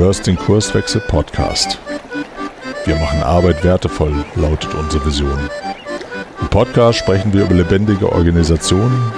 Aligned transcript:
hörst 0.00 0.26
den 0.26 0.36
Kurswechsel 0.36 1.02
Podcast. 1.02 1.78
Wir 2.86 2.96
machen 2.96 3.22
Arbeit 3.22 3.62
wertevoll, 3.62 4.24
lautet 4.34 4.74
unsere 4.74 5.04
Vision. 5.04 5.38
Im 6.40 6.48
Podcast 6.48 7.00
sprechen 7.00 7.34
wir 7.34 7.44
über 7.44 7.54
lebendige 7.54 8.10
Organisationen, 8.10 9.12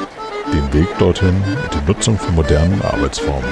den 0.52 0.72
Weg 0.72 0.88
dorthin 0.98 1.36
und 1.36 1.72
die 1.72 1.86
Nutzung 1.86 2.18
von 2.18 2.34
modernen 2.34 2.82
Arbeitsformen. 2.82 3.48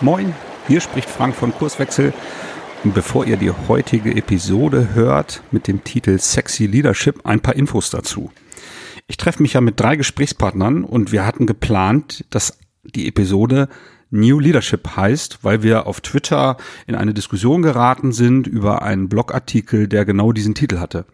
Moin, 0.00 0.34
hier 0.66 0.80
spricht 0.80 1.08
Frank 1.08 1.36
von 1.36 1.54
Kurswechsel. 1.54 2.12
Bevor 2.84 3.26
ihr 3.26 3.36
die 3.36 3.50
heutige 3.50 4.14
Episode 4.14 4.94
hört 4.94 5.42
mit 5.50 5.66
dem 5.66 5.82
Titel 5.82 6.18
Sexy 6.18 6.66
Leadership, 6.66 7.20
ein 7.24 7.40
paar 7.40 7.56
Infos 7.56 7.90
dazu. 7.90 8.30
Ich 9.08 9.16
treffe 9.16 9.42
mich 9.42 9.54
ja 9.54 9.60
mit 9.60 9.80
drei 9.80 9.96
Gesprächspartnern 9.96 10.84
und 10.84 11.12
wir 11.12 11.26
hatten 11.26 11.46
geplant, 11.46 12.24
dass 12.30 12.58
die 12.84 13.08
Episode 13.08 13.68
New 14.10 14.38
Leadership 14.38 14.96
heißt, 14.96 15.40
weil 15.42 15.62
wir 15.62 15.86
auf 15.86 16.00
Twitter 16.00 16.56
in 16.86 16.94
eine 16.94 17.12
Diskussion 17.12 17.62
geraten 17.62 18.12
sind 18.12 18.46
über 18.46 18.82
einen 18.82 19.08
Blogartikel, 19.08 19.88
der 19.88 20.04
genau 20.04 20.32
diesen 20.32 20.54
Titel 20.54 20.78
hatte. 20.78 21.06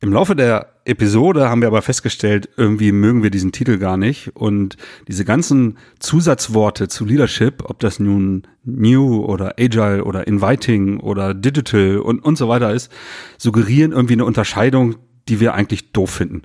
Im 0.00 0.12
Laufe 0.12 0.36
der 0.36 0.77
Episode 0.88 1.50
haben 1.50 1.60
wir 1.60 1.68
aber 1.68 1.82
festgestellt, 1.82 2.48
irgendwie 2.56 2.92
mögen 2.92 3.22
wir 3.22 3.30
diesen 3.30 3.52
Titel 3.52 3.78
gar 3.78 3.96
nicht 3.96 4.34
und 4.34 4.76
diese 5.06 5.24
ganzen 5.24 5.76
Zusatzworte 5.98 6.88
zu 6.88 7.04
Leadership, 7.04 7.62
ob 7.64 7.78
das 7.80 8.00
nun 8.00 8.46
New 8.64 9.22
oder 9.24 9.56
Agile 9.58 10.04
oder 10.04 10.26
Inviting 10.26 11.00
oder 11.00 11.34
Digital 11.34 11.98
und, 11.98 12.24
und 12.24 12.38
so 12.38 12.48
weiter 12.48 12.72
ist, 12.72 12.90
suggerieren 13.36 13.92
irgendwie 13.92 14.14
eine 14.14 14.24
Unterscheidung, 14.24 14.96
die 15.28 15.40
wir 15.40 15.54
eigentlich 15.54 15.92
doof 15.92 16.10
finden. 16.10 16.42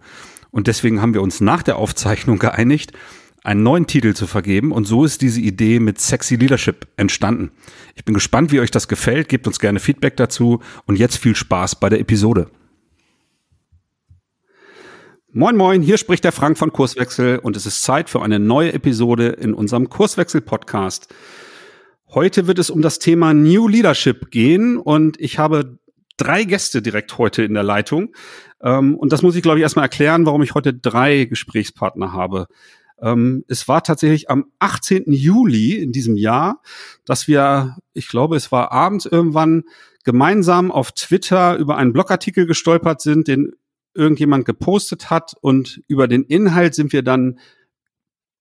Und 0.52 0.68
deswegen 0.68 1.02
haben 1.02 1.14
wir 1.14 1.22
uns 1.22 1.40
nach 1.40 1.64
der 1.64 1.78
Aufzeichnung 1.78 2.38
geeinigt, 2.40 2.92
einen 3.44 3.64
neuen 3.64 3.88
Titel 3.88 4.14
zu 4.14 4.28
vergeben 4.28 4.72
und 4.72 4.86
so 4.86 5.06
ist 5.06 5.22
diese 5.22 5.42
Idee 5.42 5.80
mit 5.80 6.00
Sexy 6.00 6.36
Leadership 6.36 6.88
entstanden. 6.98 7.52
Ich 7.96 8.06
bin 8.06 8.14
gespannt, 8.14 8.52
wie 8.52 8.60
euch 8.60 8.72
das 8.72 8.88
gefällt, 8.88 9.30
gebt 9.30 9.48
uns 9.48 9.60
gerne 9.60 9.80
Feedback 9.80 10.18
dazu 10.18 10.62
und 10.86 10.98
jetzt 10.98 11.18
viel 11.18 11.36
Spaß 11.36 11.80
bei 11.80 11.90
der 11.90 12.00
Episode. 12.00 12.50
Moin 15.36 15.58
Moin, 15.58 15.82
hier 15.82 15.98
spricht 15.98 16.26
der 16.26 16.32
Frank 16.32 16.60
von 16.60 16.72
Kurswechsel 16.72 17.40
und 17.40 17.58
es 17.58 17.66
ist 17.66 17.82
Zeit 17.82 18.08
für 18.08 18.22
eine 18.22 18.38
neue 18.38 18.72
Episode 18.72 19.30
in 19.30 19.56
unserem 19.56 19.90
Kurswechsel 19.90 20.42
Podcast. 20.42 21.12
Heute 22.10 22.46
wird 22.46 22.60
es 22.60 22.70
um 22.70 22.84
das 22.84 23.00
Thema 23.00 23.34
New 23.34 23.68
Leadership 23.68 24.30
gehen 24.30 24.78
und 24.78 25.20
ich 25.20 25.40
habe 25.40 25.80
drei 26.18 26.44
Gäste 26.44 26.84
direkt 26.84 27.18
heute 27.18 27.42
in 27.42 27.56
der 27.56 27.64
Leitung. 27.64 28.14
Ähm, 28.62 28.96
und 28.96 29.12
das 29.12 29.24
muss 29.24 29.36
ich, 29.36 29.42
glaube 29.42 29.58
ich, 29.58 29.64
erstmal 29.64 29.86
erklären, 29.86 30.28
warum 30.28 30.44
ich 30.44 30.54
heute 30.54 30.72
drei 30.72 31.26
Gesprächspartner 31.26 32.14
habe. 32.14 32.46
Ähm, 33.02 33.44
es 33.48 33.68
war 33.68 33.82
tatsächlich 33.82 34.30
am 34.30 34.52
18. 34.60 35.06
Juli 35.08 35.82
in 35.82 35.92
diesem 35.92 36.16
Jahr, 36.16 36.62
dass 37.06 37.28
wir, 37.28 37.78
ich 37.94 38.08
glaube, 38.08 38.36
es 38.36 38.52
war 38.52 38.72
abends 38.72 39.08
irgendwann 39.08 39.64
gemeinsam 40.04 40.72
auf 40.72 40.92
Twitter 40.92 41.58
über 41.58 41.76
einen 41.78 41.92
Blogartikel 41.92 42.46
gestolpert 42.46 43.02
sind, 43.02 43.28
den 43.28 43.54
irgendjemand 43.96 44.46
gepostet 44.46 45.10
hat 45.10 45.34
und 45.42 45.82
über 45.88 46.08
den 46.08 46.24
Inhalt 46.24 46.76
sind 46.76 46.94
wir 46.94 47.04
dann 47.04 47.40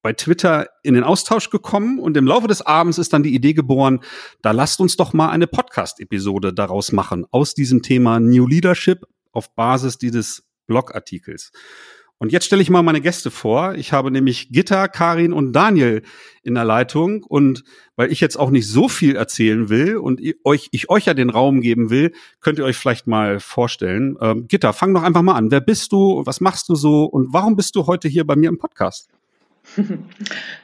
bei 0.03 0.13
Twitter 0.13 0.69
in 0.83 0.95
den 0.95 1.05
Austausch 1.05 1.51
gekommen 1.51 2.01
und 2.01 2.17
im 2.17 2.27
Laufe 2.27 2.49
des 2.49 2.61
Abends 2.63 2.99
ist 2.99 3.13
dann 3.13 3.23
die 3.23 3.35
Idee 3.35 3.53
geboren, 3.55 4.01
da 4.43 4.51
lasst 4.51 4.81
uns 4.81 4.97
doch 4.97 5.13
mal 5.13 5.31
eine 5.31 5.47
Podcast-Episode 5.47 6.53
daraus 6.53 6.93
machen 6.93 7.25
aus 7.31 7.55
diesem 7.55 7.83
Thema 7.83 8.19
New 8.19 8.47
Leadership 8.47 9.07
auf 9.31 9.55
Basis 9.55 9.99
dieses 9.99 10.45
Blogartikels. 10.67 11.53
Und 12.23 12.31
jetzt 12.31 12.45
stelle 12.45 12.63
ich 12.63 12.71
mal 12.71 12.85
meine 12.85 13.01
Gäste 13.01 13.33
vor. 13.33 13.75
Ich 13.75 13.93
habe 13.93 14.13
nämlich 14.13 14.51
Gitta, 14.51 14.87
Karin 14.87 15.33
und 15.33 15.53
Daniel 15.53 16.03
in 16.45 16.55
der 16.55 16.65
Leitung. 16.65 17.25
Und 17.25 17.65
weil 17.97 18.13
ich 18.13 18.21
jetzt 18.21 18.37
auch 18.37 18.51
nicht 18.51 18.69
so 18.69 18.89
viel 18.89 19.17
erzählen 19.17 19.69
will 19.69 19.97
und 19.97 20.21
ich 20.21 20.37
euch, 20.45 20.69
ich 20.71 20.89
euch 20.89 21.07
ja 21.07 21.15
den 21.15 21.31
Raum 21.31 21.61
geben 21.61 21.91
will, 21.91 22.13
könnt 22.41 22.61
ihr 22.61 22.65
euch 22.65 22.77
vielleicht 22.77 23.09
mal 23.09 23.41
vorstellen. 23.41 24.17
Ähm, 24.21 24.47
Gitta, 24.47 24.73
fang 24.73 24.95
doch 24.95 25.03
einfach 25.03 25.23
mal 25.23 25.35
an. 25.35 25.51
Wer 25.51 25.63
bist 25.63 25.91
du? 25.91 26.23
Was 26.25 26.41
machst 26.41 26.69
du 26.69 26.77
so? 26.77 27.07
Und 27.07 27.33
warum 27.33 27.57
bist 27.57 27.75
du 27.75 27.89
heute 27.89 28.07
hier 28.07 28.25
bei 28.25 28.37
mir 28.37 28.51
im 28.51 28.59
Podcast? 28.59 29.09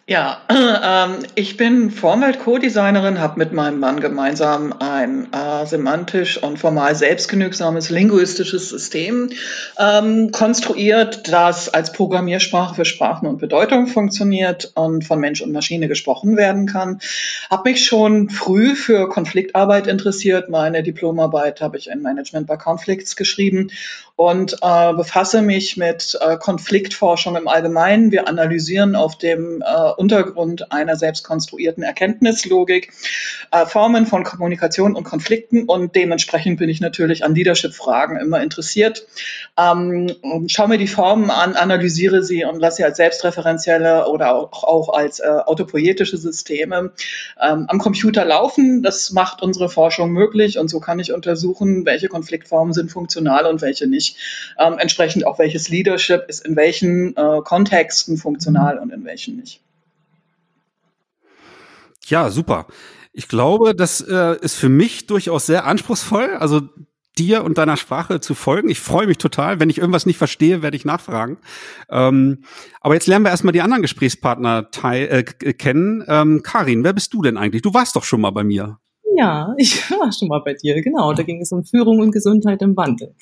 Ja, 0.07 0.41
ähm, 0.49 1.19
ich 1.35 1.59
bin 1.59 1.91
Vorwelt-Co-Designerin, 1.91 3.21
habe 3.21 3.39
mit 3.39 3.53
meinem 3.53 3.79
Mann 3.79 4.01
gemeinsam 4.01 4.73
ein 4.79 5.31
äh, 5.35 5.67
semantisch 5.67 6.43
und 6.43 6.59
formal 6.59 6.95
selbstgenügsames 6.95 7.91
linguistisches 7.91 8.71
System 8.71 9.29
ähm, 9.79 10.31
konstruiert, 10.31 11.29
das 11.29 11.69
als 11.69 11.93
Programmiersprache 11.93 12.75
für 12.75 12.85
Sprachen 12.87 13.29
und 13.29 13.37
Bedeutung 13.37 13.87
funktioniert 13.87 14.73
und 14.75 15.05
von 15.05 15.21
Mensch 15.21 15.43
und 15.43 15.53
Maschine 15.53 15.89
gesprochen 15.89 16.39
werden 16.39 16.65
kann. 16.65 17.01
Habe 17.51 17.69
mich 17.69 17.85
schon 17.85 18.31
früh 18.31 18.75
für 18.75 19.11
Konfliktarbeit 19.11 19.87
interessiert. 19.87 20.49
Meine 20.49 20.83
Diplomarbeit 20.83 21.61
habe 21.61 21.77
ich 21.77 21.89
in 21.89 22.01
Management 22.01 22.47
by 22.47 22.57
Conflicts 22.57 23.15
geschrieben 23.15 23.71
und 24.17 24.57
äh, 24.63 24.95
befasse 24.95 25.43
mich 25.43 25.77
mit 25.77 26.19
äh, 26.21 26.37
Konfliktforschung 26.39 27.37
im 27.37 27.47
Allgemeinen. 27.47 28.11
Wir 28.11 28.27
analysieren 28.27 28.97
auf 28.99 29.17
dem 29.17 29.63
äh, 29.63 29.91
Untergrund 29.97 30.73
einer 30.73 30.97
selbst 30.97 31.25
konstruierten 31.25 31.83
Erkenntnislogik 31.83 32.93
äh, 33.51 33.65
Formen 33.67 34.07
von 34.07 34.25
Kommunikation 34.25 34.95
und 34.95 35.05
Konflikten 35.05 35.65
und 35.65 35.95
dementsprechend 35.95 36.59
bin 36.59 36.69
ich 36.69 36.81
natürlich 36.81 37.25
an 37.25 37.35
Leadership-Fragen 37.35 38.19
immer 38.19 38.43
interessiert. 38.43 39.07
Ähm, 39.57 40.15
schau 40.49 40.69
mir 40.69 40.79
die 40.79 40.87
Formen 40.87 41.31
an, 41.31 41.55
analysiere 41.55 42.23
sie 42.23 42.45
und 42.45 42.61
lasse 42.61 42.79
sie 42.79 42.85
als 42.85 42.97
selbstreferenzielle 42.97 44.09
oder 44.09 44.35
auch, 44.35 44.65
auch 44.65 44.89
als 44.91 45.21
äh, 45.21 45.27
autopoietische 45.27 46.17
Systeme 46.17 46.93
ähm, 47.41 47.67
am 47.69 47.79
Computer 47.79 48.25
laufen. 48.25 48.83
Das 48.83 49.11
macht 49.13 49.43
unsere 49.43 49.69
Forschung 49.69 50.13
möglich 50.13 50.59
und 50.59 50.69
so 50.69 50.81
kann 50.81 50.99
ich 50.99 51.13
untersuchen, 51.13 51.87
welche 51.87 52.09
Konfliktformen 52.09 52.73
sind 52.73 52.91
funktional 52.91 53.47
und 53.47 53.63
welche 53.63 53.87
nicht 53.87 54.17
ähm, 54.59 54.79
entsprechend 54.79 55.27
auch 55.27 55.39
welches 55.39 55.69
Leadership 55.69 56.25
ist 56.29 56.45
in 56.45 56.57
welchen 56.57 57.17
äh, 57.17 57.41
Kontexten 57.45 58.17
funktional 58.17 58.79
und 58.79 58.88
in 58.91 59.04
welchen 59.04 59.37
nicht. 59.37 59.60
Ja, 62.06 62.31
super. 62.31 62.66
Ich 63.12 63.28
glaube, 63.28 63.75
das 63.75 64.00
äh, 64.00 64.37
ist 64.41 64.54
für 64.54 64.69
mich 64.69 65.06
durchaus 65.06 65.47
sehr 65.47 65.66
anspruchsvoll, 65.66 66.37
also 66.38 66.69
dir 67.19 67.44
und 67.44 67.59
deiner 67.59 67.76
Sprache 67.76 68.21
zu 68.21 68.34
folgen. 68.34 68.69
Ich 68.69 68.81
freue 68.81 69.06
mich 69.06 69.19
total. 69.19 69.60
Wenn 69.60 69.71
ich 69.71 69.78
irgendwas 69.78 70.06
nicht 70.06 70.19
verstehe, 70.19 70.62
werde 70.62 70.76
ich 70.76 70.84
nachfragen. 70.84 71.38
Ähm, 71.91 72.44
aber 72.81 72.94
jetzt 72.94 73.06
lernen 73.06 73.25
wir 73.25 73.31
erstmal 73.31 73.53
die 73.53 73.60
anderen 73.60 73.82
Gesprächspartner 73.82 74.71
teil, 74.71 75.09
äh, 75.09 75.53
kennen. 75.53 76.05
Ähm, 76.06 76.43
Karin, 76.43 76.84
wer 76.84 76.93
bist 76.93 77.12
du 77.12 77.22
denn 77.22 77.37
eigentlich? 77.37 77.62
Du 77.62 77.75
warst 77.75 77.97
doch 77.97 78.05
schon 78.05 78.20
mal 78.20 78.31
bei 78.31 78.44
mir. 78.44 78.78
Ja, 79.17 79.55
ich 79.57 79.91
war 79.91 80.13
schon 80.13 80.29
mal 80.29 80.41
bei 80.41 80.55
dir, 80.55 80.81
genau. 80.83 81.13
Da 81.13 81.23
ging 81.23 81.41
es 81.41 81.53
um 81.53 81.65
Führung 81.65 82.01
und 82.01 82.13
Gesundheit 82.13 82.63
im 82.63 82.77
Wandel. 82.77 83.15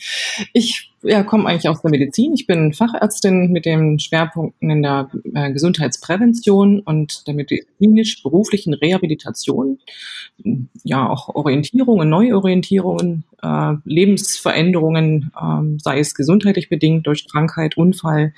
Ich 0.52 0.92
ja, 1.02 1.22
komme 1.22 1.48
eigentlich 1.48 1.68
aus 1.68 1.82
der 1.82 1.90
Medizin. 1.90 2.32
Ich 2.34 2.46
bin 2.46 2.72
Fachärztin 2.72 3.52
mit 3.52 3.64
den 3.64 3.98
Schwerpunkten 3.98 4.70
in 4.70 4.82
der 4.82 5.10
äh, 5.34 5.52
Gesundheitsprävention 5.52 6.80
und 6.80 7.26
der 7.26 7.34
medizinisch-beruflichen 7.34 8.74
Rehabilitation. 8.74 9.78
Ja, 10.82 11.08
auch 11.08 11.34
Orientierungen, 11.34 12.08
Neuorientierungen, 12.08 13.24
äh, 13.42 13.74
Lebensveränderungen, 13.84 15.32
äh, 15.38 15.78
sei 15.82 16.00
es 16.00 16.14
gesundheitlich 16.14 16.68
bedingt 16.68 17.06
durch 17.06 17.28
Krankheit, 17.28 17.76
Unfall 17.76 18.32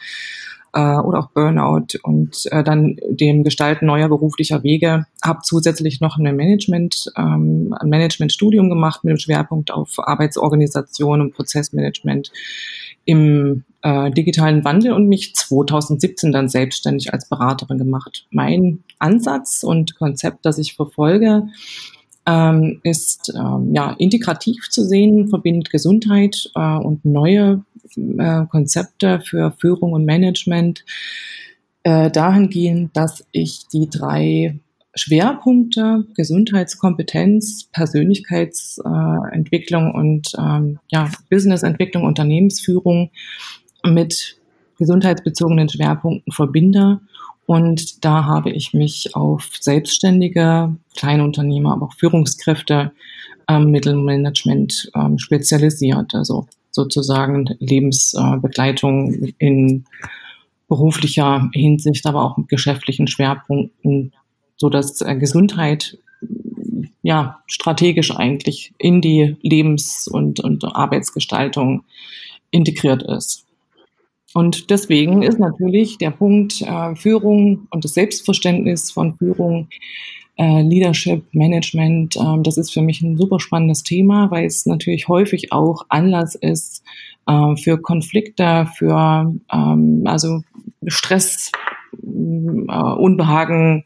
äh, 0.72 0.96
oder 0.98 1.20
auch 1.20 1.30
Burnout 1.30 1.98
und 2.02 2.46
äh, 2.50 2.62
dann 2.62 2.96
dem 3.08 3.44
Gestalten 3.44 3.86
neuer 3.86 4.08
beruflicher 4.08 4.62
Wege. 4.62 5.06
Habe 5.22 5.40
zusätzlich 5.42 6.00
noch 6.00 6.18
eine 6.18 6.32
Management, 6.32 7.12
ähm, 7.16 7.74
ein 7.78 7.88
Managementstudium 7.88 8.68
gemacht 8.68 9.04
mit 9.04 9.12
dem 9.12 9.18
Schwerpunkt 9.18 9.70
auf 9.70 9.98
Arbeitsorganisation 9.98 11.20
und 11.20 11.34
Prozessmanagement 11.34 12.32
im 13.04 13.64
äh, 13.82 14.10
digitalen 14.10 14.64
Wandel 14.64 14.92
und 14.92 15.08
mich 15.08 15.34
2017 15.34 16.32
dann 16.32 16.48
selbstständig 16.48 17.12
als 17.12 17.28
Beraterin 17.28 17.78
gemacht. 17.78 18.26
Mein 18.30 18.84
Ansatz 18.98 19.62
und 19.62 19.96
Konzept, 19.96 20.44
das 20.44 20.58
ich 20.58 20.74
verfolge, 20.74 21.44
ähm, 22.28 22.80
ist 22.82 23.32
ähm, 23.34 23.72
ja 23.74 23.96
integrativ 23.98 24.68
zu 24.68 24.84
sehen, 24.84 25.28
verbindet 25.28 25.70
Gesundheit 25.70 26.50
äh, 26.54 26.76
und 26.76 27.02
neue 27.04 27.64
äh, 27.96 28.44
Konzepte 28.50 29.20
für 29.20 29.52
Führung 29.58 29.94
und 29.94 30.04
Management 30.04 30.84
äh, 31.84 32.10
dahingehend, 32.10 32.94
dass 32.96 33.24
ich 33.32 33.66
die 33.68 33.88
drei 33.88 34.60
Schwerpunkte 34.94 36.04
Gesundheitskompetenz, 36.14 37.70
Persönlichkeitsentwicklung 37.72 39.88
äh, 39.88 39.96
und 39.96 40.32
ähm, 40.38 40.80
ja, 40.90 41.10
Businessentwicklung, 41.30 42.04
Unternehmensführung 42.04 43.10
mit 43.86 44.36
gesundheitsbezogenen 44.76 45.70
Schwerpunkten 45.70 46.32
verbinde 46.32 47.00
und 47.48 48.04
da 48.04 48.26
habe 48.26 48.50
ich 48.50 48.74
mich 48.74 49.16
auf 49.16 49.52
selbstständige 49.58 50.76
Kleinunternehmer, 50.94 51.72
aber 51.72 51.86
auch 51.86 51.94
Führungskräfte, 51.94 52.92
ähm, 53.48 53.70
Mittelmanagement 53.70 54.90
ähm, 54.94 55.18
spezialisiert. 55.18 56.14
Also 56.14 56.46
sozusagen 56.72 57.46
Lebensbegleitung 57.58 59.32
in 59.38 59.86
beruflicher 60.68 61.48
Hinsicht, 61.54 62.04
aber 62.04 62.22
auch 62.22 62.36
mit 62.36 62.50
geschäftlichen 62.50 63.06
Schwerpunkten, 63.06 64.12
so 64.58 64.68
dass 64.68 65.00
äh, 65.00 65.16
Gesundheit 65.16 65.96
ja 67.00 67.42
strategisch 67.46 68.14
eigentlich 68.14 68.74
in 68.76 69.00
die 69.00 69.36
Lebens- 69.40 70.06
und, 70.06 70.40
und 70.40 70.62
Arbeitsgestaltung 70.64 71.84
integriert 72.50 73.04
ist. 73.04 73.47
Und 74.34 74.70
deswegen 74.70 75.22
ist 75.22 75.38
natürlich 75.38 75.98
der 75.98 76.10
Punkt 76.10 76.60
äh, 76.62 76.94
Führung 76.94 77.66
und 77.70 77.84
das 77.84 77.94
Selbstverständnis 77.94 78.90
von 78.90 79.16
Führung, 79.16 79.68
äh, 80.36 80.62
Leadership, 80.62 81.24
Management, 81.32 82.16
äh, 82.16 82.42
das 82.42 82.58
ist 82.58 82.72
für 82.72 82.82
mich 82.82 83.00
ein 83.00 83.16
super 83.16 83.40
spannendes 83.40 83.82
Thema, 83.82 84.30
weil 84.30 84.46
es 84.46 84.66
natürlich 84.66 85.08
häufig 85.08 85.52
auch 85.52 85.86
Anlass 85.88 86.34
ist 86.34 86.84
äh, 87.26 87.56
für 87.56 87.78
Konflikte, 87.80 88.68
für 88.76 89.34
ähm, 89.52 90.02
also 90.04 90.42
Stress, 90.86 91.50
äh, 91.92 92.72
Unbehagen, 92.72 93.84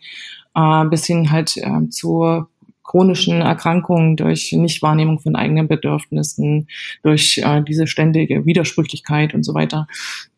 äh, 0.54 0.84
bis 0.86 1.06
hin 1.06 1.30
halt 1.30 1.56
äh, 1.56 1.88
zu 1.88 2.46
chronischen 2.92 3.40
Erkrankungen 3.40 4.16
durch 4.16 4.52
Nichtwahrnehmung 4.52 5.18
von 5.18 5.34
eigenen 5.34 5.66
Bedürfnissen, 5.66 6.68
durch 7.02 7.40
äh, 7.42 7.62
diese 7.62 7.86
ständige 7.86 8.44
Widersprüchlichkeit 8.44 9.32
und 9.32 9.44
so 9.44 9.54
weiter 9.54 9.86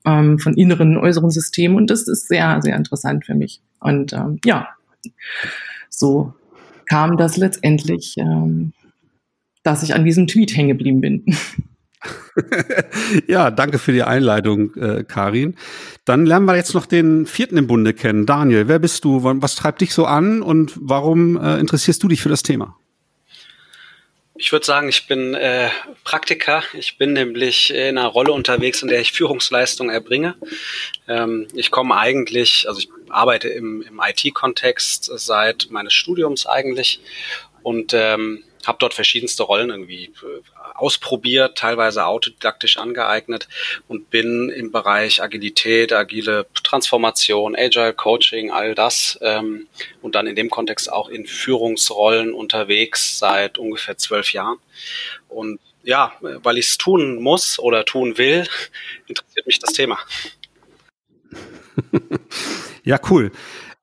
ähm, 0.05 0.39
von 0.39 0.55
inneren 0.55 0.97
und 0.97 1.03
äußeren 1.03 1.31
Systemen. 1.31 1.77
Und 1.77 1.91
das 1.91 2.07
ist 2.07 2.29
sehr, 2.29 2.63
sehr 2.63 2.77
interessant 2.77 3.27
für 3.27 3.35
mich. 3.35 3.61
Und 3.81 4.13
ähm, 4.13 4.39
ja, 4.45 4.69
so 5.89 6.33
kam 6.89 7.17
das 7.17 7.37
letztendlich, 7.37 8.15
ähm, 8.19 8.73
dass 9.65 9.83
ich 9.83 9.93
an 9.93 10.05
diesem 10.05 10.29
Tweet 10.29 10.57
hängen 10.57 10.69
geblieben 10.69 11.01
bin. 11.01 11.25
ja, 13.27 13.51
danke 13.51 13.79
für 13.79 13.93
die 13.93 14.03
Einleitung, 14.03 14.75
äh, 14.77 15.05
Karin. 15.05 15.57
Dann 16.05 16.27
lernen 16.27 16.47
wir 16.47 16.57
jetzt 16.57 16.75
noch 16.75 16.87
den 16.87 17.27
vierten 17.27 17.57
im 17.57 17.67
Bunde 17.67 17.95
kennen. 17.95 18.27
Daniel, 18.27 18.69
wer 18.69 18.79
bist 18.79 19.05
du? 19.05 19.21
Was 19.23 19.57
treibt 19.57 19.81
dich 19.81 19.95
so 19.95 20.07
an 20.07 20.43
und 20.43 20.73
warum 20.77 21.41
äh, 21.41 21.59
interessierst 21.59 22.03
du 22.03 22.09
dich 22.09 22.21
für 22.21 22.29
das 22.29 22.43
Thema? 22.43 22.77
Ich 24.37 24.51
würde 24.51 24.67
sagen, 24.67 24.89
ich 24.89 25.07
bin 25.07 25.35
äh, 25.35 25.69
Praktiker. 26.03 26.65
Ich 26.73 26.99
bin 26.99 27.13
nämlich 27.13 27.73
in 27.73 27.97
einer 27.97 28.09
Rolle 28.09 28.33
unterwegs, 28.33 28.83
in 28.83 28.89
der 28.89 29.01
ich 29.01 29.13
Führungsleistung 29.13 29.91
erbringe. 29.91 30.35
Ähm, 31.07 31.47
ich 31.55 31.71
komme 31.71 31.97
eigentlich, 31.97 32.67
also 32.67 32.81
ich 32.81 32.89
arbeite 33.11 33.49
im, 33.49 33.83
im 33.83 34.01
IT-Kontext 34.05 35.05
seit 35.05 35.69
meines 35.71 35.93
Studiums 35.93 36.47
eigentlich 36.47 37.01
und 37.63 37.93
ähm, 37.95 38.43
habe 38.67 38.79
dort 38.81 38.95
verschiedenste 38.95 39.43
Rollen 39.43 39.71
irgendwie 39.71 40.07
äh, 40.07 40.43
ausprobiert, 40.75 41.57
teilweise 41.57 42.07
autodidaktisch 42.07 42.77
angeeignet 42.77 43.49
und 43.89 44.11
bin 44.11 44.51
im 44.51 44.73
Bereich 44.73 45.23
Agilität, 45.23 45.93
agile 45.93 46.47
Transformation, 46.63 47.55
Agile 47.57 47.93
Coaching, 47.93 48.51
all 48.51 48.75
das 48.75 49.19
ähm, 49.23 49.69
und 50.03 50.15
dann 50.15 50.27
in 50.27 50.37
dem 50.37 50.51
Kontext 50.51 50.91
auch 50.91 51.09
in 51.09 51.27
Führungsrollen 51.27 52.33
unterwegs 52.33 53.19
seit 53.19 53.59
ungefähr 53.59 53.97
zwölf 53.97 54.33
Jahren. 54.33 54.59
Und 55.29 55.61
ja, 55.83 56.13
weil 56.21 56.59
ich 56.59 56.67
es 56.69 56.79
tun 56.79 57.23
muss 57.23 57.59
oder 57.59 57.85
tun 57.85 58.19
will, 58.19 58.47
interessiert 59.07 59.47
mich 59.47 59.59
das 59.59 59.73
Thema. 59.73 59.99
ja, 62.85 62.99
cool. 63.11 63.31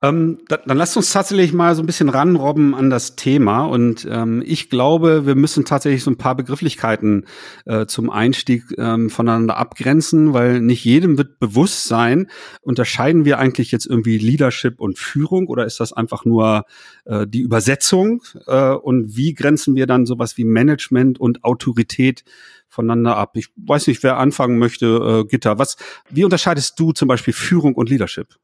Ähm, 0.04 0.40
da, 0.48 0.58
dann 0.58 0.78
lasst 0.78 0.98
uns 0.98 1.12
tatsächlich 1.12 1.54
mal 1.54 1.76
so 1.76 1.84
ein 1.84 1.86
bisschen 1.86 2.10
ranrobben 2.10 2.74
an 2.74 2.90
das 2.90 3.16
Thema. 3.16 3.66
Und 3.66 4.08
ähm, 4.10 4.42
ich 4.44 4.72
glaube, 4.72 5.28
wir 5.28 5.36
müssen 5.36 5.64
tatsächlich 5.64 6.04
so 6.04 6.10
ein 6.10 6.18
paar 6.18 6.36
Begrifflichkeiten 6.36 7.28
äh, 7.66 7.86
zum 7.86 8.10
Einstieg 8.10 8.64
ähm, 8.80 9.12
voneinander 9.12 9.58
abgrenzen, 9.58 10.34
weil 10.34 10.60
nicht 10.60 10.84
jedem 10.86 11.20
wird 11.20 11.38
bewusst 11.40 11.84
sein, 11.84 12.32
unterscheiden 12.62 13.26
wir 13.26 13.38
eigentlich 13.38 13.72
jetzt 13.72 13.86
irgendwie 13.86 14.18
Leadership 14.18 14.80
und 14.80 14.98
Führung 14.98 15.48
oder 15.48 15.66
ist 15.66 15.80
das 15.80 15.94
einfach 15.94 16.26
nur 16.26 16.66
äh, 17.06 17.28
die 17.28 17.42
Übersetzung? 17.42 18.24
Äh, 18.48 18.72
und 18.72 19.16
wie 19.16 19.36
grenzen 19.36 19.76
wir 19.76 19.86
dann 19.86 20.08
sowas 20.08 20.36
wie 20.36 20.46
Management 20.46 21.20
und 21.20 21.44
Autorität 21.44 22.24
voneinander 22.68 23.18
ab? 23.18 23.34
Ich 23.36 23.50
weiß 23.56 23.86
nicht, 23.86 24.02
wer 24.02 24.18
anfangen 24.18 24.58
möchte, 24.58 24.86
äh, 25.26 25.30
Gitter. 25.30 25.60
Was, 25.60 25.78
wie 26.10 26.24
unterscheidest 26.24 26.80
du 26.80 26.92
zum 26.92 27.08
Beispiel 27.08 27.36
Führung 27.36 27.76
und 27.76 27.88
Leadership? 27.88 28.40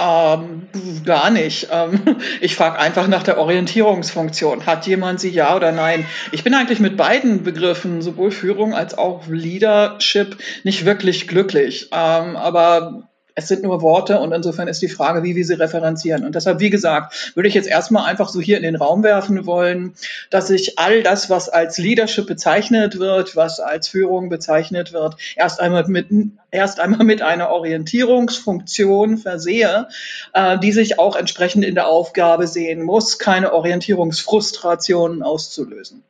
Ähm, 0.00 0.68
gar 1.04 1.30
nicht. 1.30 1.68
Ähm, 1.70 2.00
ich 2.40 2.56
frage 2.56 2.78
einfach 2.78 3.06
nach 3.06 3.22
der 3.22 3.38
Orientierungsfunktion. 3.38 4.66
Hat 4.66 4.86
jemand 4.86 5.20
sie 5.20 5.30
ja 5.30 5.54
oder 5.54 5.72
nein? 5.72 6.06
Ich 6.32 6.44
bin 6.44 6.54
eigentlich 6.54 6.80
mit 6.80 6.96
beiden 6.96 7.42
Begriffen, 7.42 8.00
sowohl 8.00 8.30
Führung 8.30 8.74
als 8.74 8.96
auch 8.96 9.26
Leadership, 9.26 10.38
nicht 10.64 10.84
wirklich 10.84 11.28
glücklich. 11.28 11.88
Ähm, 11.92 12.36
aber 12.36 13.09
es 13.40 13.48
sind 13.48 13.62
nur 13.62 13.80
Worte 13.80 14.20
und 14.20 14.32
insofern 14.32 14.68
ist 14.68 14.82
die 14.82 14.88
Frage, 14.88 15.22
wie 15.22 15.34
wir 15.34 15.46
sie 15.46 15.58
referenzieren. 15.58 16.24
Und 16.24 16.34
deshalb, 16.34 16.60
wie 16.60 16.68
gesagt, 16.68 17.32
würde 17.34 17.48
ich 17.48 17.54
jetzt 17.54 17.68
erstmal 17.68 18.04
einfach 18.04 18.28
so 18.28 18.38
hier 18.38 18.58
in 18.58 18.62
den 18.62 18.76
Raum 18.76 19.02
werfen 19.02 19.46
wollen, 19.46 19.94
dass 20.28 20.50
ich 20.50 20.78
all 20.78 21.02
das, 21.02 21.30
was 21.30 21.48
als 21.48 21.78
Leadership 21.78 22.26
bezeichnet 22.26 22.98
wird, 22.98 23.36
was 23.36 23.58
als 23.58 23.88
Führung 23.88 24.28
bezeichnet 24.28 24.92
wird, 24.92 25.16
erst 25.36 25.58
einmal 25.58 25.86
mit, 25.88 26.08
erst 26.50 26.80
einmal 26.80 27.04
mit 27.04 27.22
einer 27.22 27.48
Orientierungsfunktion 27.48 29.16
versehe, 29.16 29.88
äh, 30.34 30.58
die 30.58 30.72
sich 30.72 30.98
auch 30.98 31.16
entsprechend 31.16 31.64
in 31.64 31.74
der 31.74 31.88
Aufgabe 31.88 32.46
sehen 32.46 32.82
muss, 32.82 33.18
keine 33.18 33.54
Orientierungsfrustrationen 33.54 35.22
auszulösen. 35.22 36.04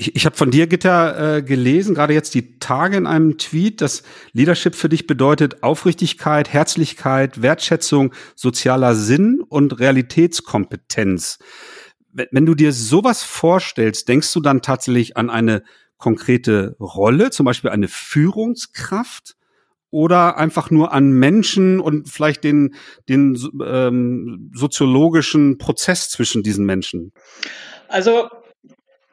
Ich, 0.00 0.16
ich 0.16 0.24
habe 0.24 0.34
von 0.34 0.50
dir, 0.50 0.66
Gitter, 0.66 1.36
äh, 1.36 1.42
gelesen, 1.42 1.94
gerade 1.94 2.14
jetzt 2.14 2.34
die 2.34 2.58
Tage 2.58 2.96
in 2.96 3.06
einem 3.06 3.36
Tweet, 3.36 3.82
dass 3.82 4.02
Leadership 4.32 4.74
für 4.74 4.88
dich 4.88 5.06
bedeutet 5.06 5.62
Aufrichtigkeit, 5.62 6.50
Herzlichkeit, 6.50 7.42
Wertschätzung, 7.42 8.14
sozialer 8.34 8.94
Sinn 8.94 9.42
und 9.46 9.78
Realitätskompetenz. 9.78 11.38
Wenn, 12.14 12.46
du 12.46 12.54
dir 12.54 12.72
sowas 12.72 13.22
vorstellst, 13.22 14.08
denkst 14.08 14.32
du 14.32 14.40
dann 14.40 14.62
tatsächlich 14.62 15.18
an 15.18 15.28
eine 15.28 15.64
konkrete 15.98 16.76
Rolle, 16.80 17.28
zum 17.28 17.44
Beispiel 17.44 17.70
eine 17.70 17.88
Führungskraft? 17.88 19.36
Oder 19.92 20.38
einfach 20.38 20.70
nur 20.70 20.92
an 20.92 21.10
Menschen 21.10 21.80
und 21.80 22.08
vielleicht 22.08 22.44
den, 22.44 22.76
den 23.08 23.36
ähm, 23.66 24.52
soziologischen 24.54 25.58
Prozess 25.58 26.08
zwischen 26.08 26.44
diesen 26.44 26.64
Menschen? 26.64 27.12
Also 27.88 28.30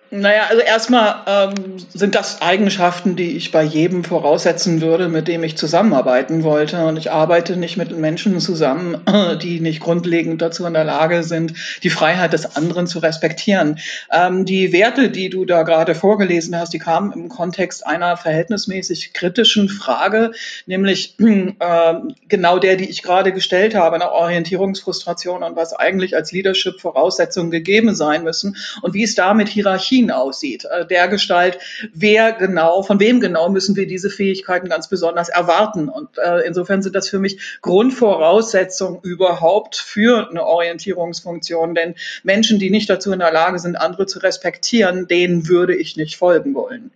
naja, 0.10 0.44
also 0.50 0.62
erstmal 0.62 1.16
ähm, 1.28 1.78
sind 1.94 2.16
das 2.16 2.42
Eigenschaften, 2.42 3.18
die 3.18 3.36
ich 3.36 3.52
bei 3.52 3.64
jedem 3.64 4.06
voraussetzen 4.06 4.80
würde, 4.82 5.10
mit 5.10 5.28
dem 5.28 5.44
ich 5.44 5.58
zusammenarbeiten 5.58 6.44
wollte. 6.44 6.86
Und 6.86 6.98
ich 6.98 7.12
arbeite 7.12 7.58
nicht 7.58 7.76
mit 7.76 7.98
Menschen 7.98 8.40
zusammen, 8.40 9.02
die 9.42 9.60
nicht 9.60 9.82
grundlegend 9.82 10.42
dazu 10.42 10.66
in 10.66 10.74
der 10.74 10.86
Lage 10.86 11.24
sind, 11.24 11.54
die 11.84 11.90
Freiheit 11.90 12.32
des 12.32 12.56
anderen 12.56 12.88
zu 12.88 13.00
respektieren. 13.00 13.80
Ähm, 14.12 14.46
die 14.46 14.72
Werte, 14.72 15.10
die 15.10 15.30
du 15.30 15.44
da 15.44 15.64
gerade 15.64 15.94
vorgelesen 15.94 16.58
hast, 16.58 16.74
die 16.74 16.80
kamen 16.80 17.12
im 17.12 17.28
Kontext 17.28 17.86
einer 17.86 18.16
verhältnismäßig 18.16 19.12
kritischen 19.12 19.68
Frage, 19.68 20.32
nämlich 20.68 21.16
äh, 21.20 21.94
genau 22.30 22.60
der, 22.60 22.78
die 22.78 22.90
ich 22.90 23.04
gerade 23.04 23.34
gestellt 23.34 23.76
habe, 23.76 24.00
nach 24.00 24.12
Orientierungsfrustration 24.12 25.44
und 25.44 25.58
was 25.58 25.74
eigentlich 25.74 26.16
als 26.16 26.32
Leadership-Voraussetzungen 26.32 27.52
gegeben 27.52 27.94
sein 27.94 28.24
müssen 28.24 28.56
und 28.82 28.94
wie 28.94 29.04
es 29.04 29.16
da 29.16 29.34
mit 29.34 29.50
Hierarchie 29.50 29.97
Hierarchien 29.98 30.12
aussieht, 30.12 30.66
äh, 30.66 30.86
der 30.86 31.08
Gestalt, 31.08 31.60
wer 31.94 32.32
genau, 32.34 32.84
von 32.84 33.00
wem 33.00 33.20
genau 33.20 33.50
müssen 33.50 33.76
wir 33.76 33.88
diese 33.88 34.10
Fähigkeiten 34.10 34.70
ganz 34.70 34.90
besonders 34.90 35.30
erwarten. 35.30 35.90
Und 35.90 36.18
äh, 36.18 36.46
insofern 36.46 36.82
sind 36.82 36.96
das 36.96 37.10
für 37.10 37.20
mich 37.20 37.60
Grundvoraussetzungen 37.62 39.02
überhaupt 39.02 39.76
für 39.76 40.30
eine 40.30 40.44
Orientierungsfunktion. 40.44 41.76
Denn 41.76 41.96
Menschen, 42.24 42.60
die 42.60 42.70
nicht 42.70 42.90
dazu 42.90 43.12
in 43.12 43.20
der 43.20 43.32
Lage 43.32 43.60
sind, 43.60 43.76
andere 43.76 44.06
zu 44.06 44.20
respektieren, 44.20 45.08
denen 45.08 45.48
würde 45.48 45.76
ich 45.76 45.98
nicht 45.98 46.18
folgen 46.18 46.54
wollen. 46.54 46.92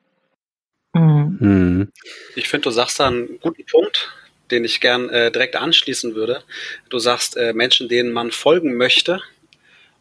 Mhm. 0.93 1.91
Ich 2.35 2.49
finde, 2.49 2.65
du 2.65 2.71
sagst 2.71 2.99
da 2.99 3.07
einen 3.07 3.39
guten 3.39 3.65
Punkt, 3.65 4.11
den 4.51 4.65
ich 4.65 4.81
gern 4.81 5.09
äh, 5.09 5.31
direkt 5.31 5.55
anschließen 5.55 6.15
würde. 6.15 6.43
Du 6.89 6.99
sagst, 6.99 7.37
äh, 7.37 7.53
Menschen, 7.53 7.87
denen 7.87 8.11
man 8.11 8.31
folgen 8.31 8.75
möchte, 8.75 9.21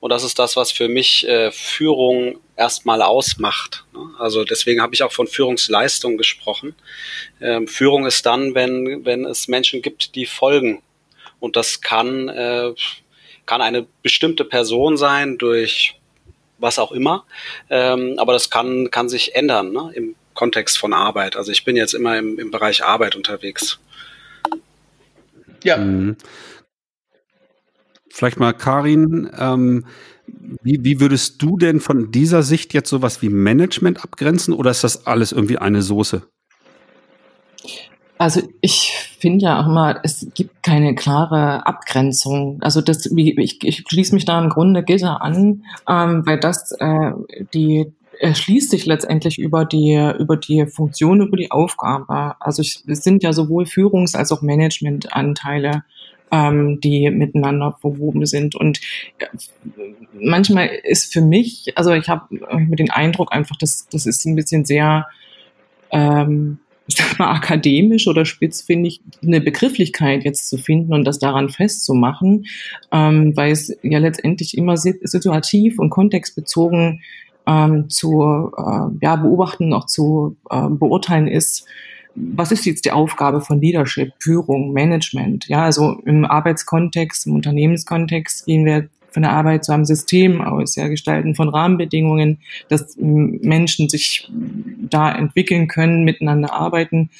und 0.00 0.10
das 0.10 0.24
ist 0.24 0.38
das, 0.38 0.56
was 0.56 0.72
für 0.72 0.88
mich 0.88 1.28
äh, 1.28 1.52
Führung 1.52 2.40
erstmal 2.56 3.02
ausmacht. 3.02 3.84
Ne? 3.92 4.00
Also 4.18 4.44
deswegen 4.44 4.80
habe 4.80 4.94
ich 4.94 5.02
auch 5.02 5.12
von 5.12 5.26
Führungsleistung 5.26 6.16
gesprochen. 6.16 6.74
Ähm, 7.40 7.68
Führung 7.68 8.06
ist 8.06 8.24
dann, 8.24 8.54
wenn, 8.54 9.04
wenn 9.04 9.26
es 9.26 9.46
Menschen 9.46 9.82
gibt, 9.82 10.14
die 10.14 10.26
folgen. 10.26 10.82
Und 11.38 11.56
das 11.56 11.82
kann, 11.82 12.28
äh, 12.28 12.72
kann 13.44 13.60
eine 13.60 13.86
bestimmte 14.02 14.44
Person 14.44 14.96
sein 14.96 15.36
durch 15.36 15.96
was 16.58 16.78
auch 16.78 16.92
immer. 16.92 17.24
Ähm, 17.68 18.14
aber 18.18 18.32
das 18.32 18.50
kann, 18.50 18.90
kann 18.90 19.08
sich 19.08 19.34
ändern 19.34 19.72
ne? 19.72 19.92
im 19.94 20.14
Kontext 20.34 20.78
von 20.78 20.92
Arbeit. 20.94 21.36
Also 21.36 21.52
ich 21.52 21.64
bin 21.64 21.76
jetzt 21.76 21.94
immer 21.94 22.18
im, 22.18 22.38
im 22.38 22.50
Bereich 22.50 22.84
Arbeit 22.84 23.16
unterwegs. 23.16 23.78
Ja. 25.62 25.76
Mhm. 25.76 26.16
Vielleicht 28.10 28.40
mal 28.40 28.52
Karin, 28.52 29.30
ähm, 29.38 29.84
wie, 30.62 30.80
wie 30.82 31.00
würdest 31.00 31.40
du 31.42 31.56
denn 31.56 31.80
von 31.80 32.10
dieser 32.10 32.42
Sicht 32.42 32.74
jetzt 32.74 32.90
sowas 32.90 33.22
wie 33.22 33.28
Management 33.28 34.02
abgrenzen 34.02 34.52
oder 34.54 34.70
ist 34.70 34.84
das 34.84 35.06
alles 35.06 35.32
irgendwie 35.32 35.58
eine 35.58 35.82
Soße? 35.82 36.22
Also 38.18 38.42
ich 38.60 38.92
finde 39.18 39.46
ja 39.46 39.60
auch 39.62 39.66
immer, 39.66 39.98
es 40.02 40.26
gibt 40.34 40.62
keine 40.62 40.94
klare 40.94 41.66
Abgrenzung. 41.66 42.58
Also 42.60 42.82
das, 42.82 43.06
ich, 43.06 43.64
ich 43.64 43.84
schließe 43.88 44.14
mich 44.14 44.26
da 44.26 44.42
im 44.42 44.50
Grunde 44.50 44.82
Gitter 44.82 45.22
an, 45.22 45.64
ähm, 45.88 46.26
weil 46.26 46.38
das 46.38 46.72
äh, 46.72 47.12
die 47.54 47.94
erschließt 48.18 48.70
sich 48.70 48.84
letztendlich 48.84 49.38
über 49.38 49.64
die 49.64 50.12
über 50.18 50.36
die 50.36 50.66
Funktion, 50.66 51.22
über 51.22 51.38
die 51.38 51.50
Aufgabe. 51.50 52.34
Also 52.40 52.60
es 52.60 53.02
sind 53.02 53.22
ja 53.22 53.32
sowohl 53.32 53.64
Führungs- 53.64 54.14
als 54.14 54.32
auch 54.32 54.42
Managementanteile 54.42 55.84
ähm, 56.30 56.80
die 56.80 57.10
miteinander 57.10 57.76
verwoben 57.80 58.26
sind. 58.26 58.54
Und 58.54 58.80
äh, 59.18 59.26
manchmal 60.12 60.68
ist 60.84 61.12
für 61.12 61.20
mich, 61.22 61.72
also 61.76 61.92
ich 61.92 62.08
habe 62.08 62.26
mit 62.58 62.78
den 62.78 62.90
Eindruck 62.90 63.32
einfach, 63.32 63.56
dass 63.56 63.86
das 63.90 64.06
ist 64.06 64.24
ein 64.26 64.36
bisschen 64.36 64.64
sehr 64.64 65.06
ähm, 65.90 66.58
ich 66.90 66.96
sag 66.96 67.18
mal, 67.18 67.30
akademisch 67.30 68.06
oder 68.08 68.24
eine 69.22 69.40
Begrifflichkeit 69.40 70.24
jetzt 70.24 70.48
zu 70.48 70.58
finden 70.58 70.92
und 70.92 71.04
das 71.04 71.18
daran 71.18 71.48
festzumachen, 71.48 72.46
ähm, 72.92 73.36
weil 73.36 73.52
es 73.52 73.76
ja 73.82 73.98
letztendlich 73.98 74.56
immer 74.56 74.76
situativ 74.76 75.78
und 75.78 75.90
kontextbezogen 75.90 77.00
ähm, 77.46 77.88
zu 77.88 78.50
äh, 78.56 79.04
ja, 79.04 79.16
beobachten, 79.16 79.72
auch 79.72 79.86
zu 79.86 80.36
äh, 80.50 80.68
beurteilen 80.68 81.28
ist, 81.28 81.66
was 82.14 82.52
ist 82.52 82.66
jetzt 82.66 82.84
die 82.84 82.92
Aufgabe 82.92 83.40
von 83.40 83.60
Leadership, 83.60 84.12
Führung, 84.18 84.72
Management? 84.72 85.46
Ja, 85.48 85.64
also 85.64 86.00
im 86.04 86.24
Arbeitskontext, 86.24 87.26
im 87.26 87.34
Unternehmenskontext 87.34 88.46
gehen 88.46 88.64
wir 88.64 88.88
von 89.10 89.22
der 89.22 89.32
Arbeit 89.32 89.64
zu 89.64 89.72
einem 89.72 89.84
System 89.84 90.40
aus, 90.40 90.76
ja, 90.76 90.88
Gestalten 90.88 91.34
von 91.34 91.48
Rahmenbedingungen, 91.48 92.38
dass 92.68 92.96
Menschen 92.98 93.88
sich 93.88 94.30
da 94.78 95.12
entwickeln 95.12 95.68
können, 95.68 96.04
miteinander 96.04 96.52
arbeiten 96.52 97.10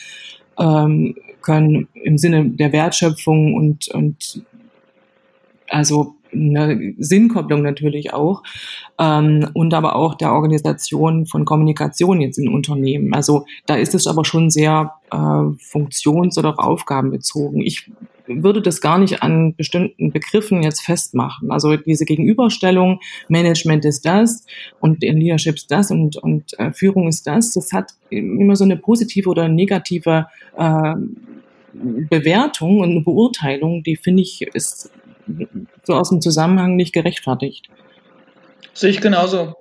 ähm, 0.59 1.16
können 1.42 1.88
im 1.94 2.18
Sinne 2.18 2.50
der 2.50 2.73
Wertschöpfung 2.73 3.54
und, 3.54 3.88
und 3.88 4.44
also 5.68 6.14
eine 6.32 6.94
Sinnkopplung 6.99 7.62
natürlich 7.62 8.12
auch 8.12 8.42
ähm, 8.99 9.49
und 9.54 9.75
aber 9.75 9.96
auch 9.96 10.14
der 10.14 10.32
Organisation 10.32 11.26
von 11.26 11.44
Kommunikation 11.44 12.20
jetzt 12.20 12.38
in 12.38 12.49
Unternehmen. 12.49 13.14
Also 13.14 13.46
da 13.66 13.76
ist 13.76 13.94
es 13.94 14.06
aber 14.06 14.25
schon 14.25 14.50
sehr 14.50 14.94
äh, 15.10 15.16
funktions- 15.16 16.38
oder 16.38 16.58
aufgabenbezogen. 16.58 17.60
Ich 17.60 17.90
würde 18.26 18.62
das 18.62 18.80
gar 18.80 18.99
nicht 18.99 19.22
an 19.22 19.54
bestimmten 19.56 20.12
Begriffen 20.12 20.62
jetzt 20.62 20.82
festmachen. 20.82 21.50
Also 21.50 21.76
diese 21.76 22.04
Gegenüberstellung, 22.04 23.00
Management 23.28 23.84
ist 23.84 24.06
das 24.06 24.46
und 24.80 25.02
Leadership 25.02 25.56
ist 25.56 25.70
das 25.70 25.90
und, 25.90 26.16
und 26.16 26.58
äh, 26.58 26.72
Führung 26.72 27.08
ist 27.08 27.26
das, 27.26 27.52
das 27.52 27.72
hat 27.72 27.92
immer 28.10 28.56
so 28.56 28.64
eine 28.64 28.76
positive 28.76 29.28
oder 29.28 29.49
negative 29.49 30.26
äh, 30.56 30.94
Bewertung 31.72 32.80
und 32.80 32.90
eine 32.90 33.00
Beurteilung, 33.00 33.82
die 33.82 33.96
finde 33.96 34.22
ich 34.22 34.42
ist 34.42 34.90
so 35.84 35.94
aus 35.94 36.10
dem 36.10 36.20
Zusammenhang 36.20 36.76
nicht 36.76 36.92
gerechtfertigt. 36.92 37.68
Sehe 38.72 38.90
ich 38.90 39.00
genauso. 39.00 39.54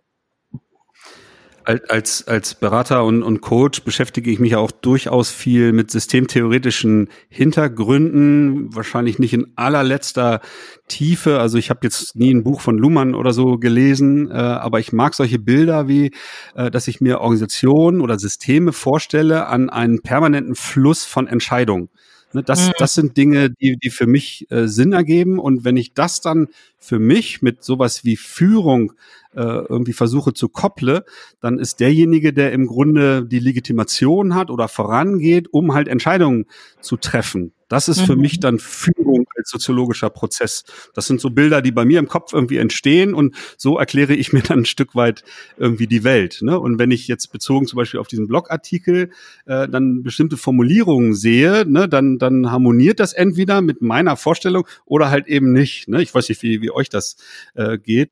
Als, 1.88 2.27
als 2.27 2.55
Berater 2.55 3.03
und, 3.03 3.21
und 3.21 3.41
Coach 3.41 3.83
beschäftige 3.83 4.31
ich 4.31 4.39
mich 4.39 4.55
auch 4.55 4.71
durchaus 4.71 5.29
viel 5.29 5.71
mit 5.71 5.91
systemtheoretischen 5.91 7.09
Hintergründen, 7.27 8.75
wahrscheinlich 8.75 9.19
nicht 9.19 9.33
in 9.33 9.53
allerletzter 9.55 10.41
Tiefe. 10.88 11.39
Also 11.39 11.59
ich 11.59 11.69
habe 11.69 11.81
jetzt 11.83 12.15
nie 12.15 12.33
ein 12.33 12.43
Buch 12.43 12.61
von 12.61 12.79
Luhmann 12.79 13.13
oder 13.13 13.33
so 13.33 13.59
gelesen, 13.59 14.31
äh, 14.31 14.33
aber 14.33 14.79
ich 14.79 14.93
mag 14.93 15.13
solche 15.13 15.38
Bilder 15.38 15.88
wie, 15.88 16.11
äh, 16.55 16.71
dass 16.71 16.88
ich 16.88 17.01
mir 17.01 17.21
Organisationen 17.21 18.01
oder 18.01 18.17
Systeme 18.17 18.73
vorstelle 18.73 19.45
an 19.45 19.69
einen 19.69 20.01
permanenten 20.01 20.55
Fluss 20.55 21.05
von 21.05 21.27
Entscheidungen. 21.27 21.89
Ne, 22.33 22.43
das, 22.43 22.67
mhm. 22.67 22.74
das 22.77 22.93
sind 22.93 23.17
Dinge, 23.17 23.50
die, 23.50 23.77
die 23.77 23.89
für 23.89 24.05
mich 24.05 24.45
äh, 24.51 24.67
Sinn 24.67 24.93
ergeben. 24.93 25.39
Und 25.39 25.63
wenn 25.63 25.77
ich 25.77 25.93
das 25.93 26.21
dann 26.21 26.48
für 26.77 27.00
mich 27.00 27.41
mit 27.41 27.63
sowas 27.63 28.03
wie 28.03 28.17
Führung 28.17 28.93
äh, 29.33 29.41
irgendwie 29.41 29.93
versuche 29.93 30.33
zu 30.33 30.50
kopple, 30.50 31.05
dann 31.41 31.59
ist 31.59 31.79
derjenige, 31.79 32.33
der 32.33 32.51
im 32.51 32.67
Grunde 32.67 33.25
die 33.25 33.39
Legitimation 33.39 34.36
hat 34.36 34.51
oder 34.51 34.67
vorangeht, 34.67 35.48
um 35.51 35.74
halt 35.74 35.88
Entscheidungen 35.88 36.45
zu 36.81 36.98
treffen. 36.98 37.53
Das 37.69 37.88
ist 37.88 38.01
für 38.01 38.15
mich 38.15 38.38
mhm. 38.38 38.41
dann 38.41 38.59
Führung 38.59 39.27
als 39.38 39.49
soziologischer 39.49 40.09
Prozess. 40.09 40.65
Das 40.93 41.07
sind 41.07 41.21
so 41.21 41.29
Bilder, 41.29 41.61
die 41.61 41.71
bei 41.71 41.85
mir 41.85 41.99
im 41.99 42.07
Kopf 42.07 42.33
irgendwie 42.33 42.57
entstehen 42.57 43.13
und 43.13 43.35
so 43.57 43.77
erkläre 43.77 44.15
ich 44.15 44.33
mir 44.33 44.41
dann 44.47 44.59
ein 44.59 44.65
Stück 44.65 44.95
weit 44.95 45.23
irgendwie 45.57 45.88
die 45.88 46.03
Welt. 46.03 46.39
Ne? 46.41 46.59
Und 46.59 46.79
wenn 46.79 46.91
ich 46.91 47.07
jetzt 47.07 47.31
bezogen 47.31 47.67
zum 47.67 47.77
Beispiel 47.77 47.99
auf 47.99 48.07
diesen 48.07 48.27
Blogartikel 48.27 49.11
äh, 49.45 49.69
dann 49.69 50.03
bestimmte 50.03 50.35
Formulierungen 50.35 51.13
sehe, 51.13 51.65
ne, 51.65 51.88
dann, 51.88 52.17
dann 52.17 52.51
harmoniert 52.51 52.99
das 52.99 53.13
entweder 53.13 53.61
mit 53.61 53.81
meiner 53.81 54.17
Vorstellung 54.17 54.67
oder 54.85 55.09
halt 55.09 55.27
eben 55.27 55.53
nicht. 55.53 55.88
Ne? 55.88 56.01
Ich 56.01 56.13
weiß 56.13 56.27
nicht, 56.27 56.41
wie, 56.41 56.61
wie 56.61 56.71
euch 56.71 56.89
das 56.89 57.17
äh, 57.53 57.77
geht. 57.77 58.11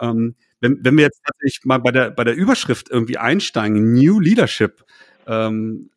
Ähm, 0.00 0.36
wenn, 0.60 0.78
wenn 0.84 0.96
wir 0.96 1.04
jetzt 1.04 1.22
tatsächlich 1.24 1.64
mal 1.64 1.78
bei 1.78 1.90
der, 1.90 2.10
bei 2.10 2.24
der 2.24 2.34
Überschrift 2.34 2.88
irgendwie 2.88 3.18
einsteigen, 3.18 3.92
New 3.92 4.20
Leadership, 4.20 4.84
ähm, 5.26 5.90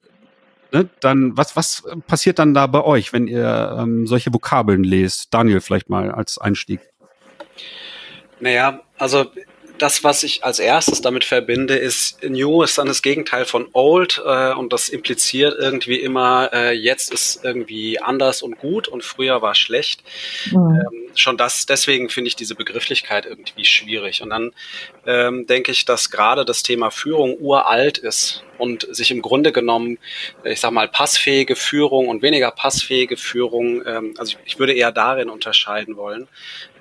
ne, 0.71 0.89
dann 0.99 1.37
was, 1.37 1.55
was 1.55 1.83
passiert 2.07 2.39
dann 2.39 2.53
da 2.53 2.67
bei 2.67 2.83
euch, 2.83 3.13
wenn 3.13 3.27
ihr 3.27 3.77
ähm, 3.79 4.07
solche 4.07 4.33
Vokabeln 4.33 4.83
lest? 4.83 5.33
Daniel, 5.33 5.61
vielleicht 5.61 5.89
mal 5.89 6.11
als 6.11 6.37
Einstieg. 6.37 6.81
Naja, 8.39 8.81
also 8.97 9.25
das, 9.81 10.03
was 10.03 10.23
ich 10.23 10.43
als 10.43 10.59
erstes 10.59 11.01
damit 11.01 11.23
verbinde, 11.23 11.75
ist 11.75 12.23
New 12.23 12.63
ist 12.63 12.77
dann 12.77 12.87
das 12.87 13.01
Gegenteil 13.01 13.45
von 13.45 13.67
Old 13.73 14.21
äh, 14.25 14.53
und 14.53 14.73
das 14.73 14.89
impliziert 14.89 15.55
irgendwie 15.57 15.99
immer, 15.99 16.51
äh, 16.53 16.71
jetzt 16.71 17.11
ist 17.13 17.43
irgendwie 17.43 17.99
anders 17.99 18.41
und 18.41 18.57
gut 18.59 18.87
und 18.87 19.03
früher 19.03 19.41
war 19.41 19.55
schlecht. 19.55 20.03
Mhm. 20.51 20.57
Ähm, 20.57 20.99
schon 21.15 21.37
das, 21.37 21.65
deswegen 21.65 22.09
finde 22.09 22.27
ich 22.27 22.35
diese 22.35 22.55
Begrifflichkeit 22.55 23.25
irgendwie 23.25 23.65
schwierig. 23.65 24.21
Und 24.21 24.29
dann 24.29 24.51
ähm, 25.05 25.47
denke 25.47 25.71
ich, 25.71 25.85
dass 25.85 26.11
gerade 26.11 26.45
das 26.45 26.63
Thema 26.63 26.91
Führung 26.91 27.37
uralt 27.39 27.97
ist 27.97 28.43
und 28.57 28.87
sich 28.95 29.11
im 29.11 29.21
Grunde 29.21 29.51
genommen, 29.51 29.97
ich 30.43 30.59
sag 30.59 30.71
mal, 30.71 30.87
passfähige 30.87 31.55
Führung 31.55 32.07
und 32.07 32.21
weniger 32.21 32.51
passfähige 32.51 33.17
Führung, 33.17 33.85
ähm, 33.85 34.13
also 34.17 34.37
ich, 34.37 34.53
ich 34.53 34.59
würde 34.59 34.73
eher 34.73 34.91
darin 34.91 35.29
unterscheiden 35.29 35.95
wollen. 35.95 36.27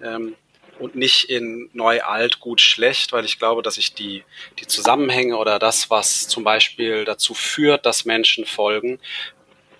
Ähm, 0.02 0.34
und 0.78 0.94
nicht 0.94 1.24
in 1.24 1.68
neu, 1.72 2.00
alt, 2.02 2.40
gut, 2.40 2.60
schlecht, 2.60 3.12
weil 3.12 3.24
ich 3.24 3.38
glaube, 3.38 3.62
dass 3.62 3.78
ich 3.78 3.94
die, 3.94 4.24
die 4.58 4.66
Zusammenhänge 4.66 5.36
oder 5.36 5.58
das, 5.58 5.90
was 5.90 6.28
zum 6.28 6.44
Beispiel 6.44 7.04
dazu 7.04 7.34
führt, 7.34 7.86
dass 7.86 8.04
Menschen 8.04 8.44
folgen, 8.44 8.98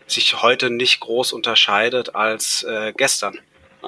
sich 0.07 0.43
heute 0.43 0.71
nicht 0.71 1.01
groß 1.01 1.33
unterscheidet 1.33 2.15
als 2.15 2.63
äh, 2.63 2.93
gestern. 2.97 3.39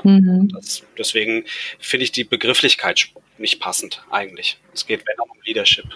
Mhm. 0.05 0.49
Das, 0.53 0.83
deswegen 0.97 1.45
finde 1.79 2.05
ich 2.05 2.13
die 2.13 2.25
Begrifflichkeit 2.25 3.09
nicht 3.39 3.61
passend 3.61 4.03
eigentlich. 4.11 4.59
Es 4.73 4.87
geht 4.87 5.03
wenn 5.07 5.19
auch 5.19 5.31
um 5.31 5.41
Leadership. 5.45 5.87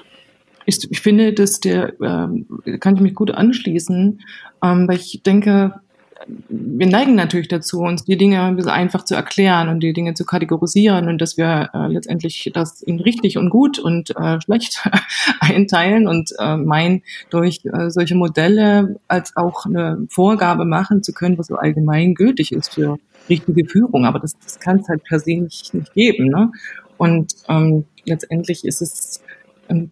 Ich, 0.67 0.79
ich 0.91 1.01
finde, 1.01 1.33
dass 1.33 1.61
der, 1.61 1.89
äh, 2.01 2.79
kann 2.79 2.97
ich 2.97 3.01
mich 3.01 3.15
gut 3.15 3.31
anschließen, 3.31 4.23
ähm, 4.63 4.89
weil 4.89 4.97
ich 4.97 5.23
denke, 5.23 5.81
wir 6.27 6.87
neigen 6.87 7.15
natürlich 7.15 7.49
dazu, 7.49 7.81
uns 7.81 8.05
die 8.05 8.17
Dinge 8.17 8.43
ein 8.43 8.57
bisschen 8.57 8.71
einfach 8.71 9.05
zu 9.05 9.15
erklären 9.15 9.69
und 9.69 9.81
die 9.81 9.93
Dinge 9.93 10.15
zu 10.15 10.25
kategorisieren 10.25 11.09
und 11.09 11.21
dass 11.21 11.37
wir 11.37 11.71
äh, 11.75 11.87
letztendlich 11.89 12.51
das 12.55 12.83
in 12.83 13.01
richtig 13.01 13.39
und 13.39 13.51
gut 13.51 13.79
und 13.79 14.17
äh, 14.17 14.41
schlecht 14.41 14.89
einteilen 15.41 16.07
und 16.07 16.33
äh, 16.39 16.57
meinen, 16.57 17.03
durch 17.31 17.61
äh, 17.65 17.91
solche 17.91 18.15
Modelle 18.15 19.01
als 19.09 19.37
auch 19.37 19.67
eine 19.67 20.07
Vorgabe 20.09 20.65
machen 20.65 21.03
zu 21.03 21.13
können, 21.13 21.39
was 21.39 21.49
so 21.49 21.57
allgemein 21.57 22.15
gültig 22.15 22.53
ist 22.53 22.75
für 22.75 22.99
richtige 23.29 23.67
Führung. 23.67 24.05
Aber 24.05 24.19
das, 24.19 24.39
das 24.39 24.59
kann 24.61 24.81
es 24.81 24.89
halt 24.89 25.05
per 25.05 25.21
se 25.21 25.37
nicht, 25.37 25.75
nicht 25.75 25.93
geben. 25.95 26.29
Ne? 26.29 26.51
Und 26.97 27.35
ähm, 27.49 27.85
letztendlich 28.05 28.65
ist 28.65 28.83
es 28.83 29.23
ähm, 29.69 29.91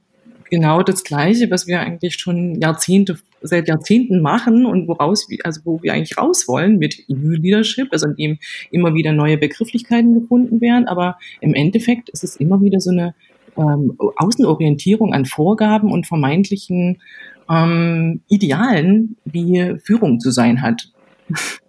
genau 0.52 0.82
das 0.82 1.02
Gleiche, 1.02 1.50
was 1.50 1.66
wir 1.66 1.80
eigentlich 1.80 2.16
schon 2.16 2.60
Jahrzehnte, 2.60 3.16
seit 3.40 3.68
Jahrzehnten 3.68 4.20
machen 4.20 4.66
und 4.66 4.86
woraus, 4.86 5.26
also 5.44 5.62
wo 5.64 5.82
wir 5.82 5.94
eigentlich 5.94 6.18
raus 6.18 6.46
wollen 6.46 6.76
mit 6.76 7.04
New 7.08 7.30
Leadership, 7.30 7.88
also 7.90 8.08
in 8.08 8.16
dem 8.16 8.38
immer 8.70 8.94
wieder 8.94 9.12
neue 9.12 9.38
Begrifflichkeiten 9.38 10.12
gefunden 10.12 10.60
werden. 10.60 10.88
Aber 10.88 11.16
im 11.40 11.54
Endeffekt 11.54 12.10
ist 12.10 12.22
es 12.22 12.36
immer 12.36 12.60
wieder 12.60 12.80
so 12.80 12.90
eine 12.90 13.14
ähm, 13.56 13.96
Außenorientierung 14.18 15.14
an 15.14 15.24
Vorgaben 15.24 15.90
und 15.90 16.06
vermeintlichen 16.06 17.00
ähm, 17.48 18.20
Idealen, 18.28 19.16
wie 19.24 19.78
Führung 19.82 20.20
zu 20.20 20.32
sein 20.32 20.60
hat. 20.60 20.90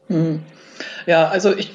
Hm. 0.10 0.42
Ja, 1.08 1.30
also 1.30 1.56
ich 1.56 1.72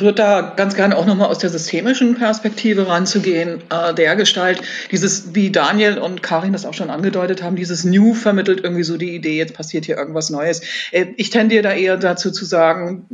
würde 0.00 0.14
da 0.14 0.54
ganz 0.56 0.74
gerne 0.74 0.96
auch 0.96 1.06
nochmal 1.06 1.28
aus 1.28 1.38
der 1.38 1.50
systemischen 1.50 2.16
Perspektive 2.16 2.88
ranzugehen, 2.88 3.62
äh, 3.70 3.94
der 3.94 4.16
Gestalt, 4.16 4.60
dieses, 4.90 5.34
wie 5.34 5.50
Daniel 5.50 5.98
und 5.98 6.22
Karin 6.22 6.52
das 6.52 6.64
auch 6.64 6.74
schon 6.74 6.90
angedeutet 6.90 7.42
haben, 7.42 7.56
dieses 7.56 7.84
New 7.84 8.14
vermittelt 8.14 8.60
irgendwie 8.62 8.84
so 8.84 8.96
die 8.96 9.14
Idee, 9.14 9.36
jetzt 9.36 9.54
passiert 9.54 9.86
hier 9.86 9.96
irgendwas 9.96 10.30
Neues. 10.30 10.62
Äh, 10.92 11.06
ich 11.16 11.30
tendiere 11.30 11.62
da 11.62 11.72
eher 11.72 11.96
dazu 11.96 12.30
zu 12.30 12.44
sagen, 12.44 13.06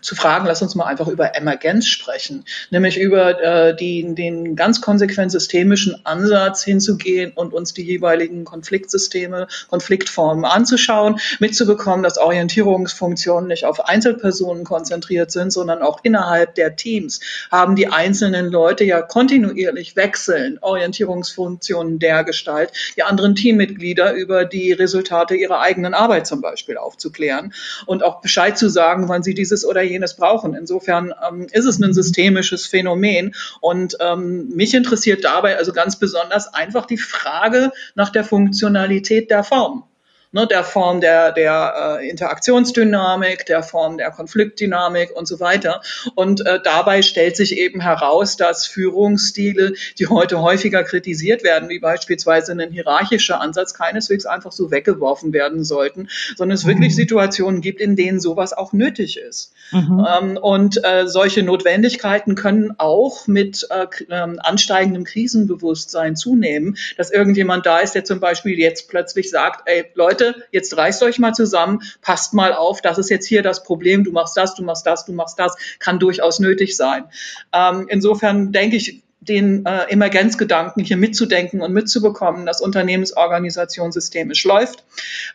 zu 0.00 0.14
fragen, 0.14 0.46
lass 0.46 0.62
uns 0.62 0.74
mal 0.74 0.86
einfach 0.86 1.08
über 1.08 1.36
Emergenz 1.36 1.86
sprechen, 1.86 2.44
nämlich 2.70 2.98
über 2.98 3.40
äh, 3.42 3.76
die, 3.76 4.14
den 4.14 4.56
ganz 4.56 4.80
konsequent 4.80 5.32
systemischen 5.32 6.04
Ansatz 6.04 6.62
hinzugehen 6.62 7.32
und 7.34 7.52
uns 7.52 7.74
die 7.74 7.82
jeweiligen 7.82 8.44
Konfliktsysteme, 8.44 9.46
Konfliktformen 9.68 10.44
anzuschauen, 10.44 11.20
mitzubekommen, 11.38 12.02
dass 12.02 12.18
Orientierungsfunktionen 12.18 13.48
nicht 13.48 13.64
auf 13.64 13.88
Einzelpersonen 13.88 14.64
konzentriert 14.64 15.30
sind, 15.30 15.52
sondern 15.52 15.82
auch 15.82 16.00
innerhalb 16.02 16.54
der 16.54 16.76
Teams 16.76 17.20
haben 17.50 17.76
die 17.76 17.88
einzelnen 17.88 18.50
Leute 18.50 18.84
ja 18.84 19.02
kontinuierlich 19.02 19.96
wechseln, 19.96 20.58
Orientierungsfunktionen 20.60 21.98
der 21.98 22.24
Gestalt, 22.24 22.72
die 22.96 23.02
anderen 23.02 23.34
Teammitglieder 23.34 24.14
über 24.14 24.44
die 24.44 24.72
Resultate 24.72 25.34
ihrer 25.34 25.60
eigenen 25.60 25.94
Arbeit 25.94 26.26
zum 26.26 26.40
Beispiel 26.40 26.76
aufzuklären 26.76 27.52
und 27.86 28.02
auch 28.02 28.20
Bescheid 28.20 28.58
zu 28.58 28.68
sagen, 28.68 29.08
wann 29.08 29.22
sie 29.22 29.34
dieses 29.34 29.64
oder 29.64 29.82
jenes 29.90 30.16
brauchen. 30.16 30.54
Insofern 30.54 31.12
ähm, 31.28 31.46
ist 31.52 31.66
es 31.66 31.80
ein 31.80 31.92
systemisches 31.92 32.66
Phänomen 32.66 33.34
und 33.60 33.96
ähm, 34.00 34.48
mich 34.48 34.74
interessiert 34.74 35.24
dabei 35.24 35.56
also 35.56 35.72
ganz 35.72 35.98
besonders 35.98 36.52
einfach 36.54 36.86
die 36.86 36.98
Frage 36.98 37.72
nach 37.94 38.10
der 38.10 38.24
Funktionalität 38.24 39.30
der 39.30 39.44
Form 39.44 39.84
ne, 40.32 40.46
der 40.46 40.64
Form 40.64 41.00
der, 41.00 41.32
der 41.32 41.98
äh, 42.00 42.08
Interaktionsdynamik, 42.08 43.46
der 43.46 43.62
Form 43.62 43.98
der 43.98 44.10
Konfliktdynamik 44.10 45.10
und 45.16 45.26
so 45.26 45.40
weiter. 45.40 45.80
Und 46.14 46.46
äh, 46.46 46.60
dabei 46.62 47.02
stellt 47.02 47.36
sich 47.36 47.56
eben 47.56 47.80
heraus, 47.80 48.36
dass 48.36 48.66
Führungsstile, 48.66 49.74
die 49.98 50.06
heute 50.06 50.40
häufiger 50.40 50.84
kritisiert 50.84 51.42
werden, 51.42 51.68
wie 51.68 51.78
beispielsweise 51.78 52.52
ein 52.52 52.70
hierarchischer 52.70 53.40
Ansatz, 53.40 53.74
keineswegs 53.74 54.26
einfach 54.26 54.52
so 54.52 54.70
weggeworfen 54.70 55.32
werden 55.32 55.64
sollten, 55.64 56.08
sondern 56.36 56.54
es 56.54 56.64
mhm. 56.64 56.70
wirklich 56.70 56.94
Situationen 56.94 57.60
gibt, 57.60 57.80
in 57.80 57.96
denen 57.96 58.20
sowas 58.20 58.52
auch 58.52 58.72
nötig 58.72 59.18
ist. 59.18 59.52
Mhm. 59.72 60.06
Ähm, 60.08 60.36
und 60.36 60.84
äh, 60.84 61.06
solche 61.06 61.42
Notwendigkeiten 61.42 62.34
können 62.34 62.72
auch 62.78 63.26
mit 63.26 63.66
äh, 63.70 63.86
ähm, 64.10 64.38
ansteigendem 64.42 65.04
Krisenbewusstsein 65.04 66.16
zunehmen, 66.16 66.76
dass 66.96 67.10
irgendjemand 67.10 67.66
da 67.66 67.78
ist, 67.78 67.94
der 67.94 68.04
zum 68.04 68.20
Beispiel 68.20 68.58
jetzt 68.58 68.88
plötzlich 68.88 69.30
sagt, 69.30 69.62
ey 69.66 69.86
Leute, 69.94 70.19
Leute, 70.20 70.44
jetzt 70.52 70.76
reißt 70.76 71.02
euch 71.02 71.18
mal 71.18 71.32
zusammen, 71.32 71.80
passt 72.02 72.34
mal 72.34 72.52
auf, 72.52 72.80
das 72.80 72.98
ist 72.98 73.10
jetzt 73.10 73.26
hier 73.26 73.42
das 73.42 73.62
Problem, 73.62 74.04
du 74.04 74.12
machst 74.12 74.36
das, 74.36 74.54
du 74.54 74.62
machst 74.62 74.86
das, 74.86 75.04
du 75.04 75.12
machst 75.12 75.38
das, 75.38 75.56
kann 75.78 75.98
durchaus 75.98 76.38
nötig 76.38 76.76
sein. 76.76 77.04
Ähm, 77.52 77.86
insofern 77.88 78.52
denke 78.52 78.76
ich, 78.76 79.02
den 79.22 79.66
äh, 79.66 79.84
Emergenzgedanken 79.90 80.82
hier 80.82 80.96
mitzudenken 80.96 81.60
und 81.60 81.74
mitzubekommen, 81.74 82.46
dass 82.46 82.62
Unternehmensorganisation 82.62 83.92
systemisch 83.92 84.44
läuft. 84.44 84.84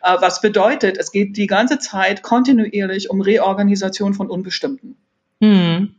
Äh, 0.02 0.16
was 0.20 0.40
bedeutet, 0.40 0.98
es 0.98 1.12
geht 1.12 1.36
die 1.36 1.46
ganze 1.46 1.78
Zeit 1.78 2.22
kontinuierlich 2.22 3.10
um 3.10 3.20
Reorganisation 3.20 4.14
von 4.14 4.28
Unbestimmten. 4.28 4.96
Hm. 5.40 5.95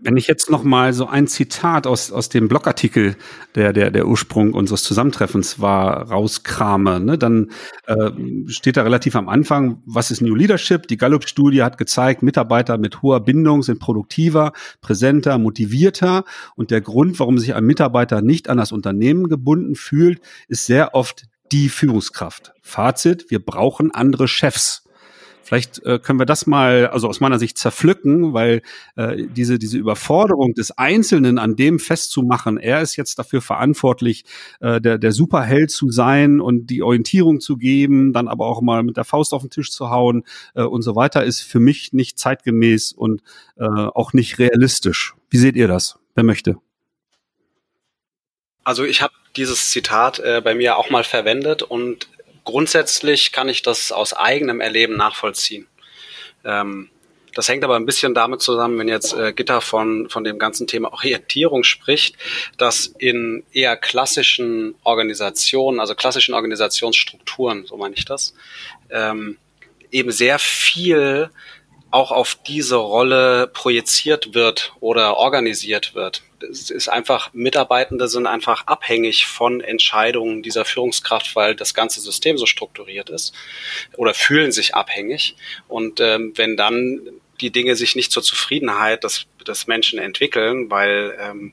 Wenn 0.00 0.18
ich 0.18 0.26
jetzt 0.26 0.50
noch 0.50 0.64
mal 0.64 0.92
so 0.92 1.06
ein 1.06 1.26
Zitat 1.28 1.86
aus, 1.86 2.12
aus 2.12 2.28
dem 2.28 2.46
Blogartikel, 2.46 3.16
der, 3.54 3.72
der, 3.72 3.90
der 3.90 4.06
Ursprung 4.06 4.52
unseres 4.52 4.82
Zusammentreffens 4.82 5.60
war, 5.60 6.10
rauskrame, 6.10 7.00
ne, 7.00 7.16
dann 7.16 7.50
äh, 7.86 8.10
steht 8.48 8.76
da 8.76 8.82
relativ 8.82 9.16
am 9.16 9.30
Anfang, 9.30 9.82
was 9.86 10.10
ist 10.10 10.20
New 10.20 10.34
Leadership? 10.34 10.88
Die 10.88 10.98
Gallup-Studie 10.98 11.62
hat 11.62 11.78
gezeigt, 11.78 12.22
Mitarbeiter 12.22 12.76
mit 12.76 13.00
hoher 13.00 13.20
Bindung 13.20 13.62
sind 13.62 13.80
produktiver, 13.80 14.52
präsenter, 14.82 15.38
motivierter. 15.38 16.24
Und 16.54 16.70
der 16.70 16.82
Grund, 16.82 17.18
warum 17.18 17.38
sich 17.38 17.54
ein 17.54 17.64
Mitarbeiter 17.64 18.20
nicht 18.20 18.50
an 18.50 18.58
das 18.58 18.72
Unternehmen 18.72 19.28
gebunden 19.28 19.74
fühlt, 19.74 20.20
ist 20.48 20.66
sehr 20.66 20.94
oft 20.94 21.24
die 21.50 21.70
Führungskraft. 21.70 22.52
Fazit, 22.60 23.30
wir 23.30 23.42
brauchen 23.42 23.90
andere 23.90 24.28
Chefs. 24.28 24.87
Vielleicht 25.48 25.82
äh, 25.86 25.98
können 25.98 26.18
wir 26.18 26.26
das 26.26 26.46
mal, 26.46 26.88
also 26.88 27.08
aus 27.08 27.20
meiner 27.20 27.38
Sicht 27.38 27.56
zerpflücken, 27.56 28.34
weil 28.34 28.60
äh, 28.96 29.24
diese, 29.34 29.58
diese 29.58 29.78
Überforderung 29.78 30.52
des 30.52 30.76
Einzelnen 30.76 31.38
an 31.38 31.56
dem 31.56 31.78
festzumachen, 31.78 32.58
er 32.58 32.82
ist 32.82 32.96
jetzt 32.96 33.18
dafür 33.18 33.40
verantwortlich, 33.40 34.26
äh, 34.60 34.78
der, 34.78 34.98
der 34.98 35.10
Superheld 35.10 35.70
zu 35.70 35.90
sein 35.90 36.42
und 36.42 36.66
die 36.66 36.82
Orientierung 36.82 37.40
zu 37.40 37.56
geben, 37.56 38.12
dann 38.12 38.28
aber 38.28 38.44
auch 38.44 38.60
mal 38.60 38.82
mit 38.82 38.98
der 38.98 39.04
Faust 39.04 39.32
auf 39.32 39.40
den 39.40 39.48
Tisch 39.48 39.70
zu 39.70 39.88
hauen 39.88 40.24
äh, 40.54 40.64
und 40.64 40.82
so 40.82 40.94
weiter, 40.96 41.24
ist 41.24 41.40
für 41.40 41.60
mich 41.60 41.94
nicht 41.94 42.18
zeitgemäß 42.18 42.92
und 42.92 43.22
äh, 43.56 43.64
auch 43.64 44.12
nicht 44.12 44.38
realistisch. 44.38 45.14
Wie 45.30 45.38
seht 45.38 45.56
ihr 45.56 45.66
das? 45.66 45.98
Wer 46.14 46.24
möchte? 46.24 46.58
Also 48.64 48.84
ich 48.84 49.00
habe 49.00 49.14
dieses 49.34 49.70
Zitat 49.70 50.18
äh, 50.18 50.42
bei 50.44 50.54
mir 50.54 50.76
auch 50.76 50.90
mal 50.90 51.04
verwendet 51.04 51.62
und 51.62 52.06
grundsätzlich 52.48 53.30
kann 53.30 53.50
ich 53.50 53.60
das 53.60 53.92
aus 53.92 54.14
eigenem 54.14 54.62
Erleben 54.62 54.96
nachvollziehen. 54.96 55.66
Ähm, 56.46 56.88
das 57.34 57.46
hängt 57.46 57.62
aber 57.62 57.76
ein 57.76 57.84
bisschen 57.84 58.14
damit 58.14 58.40
zusammen, 58.40 58.78
wenn 58.78 58.88
jetzt 58.88 59.12
äh, 59.12 59.34
Gitter 59.34 59.60
von, 59.60 60.08
von 60.08 60.24
dem 60.24 60.38
ganzen 60.38 60.66
Thema 60.66 60.94
Orientierung 60.94 61.62
spricht, 61.62 62.16
dass 62.56 62.86
in 62.86 63.44
eher 63.52 63.76
klassischen 63.76 64.76
Organisationen, 64.82 65.78
also 65.78 65.94
klassischen 65.94 66.32
Organisationsstrukturen, 66.32 67.66
so 67.66 67.76
meine 67.76 67.94
ich 67.94 68.06
das, 68.06 68.32
ähm, 68.88 69.36
eben 69.90 70.10
sehr 70.10 70.38
viel 70.38 71.28
auch 71.90 72.12
auf 72.12 72.38
diese 72.46 72.76
Rolle 72.76 73.46
projiziert 73.46 74.34
wird 74.34 74.72
oder 74.80 75.16
organisiert 75.16 75.94
wird. 75.94 76.22
Es 76.40 76.70
ist 76.70 76.88
einfach, 76.88 77.32
Mitarbeitende 77.32 78.08
sind 78.08 78.26
einfach 78.26 78.66
abhängig 78.66 79.26
von 79.26 79.60
Entscheidungen 79.60 80.42
dieser 80.42 80.64
Führungskraft, 80.64 81.34
weil 81.34 81.54
das 81.54 81.74
ganze 81.74 82.00
System 82.00 82.36
so 82.38 82.46
strukturiert 82.46 83.10
ist 83.10 83.34
oder 83.96 84.14
fühlen 84.14 84.52
sich 84.52 84.74
abhängig. 84.74 85.34
Und 85.66 86.00
ähm, 86.00 86.32
wenn 86.36 86.56
dann 86.56 87.00
die 87.40 87.50
Dinge 87.50 87.74
sich 87.76 87.96
nicht 87.96 88.12
zur 88.12 88.22
Zufriedenheit 88.22 89.04
des, 89.04 89.26
des 89.46 89.66
Menschen 89.66 89.98
entwickeln, 89.98 90.70
weil, 90.70 91.16
ähm, 91.20 91.52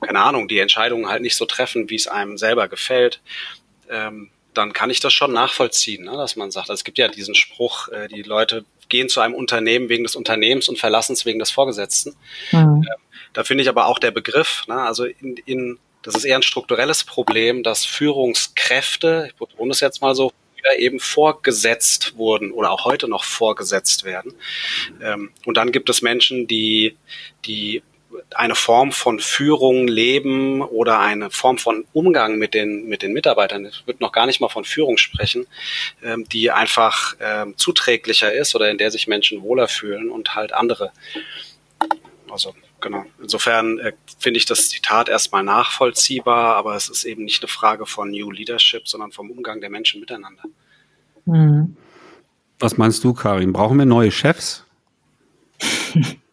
keine 0.00 0.20
Ahnung, 0.20 0.48
die 0.48 0.58
Entscheidungen 0.58 1.08
halt 1.08 1.22
nicht 1.22 1.36
so 1.36 1.44
treffen, 1.44 1.90
wie 1.90 1.96
es 1.96 2.08
einem 2.08 2.38
selber 2.38 2.68
gefällt, 2.68 3.20
ähm, 3.90 4.30
dann 4.54 4.72
kann 4.72 4.90
ich 4.90 5.00
das 5.00 5.12
schon 5.12 5.32
nachvollziehen, 5.32 6.04
ne, 6.04 6.12
dass 6.12 6.36
man 6.36 6.50
sagt, 6.50 6.70
es 6.70 6.84
gibt 6.84 6.98
ja 6.98 7.08
diesen 7.08 7.34
Spruch, 7.34 7.88
äh, 7.88 8.08
die 8.08 8.22
Leute 8.22 8.64
gehen 8.94 9.08
zu 9.08 9.20
einem 9.20 9.34
Unternehmen 9.34 9.88
wegen 9.88 10.04
des 10.04 10.14
Unternehmens 10.14 10.68
und 10.68 10.78
verlassen 10.78 11.14
es 11.14 11.26
wegen 11.26 11.40
des 11.40 11.50
Vorgesetzten. 11.50 12.14
Mhm. 12.52 12.84
Äh, 12.86 12.96
da 13.32 13.42
finde 13.42 13.62
ich 13.62 13.68
aber 13.68 13.86
auch 13.86 13.98
der 13.98 14.12
Begriff, 14.12 14.62
ne, 14.68 14.76
also 14.76 15.04
in, 15.04 15.36
in, 15.46 15.78
das 16.02 16.14
ist 16.14 16.24
eher 16.24 16.36
ein 16.36 16.42
strukturelles 16.42 17.02
Problem, 17.02 17.64
dass 17.64 17.84
Führungskräfte, 17.84 19.24
ich 19.26 19.34
betone 19.34 19.72
es 19.72 19.80
jetzt 19.80 20.00
mal 20.00 20.14
so, 20.14 20.32
eben 20.78 20.98
vorgesetzt 20.98 22.16
wurden 22.16 22.50
oder 22.50 22.70
auch 22.70 22.86
heute 22.86 23.06
noch 23.06 23.24
vorgesetzt 23.24 24.04
werden. 24.04 24.32
Ähm, 25.02 25.30
und 25.44 25.58
dann 25.58 25.72
gibt 25.72 25.90
es 25.90 26.00
Menschen, 26.00 26.46
die, 26.46 26.96
die 27.44 27.82
eine 28.34 28.54
Form 28.54 28.92
von 28.92 29.20
Führung 29.20 29.88
leben 29.88 30.62
oder 30.62 31.00
eine 31.00 31.30
Form 31.30 31.58
von 31.58 31.84
Umgang 31.92 32.38
mit 32.38 32.54
den, 32.54 32.88
mit 32.88 33.02
den 33.02 33.12
Mitarbeitern, 33.12 33.66
ich 33.66 33.86
würde 33.86 34.02
noch 34.02 34.12
gar 34.12 34.26
nicht 34.26 34.40
mal 34.40 34.48
von 34.48 34.64
Führung 34.64 34.98
sprechen, 34.98 35.46
ähm, 36.02 36.26
die 36.28 36.50
einfach 36.50 37.16
ähm, 37.20 37.54
zuträglicher 37.56 38.32
ist 38.32 38.54
oder 38.54 38.70
in 38.70 38.78
der 38.78 38.90
sich 38.90 39.06
Menschen 39.06 39.42
wohler 39.42 39.68
fühlen 39.68 40.10
und 40.10 40.34
halt 40.34 40.52
andere. 40.52 40.92
Also 42.30 42.54
genau. 42.80 43.04
Insofern 43.20 43.78
äh, 43.78 43.92
finde 44.18 44.38
ich 44.38 44.46
das 44.46 44.68
Zitat 44.68 45.08
erstmal 45.08 45.42
nachvollziehbar, 45.42 46.56
aber 46.56 46.76
es 46.76 46.88
ist 46.88 47.04
eben 47.04 47.24
nicht 47.24 47.42
eine 47.42 47.48
Frage 47.48 47.86
von 47.86 48.10
New 48.10 48.30
Leadership, 48.30 48.88
sondern 48.88 49.12
vom 49.12 49.30
Umgang 49.30 49.60
der 49.60 49.70
Menschen 49.70 50.00
miteinander. 50.00 50.42
Mhm. 51.26 51.76
Was 52.58 52.76
meinst 52.76 53.02
du, 53.04 53.12
Karin? 53.12 53.52
Brauchen 53.52 53.78
wir 53.78 53.86
neue 53.86 54.10
Chefs? 54.10 54.64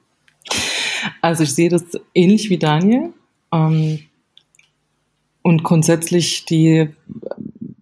Also 1.22 1.44
ich 1.44 1.54
sehe 1.54 1.70
das 1.70 1.84
ähnlich 2.14 2.50
wie 2.50 2.58
Daniel. 2.58 3.14
Ähm, 3.54 4.00
und 5.44 5.64
grundsätzlich 5.64 6.46
die, 6.46 6.90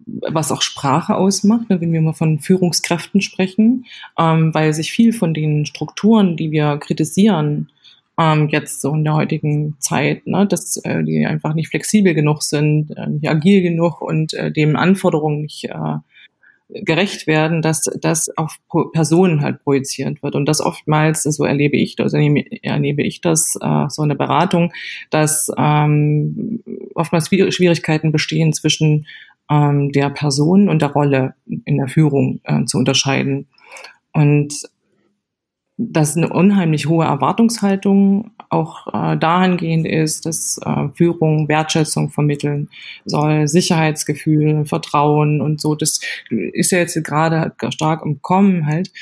was 0.06 0.50
auch 0.50 0.62
Sprache 0.62 1.16
ausmacht, 1.16 1.68
ne, 1.68 1.80
wenn 1.80 1.92
wir 1.92 2.00
mal 2.00 2.14
von 2.14 2.38
Führungskräften 2.38 3.20
sprechen, 3.20 3.86
ähm, 4.18 4.54
weil 4.54 4.72
sich 4.72 4.92
viel 4.92 5.12
von 5.12 5.34
den 5.34 5.66
Strukturen, 5.66 6.36
die 6.36 6.50
wir 6.50 6.78
kritisieren, 6.78 7.70
ähm, 8.18 8.48
jetzt 8.48 8.80
so 8.80 8.94
in 8.94 9.04
der 9.04 9.14
heutigen 9.14 9.76
Zeit, 9.78 10.26
ne, 10.26 10.46
dass 10.46 10.76
äh, 10.78 11.02
die 11.02 11.24
einfach 11.26 11.54
nicht 11.54 11.68
flexibel 11.68 12.14
genug 12.14 12.42
sind, 12.42 12.90
äh, 12.96 13.08
nicht 13.08 13.28
agil 13.28 13.62
genug 13.62 14.00
und 14.00 14.34
äh, 14.34 14.50
dem 14.50 14.76
Anforderungen 14.76 15.42
nicht 15.42 15.64
äh, 15.64 15.98
gerecht 16.72 17.26
werden, 17.26 17.62
dass 17.62 17.84
das 18.00 18.36
auf 18.36 18.58
Personen 18.92 19.42
halt 19.42 19.62
projiziert 19.62 20.22
wird. 20.22 20.34
Und 20.34 20.46
das 20.46 20.60
oftmals, 20.60 21.22
so 21.22 21.44
erlebe 21.44 21.76
ich, 21.76 21.98
also 21.98 22.16
erlebe 22.16 23.02
ich 23.02 23.20
das 23.20 23.56
äh, 23.60 23.86
so 23.88 24.02
in 24.02 24.08
der 24.08 24.16
Beratung, 24.16 24.72
dass 25.10 25.50
ähm, 25.56 26.62
oftmals 26.94 27.28
Schwierigkeiten 27.28 28.12
bestehen 28.12 28.52
zwischen 28.52 29.06
ähm, 29.50 29.90
der 29.92 30.10
Person 30.10 30.68
und 30.68 30.80
der 30.82 30.92
Rolle 30.92 31.34
in 31.64 31.78
der 31.78 31.88
Führung 31.88 32.40
äh, 32.44 32.64
zu 32.64 32.78
unterscheiden. 32.78 33.48
Und 34.12 34.54
dass 35.82 36.16
eine 36.16 36.28
unheimlich 36.28 36.86
hohe 36.86 37.06
Erwartungshaltung 37.06 38.32
auch 38.50 38.86
äh, 38.92 39.16
dahingehend 39.16 39.86
ist, 39.86 40.26
dass 40.26 40.58
äh, 40.64 40.88
Führung 40.94 41.48
Wertschätzung 41.48 42.10
vermitteln 42.10 42.68
soll, 43.06 43.48
Sicherheitsgefühl, 43.48 44.66
Vertrauen 44.66 45.40
und 45.40 45.60
so. 45.60 45.74
Das 45.74 46.00
ist 46.28 46.70
ja 46.70 46.78
jetzt 46.78 47.02
gerade 47.02 47.52
stark 47.70 48.04
im 48.04 48.20
Kommen 48.20 48.66
halt. 48.66 48.92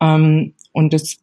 Ähm, 0.00 0.54
Und 0.72 0.92
das 0.92 1.18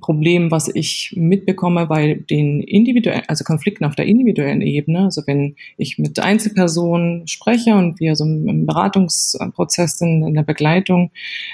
Problem, 0.00 0.50
was 0.50 0.68
ich 0.74 1.14
mitbekomme 1.16 1.86
bei 1.86 2.14
den 2.28 2.60
individuellen, 2.62 3.22
also 3.28 3.44
Konflikten 3.44 3.84
auf 3.84 3.94
der 3.94 4.06
individuellen 4.06 4.62
Ebene, 4.62 5.04
also 5.04 5.22
wenn 5.26 5.54
ich 5.76 5.98
mit 5.98 6.18
Einzelpersonen 6.18 7.28
spreche 7.28 7.74
und 7.74 8.00
wir 8.00 8.16
so 8.16 8.24
im 8.24 8.64
Beratungsprozess 8.66 9.98
sind, 9.98 10.26
in 10.26 10.34
der 10.34 10.42
Begleitung, 10.42 11.12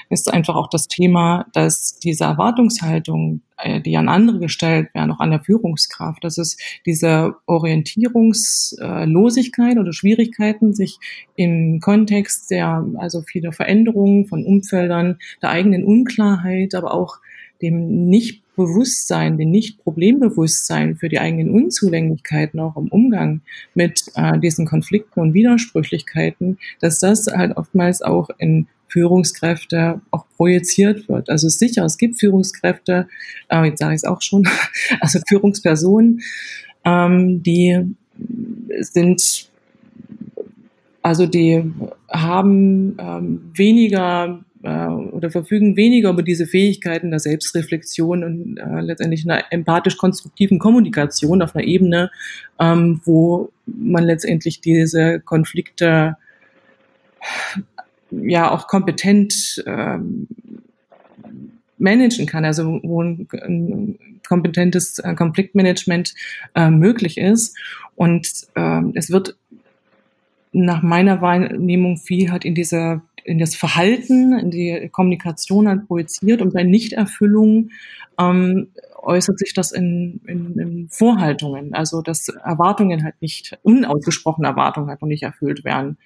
ist 0.09 0.33
einfach 0.33 0.55
auch 0.55 0.69
das 0.69 0.87
Thema, 0.87 1.45
dass 1.53 1.99
diese 1.99 2.23
Erwartungshaltung, 2.23 3.41
äh, 3.57 3.81
die 3.81 3.97
an 3.97 4.09
andere 4.09 4.39
gestellt 4.39 4.93
werden, 4.93 5.11
auch 5.11 5.19
an 5.19 5.31
der 5.31 5.41
Führungskraft, 5.41 6.23
dass 6.23 6.37
es 6.37 6.57
diese 6.85 7.33
Orientierungslosigkeit 7.45 9.77
oder 9.77 9.91
Schwierigkeiten, 9.93 10.73
sich 10.73 10.99
im 11.35 11.79
Kontext 11.79 12.51
der, 12.51 12.85
also 12.97 13.21
viele 13.21 13.51
Veränderungen 13.51 14.25
von 14.25 14.45
Umfeldern, 14.45 15.17
der 15.41 15.49
eigenen 15.49 15.83
Unklarheit, 15.83 16.75
aber 16.75 16.93
auch 16.93 17.17
dem 17.61 18.09
Nichtbewusstsein, 18.09 19.37
dem 19.37 19.51
Nicht-Problembewusstsein 19.51 20.95
für 20.95 21.09
die 21.09 21.19
eigenen 21.19 21.49
Unzulänglichkeiten 21.49 22.59
auch 22.59 22.77
im 22.77 22.87
Umgang 22.89 23.41
mit 23.73 24.03
äh, 24.15 24.39
diesen 24.39 24.65
Konflikten 24.65 25.19
und 25.19 25.33
Widersprüchlichkeiten, 25.33 26.57
dass 26.79 26.99
das 26.99 27.27
halt 27.27 27.55
oftmals 27.57 28.01
auch 28.01 28.29
in 28.37 28.67
Führungskräfte 28.89 30.01
auch 30.11 30.25
projiziert 30.37 31.09
wird. 31.09 31.29
Also 31.29 31.49
sicher, 31.49 31.85
es 31.85 31.97
gibt 31.97 32.19
Führungskräfte, 32.19 33.07
äh, 33.49 33.65
jetzt 33.65 33.79
sage 33.79 33.93
ich 33.93 33.97
es 33.97 34.05
auch 34.05 34.21
schon, 34.21 34.47
also 35.01 35.19
Führungspersonen, 35.27 36.21
ähm, 36.85 37.43
die 37.43 37.95
sind, 38.79 39.49
also 41.01 41.25
die 41.25 41.63
haben 42.09 42.97
ähm, 42.99 43.51
weniger 43.53 44.43
äh, 44.67 44.87
oder 44.87 45.31
verfügen 45.31 45.77
weniger 45.77 46.09
über 46.09 46.23
diese 46.23 46.45
Fähigkeiten 46.45 47.09
der 47.09 47.19
Selbstreflexion 47.19 48.23
und 48.23 48.57
äh, 48.57 48.81
letztendlich 48.81 49.23
einer 49.25 49.43
empathisch-konstruktiven 49.51 50.59
Kommunikation 50.59 51.41
auf 51.41 51.55
einer 51.55 51.65
Ebene, 51.65 52.11
ähm, 52.59 53.01
wo 53.05 53.51
man 53.65 54.03
letztendlich 54.03 54.59
diese 54.59 55.21
Konflikte 55.21 56.17
ja 58.11 58.51
auch 58.51 58.67
kompetent 58.67 59.63
ähm, 59.65 60.27
managen 61.77 62.25
kann, 62.25 62.43
also 62.43 62.79
wo 62.83 63.03
ein, 63.03 63.27
ein 63.41 63.99
kompetentes 64.27 64.99
äh, 64.99 65.13
Konfliktmanagement 65.13 66.13
äh, 66.55 66.69
möglich 66.69 67.17
ist. 67.17 67.57
Und 67.95 68.27
äh, 68.55 68.81
es 68.95 69.11
wird 69.11 69.37
nach 70.51 70.81
meiner 70.81 71.21
Wahrnehmung 71.21 71.97
viel 71.97 72.31
halt 72.31 72.43
in 72.43 72.55
dieser 72.55 73.01
in 73.27 73.39
das 73.39 73.55
Verhalten, 73.55 74.37
in 74.39 74.51
die 74.51 74.89
Kommunikation 74.91 75.67
halt 75.67 75.87
projiziert 75.87 76.41
und 76.41 76.53
bei 76.53 76.63
Nichterfüllung 76.63 77.71
ähm, 78.17 78.69
äußert 79.01 79.37
sich 79.37 79.53
das 79.53 79.73
in, 79.73 80.21
in, 80.25 80.57
in 80.57 80.89
Vorhaltungen, 80.89 81.73
also 81.73 82.01
dass 82.01 82.29
Erwartungen 82.29 83.03
halt 83.03 83.15
nicht, 83.21 83.57
unausgesprochene 83.63 84.47
Erwartungen 84.47 84.89
halt 84.89 85.01
noch 85.01 85.09
nicht 85.09 85.23
erfüllt 85.23 85.65
werden. 85.65 85.97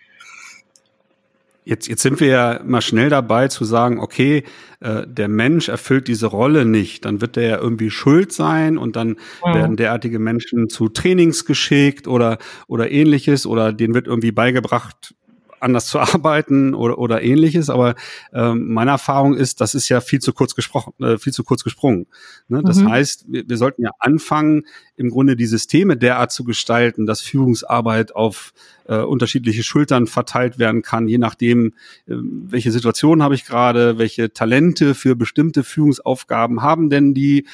Jetzt, 1.63 1.87
jetzt 1.87 2.01
sind 2.01 2.19
wir 2.19 2.27
ja 2.27 2.61
mal 2.65 2.81
schnell 2.81 3.09
dabei 3.09 3.47
zu 3.47 3.65
sagen, 3.65 3.99
okay, 3.99 4.43
äh, 4.79 5.05
der 5.05 5.27
Mensch 5.27 5.69
erfüllt 5.69 6.07
diese 6.07 6.25
Rolle 6.25 6.65
nicht, 6.65 7.05
dann 7.05 7.21
wird 7.21 7.35
der 7.35 7.47
ja 7.47 7.57
irgendwie 7.59 7.91
schuld 7.91 8.33
sein 8.33 8.79
und 8.79 8.95
dann 8.95 9.17
ja. 9.45 9.53
werden 9.53 9.77
derartige 9.77 10.17
Menschen 10.17 10.69
zu 10.69 10.89
Trainings 10.89 11.45
geschickt 11.45 12.07
oder, 12.07 12.39
oder 12.67 12.89
ähnliches 12.89 13.45
oder 13.45 13.73
denen 13.73 13.93
wird 13.93 14.07
irgendwie 14.07 14.31
beigebracht, 14.31 15.13
anders 15.61 15.87
zu 15.87 15.99
arbeiten 15.99 16.73
oder, 16.73 16.97
oder 16.97 17.21
ähnliches. 17.21 17.69
Aber 17.69 17.95
ähm, 18.33 18.73
meine 18.73 18.91
Erfahrung 18.91 19.35
ist, 19.35 19.61
das 19.61 19.75
ist 19.75 19.89
ja 19.89 20.01
viel 20.01 20.19
zu 20.19 20.33
kurz 20.33 20.55
gesprochen, 20.55 20.93
äh, 21.03 21.17
viel 21.17 21.33
zu 21.33 21.43
kurz 21.43 21.63
gesprungen. 21.63 22.07
Ne? 22.47 22.61
Das 22.63 22.77
mhm. 22.77 22.89
heißt, 22.89 23.25
wir, 23.27 23.47
wir 23.47 23.57
sollten 23.57 23.83
ja 23.83 23.91
anfangen, 23.99 24.63
im 24.95 25.09
Grunde 25.09 25.35
die 25.35 25.47
Systeme 25.47 25.97
derart 25.97 26.31
zu 26.31 26.43
gestalten, 26.43 27.05
dass 27.05 27.21
Führungsarbeit 27.21 28.15
auf 28.15 28.53
äh, 28.87 28.97
unterschiedliche 28.97 29.63
Schultern 29.63 30.05
verteilt 30.05 30.59
werden 30.59 30.81
kann, 30.81 31.07
je 31.07 31.17
nachdem, 31.17 31.73
äh, 32.07 32.13
welche 32.15 32.71
Situation 32.71 33.23
habe 33.23 33.35
ich 33.35 33.45
gerade, 33.45 33.97
welche 33.97 34.33
Talente 34.33 34.93
für 34.93 35.15
bestimmte 35.15 35.63
Führungsaufgaben 35.63 36.61
haben 36.61 36.89
denn 36.89 37.13
die 37.13 37.47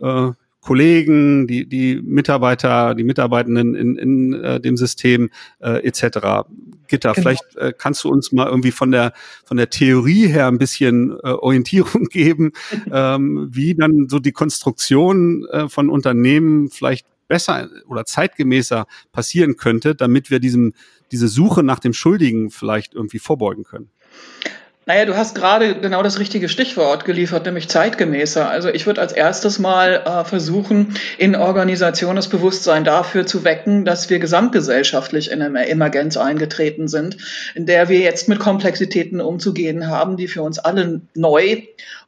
äh, 0.00 0.30
Kollegen, 0.62 1.48
die, 1.48 1.68
die 1.68 2.00
Mitarbeiter, 2.00 2.94
die 2.94 3.02
Mitarbeitenden 3.02 3.74
in, 3.74 3.96
in 3.96 4.32
äh, 4.32 4.60
dem 4.60 4.76
System 4.76 5.28
äh, 5.58 5.84
etc. 5.84 6.46
Gitter, 6.86 7.12
genau. 7.12 7.14
vielleicht 7.14 7.56
äh, 7.56 7.72
kannst 7.76 8.04
du 8.04 8.08
uns 8.08 8.30
mal 8.30 8.46
irgendwie 8.46 8.70
von 8.70 8.92
der 8.92 9.12
von 9.44 9.56
der 9.56 9.70
Theorie 9.70 10.28
her 10.28 10.46
ein 10.46 10.58
bisschen 10.58 11.10
äh, 11.10 11.30
Orientierung 11.30 12.04
geben, 12.10 12.52
ähm, 12.92 13.48
wie 13.50 13.74
dann 13.74 14.08
so 14.08 14.20
die 14.20 14.30
Konstruktion 14.30 15.46
äh, 15.50 15.68
von 15.68 15.90
Unternehmen 15.90 16.70
vielleicht 16.70 17.06
besser 17.26 17.68
oder 17.88 18.04
zeitgemäßer 18.04 18.86
passieren 19.10 19.56
könnte, 19.56 19.96
damit 19.96 20.30
wir 20.30 20.38
diesem 20.38 20.74
diese 21.10 21.26
Suche 21.26 21.64
nach 21.64 21.80
dem 21.80 21.92
Schuldigen 21.92 22.50
vielleicht 22.50 22.94
irgendwie 22.94 23.18
vorbeugen 23.18 23.64
können. 23.64 23.90
Naja, 24.84 25.04
du 25.04 25.16
hast 25.16 25.36
gerade 25.36 25.76
genau 25.78 26.02
das 26.02 26.18
richtige 26.18 26.48
Stichwort 26.48 27.04
geliefert, 27.04 27.46
nämlich 27.46 27.68
zeitgemäßer. 27.68 28.50
Also 28.50 28.68
ich 28.68 28.84
würde 28.84 29.00
als 29.00 29.12
erstes 29.12 29.60
mal 29.60 30.02
äh, 30.04 30.24
versuchen, 30.24 30.96
in 31.18 31.36
Organisationen 31.36 32.16
das 32.16 32.28
Bewusstsein 32.28 32.82
dafür 32.82 33.24
zu 33.24 33.44
wecken, 33.44 33.84
dass 33.84 34.10
wir 34.10 34.18
gesamtgesellschaftlich 34.18 35.30
in 35.30 35.40
eine 35.40 35.68
Emergenz 35.68 36.16
eingetreten 36.16 36.88
sind, 36.88 37.16
in 37.54 37.66
der 37.66 37.88
wir 37.88 38.00
jetzt 38.00 38.28
mit 38.28 38.40
Komplexitäten 38.40 39.20
umzugehen 39.20 39.86
haben, 39.86 40.16
die 40.16 40.26
für 40.26 40.42
uns 40.42 40.58
alle 40.58 41.02
neu 41.14 41.62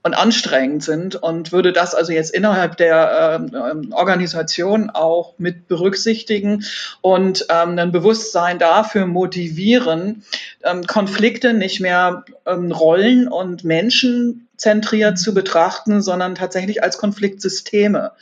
und 0.05 0.13
anstrengend 0.13 0.85
sind 0.85 1.17
und 1.17 1.51
würde 1.51 1.73
das 1.73 1.95
also 1.95 2.13
jetzt 2.13 2.33
innerhalb 2.33 2.77
der 2.77 3.49
äh, 3.51 3.93
Organisation 3.93 4.91
auch 4.91 5.35
mit 5.39 5.67
berücksichtigen 5.67 6.63
und 7.01 7.47
ähm, 7.49 7.79
ein 7.79 7.91
Bewusstsein 7.91 8.59
dafür 8.59 9.07
motivieren, 9.07 10.23
ähm, 10.63 10.87
Konflikte 10.87 11.55
nicht 11.55 11.81
mehr 11.81 12.25
ähm, 12.45 12.71
Rollen 12.71 13.29
und 13.29 13.65
Menschen 13.65 14.47
zentriert 14.59 15.19
zu 15.19 15.33
betrachten, 15.33 16.03
sondern 16.03 16.35
tatsächlich 16.35 16.83
als 16.83 16.99
Konfliktsysteme 16.99 18.13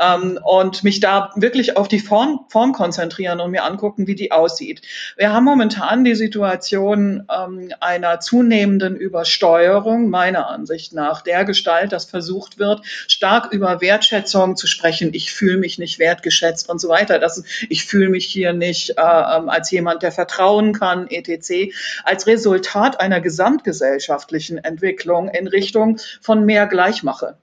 ähm, 0.00 0.38
und 0.42 0.84
mich 0.84 1.00
da 1.00 1.30
wirklich 1.36 1.76
auf 1.76 1.88
die 1.88 2.00
Form, 2.00 2.46
Form 2.48 2.72
konzentrieren 2.72 3.40
und 3.40 3.50
mir 3.50 3.64
angucken, 3.64 4.06
wie 4.06 4.14
die 4.14 4.32
aussieht. 4.32 4.82
Wir 5.16 5.32
haben 5.32 5.44
momentan 5.44 6.04
die 6.04 6.14
Situation 6.14 7.26
ähm, 7.34 7.72
einer 7.80 8.20
zunehmenden 8.20 8.96
Übersteuerung, 8.96 10.08
meiner 10.10 10.48
Ansicht 10.48 10.92
nach, 10.92 11.22
der 11.22 11.44
Gestalt, 11.44 11.92
dass 11.92 12.04
versucht 12.04 12.58
wird, 12.58 12.82
stark 13.08 13.52
über 13.52 13.80
Wertschätzung 13.80 14.56
zu 14.56 14.66
sprechen. 14.66 15.10
Ich 15.14 15.32
fühle 15.32 15.58
mich 15.58 15.78
nicht 15.78 15.98
wertgeschätzt 15.98 16.68
und 16.68 16.80
so 16.80 16.88
weiter. 16.88 17.18
Das, 17.18 17.44
ich 17.68 17.84
fühle 17.84 18.08
mich 18.08 18.26
hier 18.26 18.52
nicht 18.52 18.90
äh, 18.90 19.02
ähm, 19.02 19.48
als 19.48 19.70
jemand, 19.70 20.02
der 20.02 20.12
vertrauen 20.12 20.72
kann, 20.72 21.08
etc. 21.08 21.74
Als 22.04 22.26
Resultat 22.26 23.00
einer 23.00 23.20
gesamtgesellschaftlichen 23.20 24.58
Entwicklung 24.58 25.28
in 25.28 25.46
Richtung 25.46 25.98
von 26.20 26.44
mehr 26.44 26.66
Gleichmache. 26.66 27.36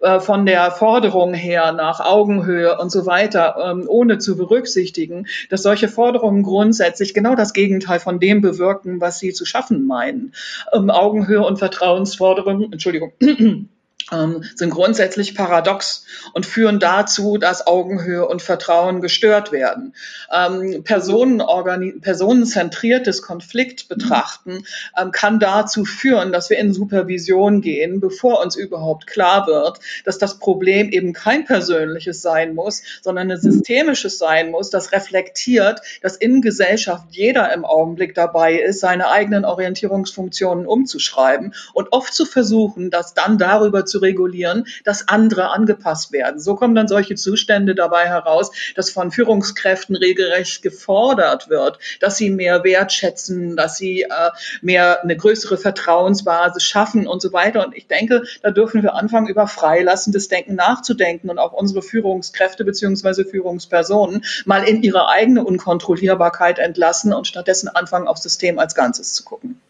Äh, 0.00 0.20
von 0.20 0.46
der 0.46 0.70
Forderung 0.70 1.34
her 1.34 1.72
nach 1.72 2.00
Augenhöhe 2.00 2.78
und 2.78 2.90
so 2.90 3.06
weiter, 3.06 3.56
ähm, 3.64 3.84
ohne 3.88 4.18
zu 4.18 4.36
berücksichtigen, 4.36 5.26
dass 5.50 5.62
solche 5.62 5.88
Forderungen 5.88 6.42
grundsätzlich 6.42 7.14
genau 7.14 7.34
das 7.34 7.52
Gegenteil 7.52 8.00
von 8.00 8.20
dem 8.20 8.40
bewirken, 8.40 9.00
was 9.00 9.18
sie 9.18 9.32
zu 9.32 9.44
schaffen 9.44 9.86
meinen. 9.86 10.32
Ähm, 10.72 10.90
Augenhöhe 10.90 11.44
und 11.44 11.58
Vertrauensforderungen, 11.58 12.72
Entschuldigung. 12.72 13.12
ähm, 14.12 14.44
sind 14.54 14.70
grundsätzlich 14.70 15.34
paradox 15.34 16.04
und 16.32 16.46
führen 16.46 16.78
dazu, 16.78 17.38
dass 17.38 17.66
Augenhöhe 17.66 18.24
und 18.26 18.40
Vertrauen 18.40 19.00
gestört 19.00 19.50
werden. 19.50 19.96
Ähm, 20.32 20.84
personenzentriertes 20.84 23.22
Konflikt 23.22 23.88
betrachten 23.88 24.64
ähm, 24.96 25.10
kann 25.10 25.40
dazu 25.40 25.84
führen, 25.84 26.30
dass 26.32 26.50
wir 26.50 26.58
in 26.58 26.72
Supervision 26.72 27.60
gehen, 27.60 27.98
bevor 28.00 28.44
uns 28.44 28.54
überhaupt 28.54 29.08
klar 29.08 29.48
wird, 29.48 29.80
dass 30.04 30.18
das 30.18 30.38
Problem 30.38 30.90
eben 30.90 31.12
kein 31.12 31.44
persönliches 31.44 32.22
sein 32.22 32.54
muss, 32.54 32.82
sondern 33.02 33.28
ein 33.30 33.40
systemisches 33.40 34.18
sein 34.18 34.50
muss, 34.50 34.70
das 34.70 34.90
reflektiert, 34.92 35.80
dass 36.00 36.16
in 36.16 36.40
Gesellschaft 36.42 37.06
jeder 37.10 37.52
im 37.52 37.64
Augenblick 37.64 38.14
dabei 38.14 38.54
ist, 38.54 38.78
seine 38.80 39.08
eigenen 39.08 39.44
Orientierungsfunktionen 39.44 40.66
umzuschreiben 40.66 41.54
und 41.72 41.92
oft 41.92 42.14
zu 42.14 42.24
versuchen, 42.24 42.90
das 42.90 43.14
dann 43.14 43.38
darüber 43.38 43.84
zu 43.84 43.95
zu 43.96 44.02
regulieren, 44.02 44.66
dass 44.84 45.08
andere 45.08 45.50
angepasst 45.50 46.12
werden. 46.12 46.38
So 46.38 46.54
kommen 46.54 46.74
dann 46.74 46.88
solche 46.88 47.14
Zustände 47.14 47.74
dabei 47.74 48.06
heraus, 48.06 48.50
dass 48.74 48.90
von 48.90 49.10
Führungskräften 49.10 49.96
regelrecht 49.96 50.62
gefordert 50.62 51.48
wird, 51.48 51.78
dass 52.00 52.18
sie 52.18 52.30
mehr 52.30 52.62
wertschätzen, 52.62 53.56
dass 53.56 53.78
sie 53.78 54.02
äh, 54.02 54.30
mehr 54.60 55.02
eine 55.02 55.16
größere 55.16 55.56
Vertrauensbasis 55.56 56.64
schaffen 56.64 57.06
und 57.06 57.22
so 57.22 57.32
weiter. 57.32 57.64
Und 57.64 57.74
ich 57.74 57.86
denke, 57.86 58.24
da 58.42 58.50
dürfen 58.50 58.82
wir 58.82 58.94
anfangen, 58.94 59.28
über 59.28 59.46
freilassendes 59.46 60.28
Denken 60.28 60.54
nachzudenken 60.54 61.30
und 61.30 61.38
auch 61.38 61.52
unsere 61.52 61.80
Führungskräfte 61.80 62.64
beziehungsweise 62.64 63.24
Führungspersonen 63.24 64.24
mal 64.44 64.64
in 64.64 64.82
ihre 64.82 65.08
eigene 65.08 65.42
Unkontrollierbarkeit 65.42 66.58
entlassen 66.58 67.14
und 67.14 67.26
stattdessen 67.26 67.68
anfangen, 67.68 68.08
aufs 68.08 68.22
System 68.22 68.58
als 68.58 68.74
Ganzes 68.74 69.14
zu 69.14 69.24
gucken. 69.24 69.60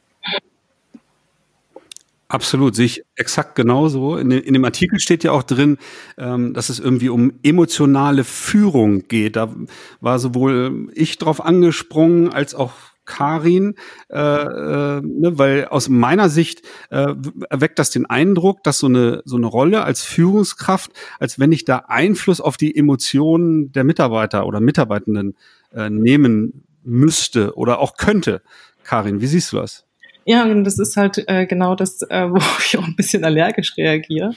Absolut, 2.36 2.76
sehe 2.76 2.84
ich 2.84 3.02
exakt 3.14 3.54
genauso. 3.54 4.18
In, 4.18 4.30
in, 4.30 4.52
dem 4.52 4.64
Artikel 4.66 5.00
steht 5.00 5.24
ja 5.24 5.32
auch 5.32 5.42
drin, 5.42 5.78
ähm, 6.18 6.52
dass 6.52 6.68
es 6.68 6.78
irgendwie 6.78 7.08
um 7.08 7.32
emotionale 7.42 8.24
Führung 8.24 9.08
geht. 9.08 9.36
Da 9.36 9.56
war 10.02 10.18
sowohl 10.18 10.90
ich 10.92 11.16
drauf 11.16 11.42
angesprungen 11.42 12.30
als 12.30 12.54
auch 12.54 12.74
Karin, 13.06 13.74
äh, 14.10 14.18
äh, 14.18 15.00
ne, 15.00 15.38
weil 15.38 15.64
aus 15.68 15.88
meiner 15.88 16.28
Sicht 16.28 16.60
äh, 16.90 17.14
erweckt 17.48 17.78
das 17.78 17.88
den 17.88 18.04
Eindruck, 18.04 18.62
dass 18.64 18.80
so 18.80 18.86
eine 18.88 19.22
so 19.24 19.36
eine 19.36 19.46
Rolle 19.46 19.82
als 19.82 20.02
Führungskraft, 20.02 20.90
als 21.18 21.38
wenn 21.38 21.52
ich 21.52 21.64
da 21.64 21.84
Einfluss 21.88 22.42
auf 22.42 22.58
die 22.58 22.76
Emotionen 22.76 23.72
der 23.72 23.84
Mitarbeiter 23.84 24.44
oder 24.44 24.60
Mitarbeitenden 24.60 25.36
äh, 25.72 25.88
nehmen 25.88 26.64
müsste 26.84 27.54
oder 27.56 27.78
auch 27.78 27.96
könnte. 27.96 28.42
Karin, 28.84 29.22
wie 29.22 29.26
siehst 29.26 29.52
du 29.52 29.56
das? 29.56 29.85
Ja, 30.28 30.42
und 30.44 30.64
das 30.64 30.80
ist 30.80 30.96
halt 30.96 31.22
äh, 31.28 31.46
genau 31.46 31.76
das, 31.76 32.02
äh, 32.02 32.28
wo 32.28 32.38
ich 32.58 32.76
auch 32.76 32.84
ein 32.84 32.96
bisschen 32.96 33.24
allergisch 33.24 33.76
reagiere, 33.76 34.34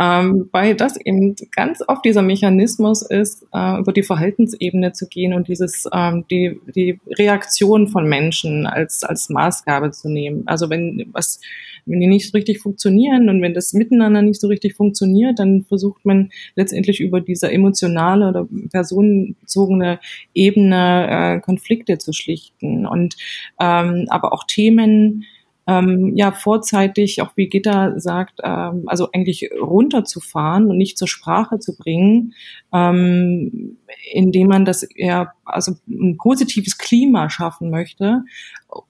ähm, 0.00 0.48
weil 0.50 0.74
das 0.74 0.96
eben 0.96 1.36
ganz 1.54 1.82
oft 1.86 2.04
dieser 2.06 2.22
Mechanismus 2.22 3.02
ist, 3.02 3.46
äh, 3.52 3.78
über 3.78 3.92
die 3.92 4.02
Verhaltensebene 4.02 4.92
zu 4.92 5.06
gehen 5.08 5.34
und 5.34 5.48
dieses 5.48 5.86
ähm, 5.92 6.24
die 6.30 6.58
die 6.74 6.98
Reaktion 7.18 7.88
von 7.88 8.08
Menschen 8.08 8.66
als 8.66 9.04
als 9.04 9.28
Maßgabe 9.28 9.90
zu 9.90 10.08
nehmen. 10.08 10.44
Also 10.46 10.70
wenn 10.70 11.06
was 11.12 11.40
wenn 11.86 12.00
die 12.00 12.06
nicht 12.06 12.30
so 12.30 12.36
richtig 12.36 12.60
funktionieren 12.60 13.28
und 13.28 13.40
wenn 13.40 13.54
das 13.54 13.72
miteinander 13.72 14.22
nicht 14.22 14.40
so 14.40 14.48
richtig 14.48 14.74
funktioniert, 14.74 15.38
dann 15.38 15.62
versucht 15.62 16.04
man 16.04 16.30
letztendlich 16.56 17.00
über 17.00 17.20
diese 17.20 17.50
emotionale 17.50 18.28
oder 18.28 18.48
personenbezogene 18.70 20.00
Ebene 20.34 21.36
äh, 21.36 21.40
Konflikte 21.40 21.98
zu 21.98 22.12
schlichten. 22.12 22.86
Und 22.86 23.16
ähm, 23.60 24.06
aber 24.10 24.32
auch 24.32 24.44
Themen 24.44 25.24
ähm, 25.66 26.12
ja 26.14 26.30
vorzeitig, 26.30 27.20
auch 27.22 27.36
wie 27.36 27.48
Gitta 27.48 27.98
sagt, 27.98 28.40
ähm, 28.44 28.84
also 28.86 29.08
eigentlich 29.12 29.50
runterzufahren 29.60 30.68
und 30.68 30.78
nicht 30.78 30.96
zur 30.96 31.08
Sprache 31.08 31.58
zu 31.58 31.76
bringen, 31.76 32.34
ähm, 32.72 33.78
indem 34.12 34.48
man 34.48 34.64
das 34.64 34.84
eher 34.84 35.32
also 35.44 35.72
ein 35.88 36.16
positives 36.18 36.78
Klima 36.78 37.30
schaffen 37.30 37.70
möchte, 37.70 38.22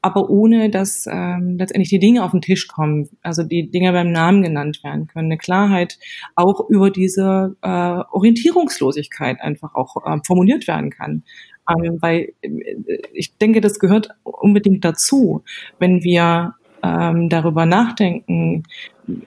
aber 0.03 0.29
ohne 0.29 0.69
dass 0.69 1.07
ähm, 1.11 1.57
letztendlich 1.59 1.89
die 1.89 1.99
Dinge 1.99 2.25
auf 2.25 2.33
den 2.33 2.43
Tisch 2.43 2.69
kommen, 2.69 3.09
also 3.23 3.43
die 3.43 3.71
Dinge 3.71 3.93
beim 3.93 4.12
Namen 4.12 4.43
genannt 4.43 4.83
werden 4.85 5.07
können, 5.07 5.27
eine 5.27 5.39
Klarheit 5.39 5.99
auch 6.35 6.69
über 6.69 6.91
diese 6.91 7.57
äh, 7.62 7.69
Orientierungslosigkeit 7.69 9.41
einfach 9.41 9.75
auch 9.75 9.97
äh, 10.05 10.19
formuliert 10.27 10.67
werden 10.67 10.91
kann. 10.91 11.23
Ähm, 11.69 11.99
weil 12.01 12.33
äh, 12.43 12.49
ich 13.12 13.37
denke, 13.39 13.61
das 13.61 13.79
gehört 13.79 14.11
unbedingt 14.23 14.85
dazu, 14.85 15.43
wenn 15.79 16.03
wir 16.03 16.55
ähm, 16.83 17.29
darüber 17.29 17.67
nachdenken, 17.67 18.65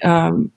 ähm, 0.01 0.51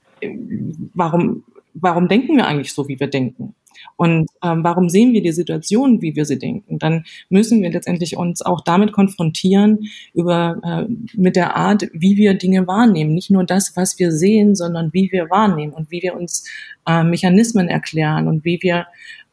warum, 0.95 1.45
warum 1.75 2.09
denken 2.09 2.37
wir 2.37 2.47
eigentlich 2.47 2.73
so, 2.73 2.89
wie 2.89 2.99
wir 2.99 3.09
denken? 3.09 3.55
Und 3.97 4.29
ähm, 4.43 4.65
warum 4.65 4.89
sehen 4.89 5.13
wir 5.13 5.23
die 5.23 5.33
Situation, 5.33 6.03
wie 6.03 6.15
wir 6.15 6.25
sie 6.25 6.39
denken? 6.39 6.79
Dann 6.79 7.05
müssen 7.31 7.63
wir 7.63 7.71
letztendlich 7.71 8.17
uns 8.17 8.43
auch 8.43 8.61
damit 8.61 8.93
konfrontieren 8.93 9.81
über 10.15 10.57
äh, 10.63 10.93
mit 11.15 11.37
der 11.37 11.57
Art, 11.57 11.89
wie 11.93 12.17
wir 12.17 12.35
Dinge 12.35 12.67
wahrnehmen. 12.67 13.15
Nicht 13.15 13.31
nur 13.31 13.45
das, 13.45 13.77
was 13.77 13.99
wir 13.99 14.13
sehen, 14.13 14.55
sondern 14.55 14.93
wie 14.93 15.11
wir 15.13 15.31
wahrnehmen 15.31 15.73
und 15.73 15.91
wie 15.91 16.03
wir 16.03 16.15
uns 16.15 16.45
äh, 16.87 17.03
Mechanismen 17.03 17.69
erklären 17.69 18.29
und 18.29 18.45
wie 18.45 18.59
wir 18.63 18.87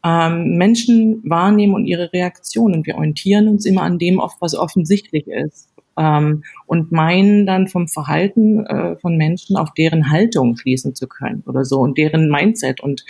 ähm, 0.04 0.58
Menschen 0.58 1.22
wahrnehmen 1.30 1.74
und 1.74 1.86
ihre 1.86 2.12
Reaktionen. 2.14 2.86
Wir 2.86 2.96
orientieren 2.96 3.50
uns 3.50 3.66
immer 3.66 3.84
an 3.84 4.00
dem, 4.00 4.22
was 4.40 4.56
offensichtlich 4.56 5.28
ist 5.28 5.69
ähm, 6.00 6.44
und 6.66 6.92
meinen 6.92 7.46
dann 7.46 7.68
vom 7.68 7.88
Verhalten 7.88 8.66
äh, 8.66 8.96
von 8.96 9.18
Menschen 9.18 9.58
auf 9.58 9.74
deren 9.74 10.10
Haltung 10.10 10.56
schließen 10.56 10.96
zu 10.96 11.08
können 11.08 11.44
oder 11.46 11.66
so 11.66 11.82
und 11.82 11.98
deren 11.98 12.32
Mindset 12.32 12.82
und 12.82 13.06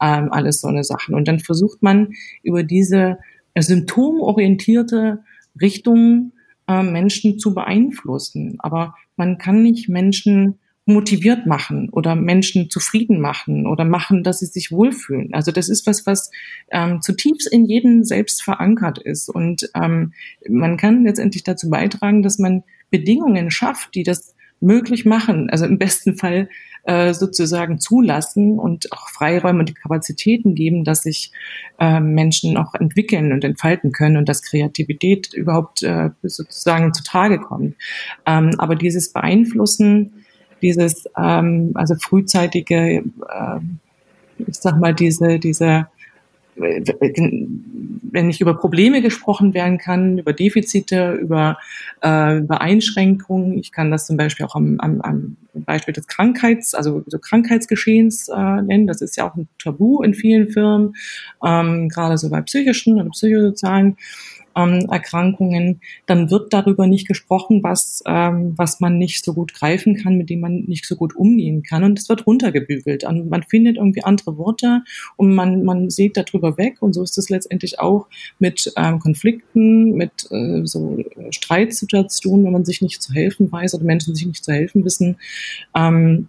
ähm, 0.00 0.30
alles 0.30 0.60
so 0.60 0.68
eine 0.68 0.84
Sachen. 0.84 1.14
Und 1.14 1.26
dann 1.26 1.40
versucht 1.40 1.82
man 1.82 2.12
über 2.42 2.62
diese 2.62 3.18
symptomorientierte 3.58 5.24
Richtung 5.60 6.32
äh, 6.68 6.82
Menschen 6.82 7.38
zu 7.38 7.54
beeinflussen. 7.54 8.56
Aber 8.58 8.94
man 9.16 9.38
kann 9.38 9.62
nicht 9.62 9.88
Menschen 9.88 10.58
motiviert 10.86 11.46
machen 11.46 11.88
oder 11.90 12.14
Menschen 12.14 12.68
zufrieden 12.68 13.20
machen 13.20 13.66
oder 13.66 13.84
machen, 13.84 14.22
dass 14.22 14.40
sie 14.40 14.46
sich 14.46 14.70
wohlfühlen. 14.70 15.32
Also 15.32 15.50
das 15.50 15.68
ist 15.68 15.86
was, 15.86 16.06
was 16.06 16.30
ähm, 16.70 17.00
zutiefst 17.00 17.50
in 17.50 17.64
jedem 17.64 18.04
selbst 18.04 18.42
verankert 18.42 18.98
ist. 18.98 19.30
Und 19.30 19.70
ähm, 19.74 20.12
man 20.48 20.76
kann 20.76 21.04
letztendlich 21.04 21.42
dazu 21.42 21.70
beitragen, 21.70 22.22
dass 22.22 22.38
man 22.38 22.64
Bedingungen 22.90 23.50
schafft, 23.50 23.94
die 23.94 24.02
das 24.02 24.34
möglich 24.60 25.06
machen. 25.06 25.48
Also 25.48 25.64
im 25.64 25.78
besten 25.78 26.16
Fall 26.16 26.48
äh, 26.84 27.14
sozusagen 27.14 27.78
zulassen 27.78 28.58
und 28.58 28.92
auch 28.92 29.08
Freiräume 29.08 29.60
und 29.60 29.74
Kapazitäten 29.74 30.54
geben, 30.54 30.84
dass 30.84 31.02
sich 31.02 31.32
äh, 31.78 31.98
Menschen 32.00 32.58
auch 32.58 32.74
entwickeln 32.74 33.32
und 33.32 33.42
entfalten 33.42 33.90
können 33.90 34.18
und 34.18 34.28
dass 34.28 34.42
Kreativität 34.42 35.32
überhaupt 35.32 35.82
äh, 35.82 36.10
sozusagen 36.22 36.92
zutage 36.92 37.38
kommt. 37.38 37.74
Ähm, 38.26 38.54
aber 38.58 38.76
dieses 38.76 39.14
Beeinflussen 39.14 40.23
dieses, 40.64 41.04
ähm, 41.14 41.72
also 41.74 41.94
frühzeitige, 41.94 43.04
äh, 43.04 43.60
ich 44.38 44.56
sag 44.56 44.80
mal, 44.80 44.94
diese, 44.94 45.38
diese, 45.38 45.88
wenn 46.56 48.26
nicht 48.26 48.40
über 48.40 48.54
Probleme 48.54 49.02
gesprochen 49.02 49.52
werden 49.52 49.76
kann, 49.76 50.18
über 50.18 50.32
Defizite, 50.32 51.12
über, 51.20 51.58
äh, 52.02 52.38
über 52.38 52.62
Einschränkungen. 52.62 53.58
Ich 53.58 53.72
kann 53.72 53.90
das 53.90 54.06
zum 54.06 54.16
Beispiel 54.16 54.46
auch 54.46 54.54
am, 54.54 54.78
am, 54.78 55.00
am 55.02 55.36
Beispiel 55.52 55.92
des 55.92 56.06
Krankheits, 56.06 56.74
also 56.74 57.02
so 57.06 57.18
Krankheitsgeschehens 57.18 58.28
äh, 58.28 58.62
nennen. 58.62 58.86
Das 58.86 59.02
ist 59.02 59.16
ja 59.16 59.28
auch 59.28 59.34
ein 59.34 59.48
Tabu 59.62 60.02
in 60.02 60.14
vielen 60.14 60.48
Firmen, 60.48 60.94
ähm, 61.44 61.88
gerade 61.90 62.16
so 62.16 62.30
bei 62.30 62.40
psychischen 62.40 63.00
oder 63.00 63.10
psychosozialen 63.10 63.96
ähm, 64.56 64.86
Erkrankungen, 64.90 65.80
dann 66.06 66.30
wird 66.30 66.52
darüber 66.52 66.86
nicht 66.86 67.06
gesprochen, 67.06 67.62
was, 67.62 68.02
ähm, 68.06 68.54
was 68.56 68.80
man 68.80 68.98
nicht 68.98 69.24
so 69.24 69.34
gut 69.34 69.54
greifen 69.54 69.96
kann, 69.96 70.16
mit 70.16 70.30
dem 70.30 70.40
man 70.40 70.64
nicht 70.64 70.86
so 70.86 70.96
gut 70.96 71.16
umgehen 71.16 71.62
kann. 71.62 71.84
Und 71.84 71.98
es 71.98 72.08
wird 72.08 72.26
runtergebügelt. 72.26 73.04
Und 73.04 73.28
man 73.28 73.42
findet 73.42 73.76
irgendwie 73.76 74.04
andere 74.04 74.36
Worte 74.36 74.82
und 75.16 75.34
man, 75.34 75.64
man 75.64 75.90
sieht 75.90 76.16
darüber 76.16 76.56
weg. 76.58 76.76
Und 76.80 76.92
so 76.92 77.02
ist 77.02 77.18
es 77.18 77.30
letztendlich 77.30 77.80
auch 77.80 78.06
mit 78.38 78.72
ähm, 78.76 78.98
Konflikten, 78.98 79.92
mit 79.92 80.28
äh, 80.30 80.62
so 80.64 80.98
Streitsituationen, 81.30 82.46
wenn 82.46 82.52
man 82.52 82.64
sich 82.64 82.82
nicht 82.82 83.02
zu 83.02 83.12
helfen 83.12 83.50
weiß 83.50 83.74
oder 83.74 83.84
Menschen 83.84 84.14
sich 84.14 84.26
nicht 84.26 84.44
zu 84.44 84.52
helfen 84.52 84.84
wissen. 84.84 85.16
Ähm, 85.74 86.28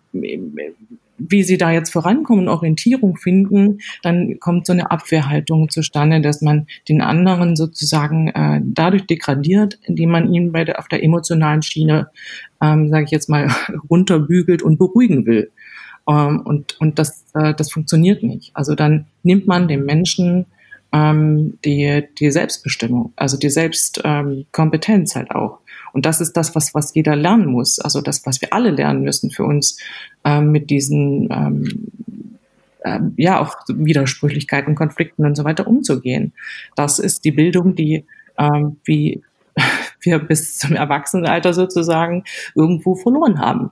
wie 1.17 1.43
sie 1.43 1.57
da 1.57 1.71
jetzt 1.71 1.91
vorankommen, 1.91 2.47
Orientierung 2.47 3.17
finden, 3.17 3.79
dann 4.03 4.39
kommt 4.39 4.65
so 4.65 4.73
eine 4.73 4.91
Abwehrhaltung 4.91 5.69
zustande, 5.69 6.21
dass 6.21 6.41
man 6.41 6.67
den 6.89 7.01
anderen 7.01 7.55
sozusagen 7.55 8.29
äh, 8.29 8.61
dadurch 8.63 9.05
degradiert, 9.05 9.79
indem 9.83 10.11
man 10.11 10.33
ihn 10.33 10.51
bei 10.51 10.65
der, 10.65 10.79
auf 10.79 10.87
der 10.87 11.03
emotionalen 11.03 11.61
Schiene, 11.61 12.09
ähm, 12.61 12.89
sage 12.89 13.05
ich 13.05 13.11
jetzt 13.11 13.29
mal, 13.29 13.49
runterbügelt 13.89 14.61
und 14.61 14.77
beruhigen 14.77 15.25
will. 15.25 15.51
Ähm, 16.07 16.41
und 16.41 16.79
und 16.79 16.99
das, 16.99 17.25
äh, 17.33 17.53
das 17.53 17.71
funktioniert 17.71 18.23
nicht. 18.23 18.51
Also 18.53 18.75
dann 18.75 19.05
nimmt 19.23 19.47
man 19.47 19.67
dem 19.67 19.85
Menschen 19.85 20.45
ähm, 20.95 21.57
die, 21.65 22.03
die 22.19 22.31
Selbstbestimmung, 22.31 23.13
also 23.15 23.37
die 23.37 23.49
Selbstkompetenz 23.49 25.15
halt 25.15 25.31
auch. 25.31 25.59
Und 25.95 26.05
das 26.05 26.19
ist 26.19 26.33
das, 26.33 26.53
was, 26.55 26.75
was 26.75 26.93
jeder 26.93 27.15
lernen 27.15 27.45
muss. 27.45 27.79
Also 27.79 28.01
das, 28.01 28.25
was 28.25 28.41
wir 28.41 28.51
alle 28.51 28.69
lernen 28.69 29.03
müssen 29.03 29.31
für 29.31 29.45
uns 29.45 29.79
ähm, 30.25 30.51
mit 30.51 30.69
diesen, 30.69 31.29
ähm, 31.31 31.87
äh, 32.79 32.99
ja, 33.15 33.39
auch 33.39 33.55
Widersprüchlichkeiten, 33.69 34.75
Konflikten 34.75 35.25
und 35.25 35.35
so 35.35 35.45
weiter 35.45 35.65
umzugehen. 35.67 36.33
Das 36.75 36.99
ist 36.99 37.23
die 37.23 37.31
Bildung, 37.31 37.75
die, 37.75 38.03
ähm, 38.37 38.75
wie 38.83 39.23
wir 40.01 40.19
bis 40.19 40.57
zum 40.57 40.75
Erwachsenenalter 40.75 41.53
sozusagen 41.53 42.25
irgendwo 42.55 42.95
verloren 42.95 43.39
haben. 43.39 43.71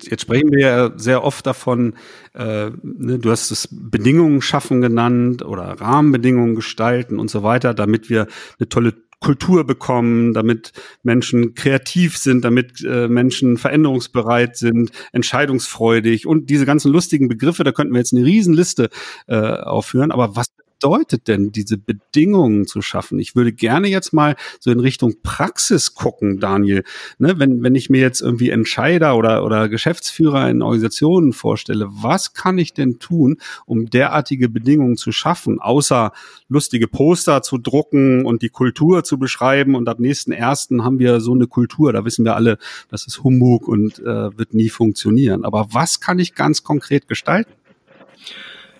Jetzt 0.00 0.22
sprechen 0.22 0.52
wir 0.52 0.60
ja 0.60 0.92
sehr 0.96 1.24
oft 1.24 1.44
davon, 1.44 1.94
äh, 2.34 2.70
ne, 2.84 3.18
du 3.18 3.32
hast 3.32 3.50
es 3.50 3.68
Bedingungen 3.68 4.42
schaffen 4.42 4.80
genannt 4.80 5.44
oder 5.44 5.80
Rahmenbedingungen 5.80 6.54
gestalten 6.54 7.18
und 7.18 7.28
so 7.32 7.42
weiter, 7.42 7.74
damit 7.74 8.08
wir 8.08 8.28
eine 8.60 8.68
tolle 8.68 8.94
Kultur 9.20 9.64
bekommen, 9.64 10.32
damit 10.32 10.72
Menschen 11.02 11.54
kreativ 11.54 12.16
sind, 12.16 12.44
damit 12.44 12.84
äh, 12.84 13.08
Menschen 13.08 13.58
veränderungsbereit 13.58 14.56
sind, 14.56 14.90
entscheidungsfreudig 15.12 16.26
und 16.26 16.50
diese 16.50 16.66
ganzen 16.66 16.92
lustigen 16.92 17.28
Begriffe, 17.28 17.64
da 17.64 17.72
könnten 17.72 17.92
wir 17.92 17.98
jetzt 17.98 18.14
eine 18.14 18.24
Riesenliste 18.24 18.90
äh, 19.26 19.36
aufführen. 19.36 20.12
Aber 20.12 20.36
was 20.36 20.46
bedeutet 20.80 21.28
denn, 21.28 21.50
diese 21.50 21.76
Bedingungen 21.76 22.66
zu 22.66 22.82
schaffen? 22.82 23.18
Ich 23.18 23.34
würde 23.34 23.52
gerne 23.52 23.88
jetzt 23.88 24.12
mal 24.12 24.36
so 24.60 24.70
in 24.70 24.80
Richtung 24.80 25.14
Praxis 25.22 25.94
gucken, 25.94 26.38
Daniel. 26.38 26.84
Ne, 27.18 27.38
wenn, 27.38 27.62
wenn 27.62 27.74
ich 27.74 27.90
mir 27.90 28.00
jetzt 28.00 28.20
irgendwie 28.20 28.50
Entscheider 28.50 29.16
oder, 29.16 29.44
oder 29.44 29.68
Geschäftsführer 29.68 30.48
in 30.48 30.62
Organisationen 30.62 31.32
vorstelle, 31.32 31.88
was 31.90 32.32
kann 32.32 32.58
ich 32.58 32.74
denn 32.74 32.98
tun, 32.98 33.38
um 33.66 33.86
derartige 33.86 34.48
Bedingungen 34.48 34.96
zu 34.96 35.10
schaffen, 35.12 35.60
außer 35.60 36.12
lustige 36.48 36.86
Poster 36.86 37.42
zu 37.42 37.58
drucken 37.58 38.24
und 38.24 38.42
die 38.42 38.50
Kultur 38.50 39.04
zu 39.04 39.18
beschreiben 39.18 39.74
und 39.74 39.88
ab 39.88 39.98
nächsten 39.98 40.32
ersten 40.32 40.84
haben 40.84 40.98
wir 40.98 41.20
so 41.20 41.32
eine 41.32 41.46
Kultur, 41.46 41.92
da 41.92 42.04
wissen 42.04 42.24
wir 42.24 42.36
alle, 42.36 42.58
das 42.88 43.06
ist 43.06 43.24
Humbug 43.24 43.66
und 43.66 43.98
äh, 43.98 44.38
wird 44.38 44.54
nie 44.54 44.68
funktionieren. 44.68 45.44
Aber 45.44 45.68
was 45.72 46.00
kann 46.00 46.18
ich 46.18 46.34
ganz 46.34 46.62
konkret 46.62 47.08
gestalten? 47.08 47.52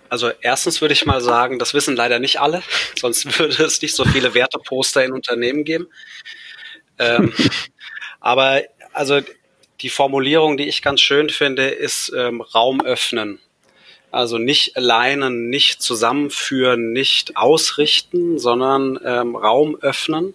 Also 0.09 0.31
erstens 0.41 0.81
würde 0.81 0.93
ich 0.93 1.05
mal 1.05 1.21
sagen, 1.21 1.59
das 1.59 1.73
wissen 1.73 1.95
leider 1.95 2.19
nicht 2.19 2.39
alle, 2.39 2.63
sonst 2.99 3.39
würde 3.39 3.63
es 3.63 3.81
nicht 3.81 3.95
so 3.95 4.05
viele 4.05 4.33
Werteposter 4.33 5.03
in 5.03 5.11
Unternehmen 5.11 5.63
geben. 5.63 5.87
Ähm, 6.97 7.33
aber 8.19 8.63
also 8.93 9.21
die 9.81 9.89
Formulierung, 9.89 10.57
die 10.57 10.67
ich 10.67 10.81
ganz 10.81 11.01
schön 11.01 11.29
finde, 11.29 11.69
ist 11.69 12.11
ähm, 12.15 12.41
Raum 12.41 12.81
öffnen. 12.81 13.39
Also 14.11 14.39
nicht 14.39 14.75
alleinen, 14.75 15.49
nicht 15.49 15.81
zusammenführen, 15.83 16.91
nicht 16.91 17.37
ausrichten, 17.37 18.39
sondern 18.39 18.99
ähm, 19.05 19.35
Raum 19.35 19.77
öffnen 19.81 20.33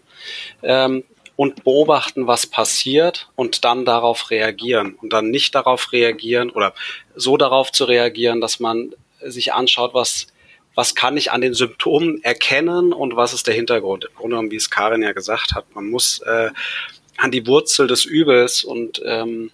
ähm, 0.63 1.03
und 1.35 1.65
beobachten, 1.65 2.29
was 2.29 2.47
passiert 2.47 3.29
und 3.35 3.65
dann 3.65 3.85
darauf 3.85 4.31
reagieren 4.31 4.95
und 4.95 5.13
dann 5.13 5.31
nicht 5.31 5.57
darauf 5.57 5.93
reagieren 5.93 6.51
oder 6.51 6.73
so 7.17 7.37
darauf 7.37 7.73
zu 7.73 7.85
reagieren, 7.85 8.41
dass 8.41 8.61
man 8.61 8.95
sich 9.31 9.53
anschaut, 9.53 9.95
was, 9.95 10.27
was 10.75 10.95
kann 10.95 11.17
ich 11.17 11.31
an 11.31 11.41
den 11.41 11.55
Symptomen 11.55 12.23
erkennen 12.23 12.93
und 12.93 13.17
was 13.17 13.33
ist 13.33 13.47
der 13.47 13.55
Hintergrund. 13.55 14.05
Im 14.05 14.15
Grunde 14.15 14.31
genommen, 14.31 14.51
wie 14.51 14.57
es 14.57 14.71
Karin 14.71 15.03
ja 15.03 15.13
gesagt 15.13 15.55
hat, 15.55 15.75
man 15.75 15.89
muss 15.89 16.21
äh, 16.21 16.51
an 17.17 17.31
die 17.31 17.47
Wurzel 17.47 17.87
des 17.87 18.05
Übels 18.05 18.65
und 18.65 19.01
ähm, 19.05 19.51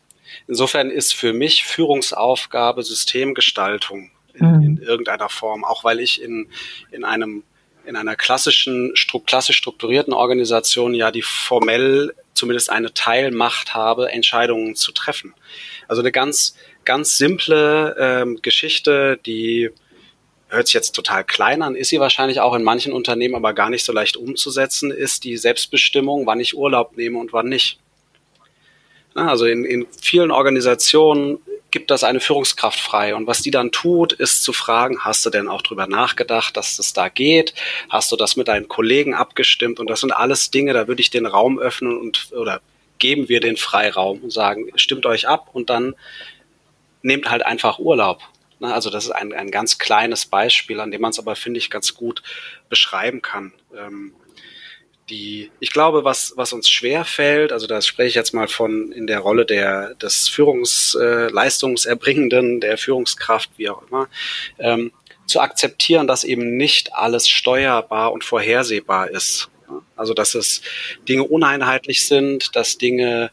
insofern 0.49 0.91
ist 0.91 1.15
für 1.15 1.33
mich 1.33 1.65
Führungsaufgabe 1.65 2.83
Systemgestaltung 2.83 4.11
in, 4.35 4.47
mhm. 4.47 4.63
in 4.63 4.79
irgendeiner 4.79 5.29
Form, 5.29 5.65
auch 5.65 5.85
weil 5.85 6.01
ich 6.01 6.23
in, 6.23 6.49
in 6.91 7.05
einem 7.05 7.43
in 7.87 7.97
einer 7.97 8.15
klassischen, 8.15 8.95
klassisch 9.27 9.57
strukturierten 9.57 10.13
Organisation 10.13 10.95
ja 10.95 11.11
die 11.11 11.23
formell 11.23 12.15
zumindest 12.35 12.71
eine 12.71 12.95
Teilmacht 12.95 13.75
habe, 13.75 14.13
Entscheidungen 14.13 14.77
zu 14.77 14.93
treffen. 14.93 15.35
Also 15.89 16.03
eine 16.03 16.13
ganz 16.13 16.55
ganz 16.85 17.17
simple 17.17 17.97
ähm, 17.99 18.41
Geschichte, 18.43 19.19
die 19.25 19.71
hört 20.49 20.67
sich 20.67 20.75
jetzt 20.75 20.93
total 20.93 21.25
klein 21.25 21.63
an, 21.63 21.77
ist 21.77 21.91
sie 21.91 22.01
wahrscheinlich 22.01 22.41
auch 22.41 22.55
in 22.55 22.65
manchen 22.65 22.93
Unternehmen 22.93 23.37
aber 23.37 23.53
gar 23.53 23.71
nicht 23.71 23.85
so 23.85 23.93
leicht 23.93 24.17
umzusetzen, 24.17 24.91
ist 24.91 25.25
die 25.25 25.37
Selbstbestimmung, 25.37 26.27
wann 26.27 26.41
ich 26.41 26.57
Urlaub 26.57 26.97
nehme 26.97 27.19
und 27.19 27.33
wann 27.33 27.49
nicht. 27.49 27.79
Also 29.15 29.47
in, 29.47 29.65
in 29.65 29.87
vielen 30.01 30.31
Organisationen 30.31 31.39
gibt 31.71 31.91
das 31.91 32.05
eine 32.05 32.21
Führungskraft 32.21 32.79
frei. 32.79 33.15
Und 33.15 33.27
was 33.27 33.43
die 33.43 33.51
dann 33.51 33.71
tut, 33.71 34.13
ist 34.13 34.43
zu 34.43 34.53
fragen, 34.53 35.05
hast 35.05 35.25
du 35.25 35.31
denn 35.31 35.49
auch 35.49 35.63
drüber 35.63 35.87
nachgedacht, 35.87 36.57
dass 36.57 36.77
das 36.77 36.93
da 36.93 37.09
geht? 37.09 37.55
Hast 37.89 38.11
du 38.13 38.17
das 38.17 38.37
mit 38.37 38.49
deinen 38.49 38.69
Kollegen 38.69 39.15
abgestimmt? 39.15 39.79
Und 39.81 39.89
das 39.89 40.01
sind 40.01 40.13
alles 40.13 40.51
Dinge, 40.51 40.73
da 40.73 40.89
würde 40.89 41.01
ich 41.01 41.11
den 41.11 41.27
Raum 41.27 41.59
öffnen 41.59 41.97
und 41.97 42.29
oder 42.33 42.61
geben 42.99 43.29
wir 43.29 43.41
den 43.41 43.57
Freiraum 43.57 44.21
und 44.21 44.33
sagen, 44.33 44.71
stimmt 44.77 45.07
euch 45.07 45.27
ab 45.27 45.49
und 45.53 45.71
dann 45.71 45.95
nehmt 47.03 47.31
halt 47.31 47.45
einfach 47.45 47.79
Urlaub. 47.79 48.23
Ne? 48.61 48.73
Also 48.73 48.89
das 48.91 49.05
ist 49.05 49.11
ein, 49.11 49.33
ein 49.33 49.51
ganz 49.51 49.79
kleines 49.79 50.27
Beispiel, 50.27 50.79
an 50.81 50.91
dem 50.91 51.01
man 51.01 51.11
es 51.11 51.19
aber, 51.19 51.37
finde 51.37 51.59
ich, 51.59 51.71
ganz 51.71 51.95
gut 51.95 52.23
beschreiben 52.69 53.23
kann. 53.23 53.53
Ähm, 53.77 54.13
die, 55.09 55.51
ich 55.59 55.73
glaube, 55.73 56.05
was, 56.05 56.35
was 56.37 56.53
uns 56.53 56.69
schwer 56.71 57.05
fällt, 57.05 57.53
also 57.53 57.67
da 57.67 57.83
spreche 57.83 58.09
ich 58.09 58.15
jetzt 58.15 58.33
mal 58.33 58.47
von 58.47 58.93
in 58.93 59.09
der 59.09 59.19
Rolle 59.19 59.45
der, 59.45 59.97
des 59.97 60.29
Führungsleistungserbringenden, 60.29 62.59
äh, 62.59 62.61
der 62.61 62.79
Führungskraft, 62.79 63.51
wie 63.57 63.69
auch 63.69 63.83
immer, 63.89 64.09
ähm, 64.59 64.93
zu 65.27 65.41
akzeptieren, 65.41 66.07
dass 66.07 66.23
eben 66.25 66.57
nicht 66.57 66.95
alles 66.95 67.29
steuerbar 67.29 68.13
und 68.13 68.23
vorhersehbar 68.25 69.11
ist. 69.11 69.49
Also 69.97 70.15
dass 70.15 70.35
es 70.35 70.63
Dinge 71.09 71.25
uneinheitlich 71.25 72.07
sind, 72.07 72.55
dass 72.57 72.79
Dinge 72.79 73.31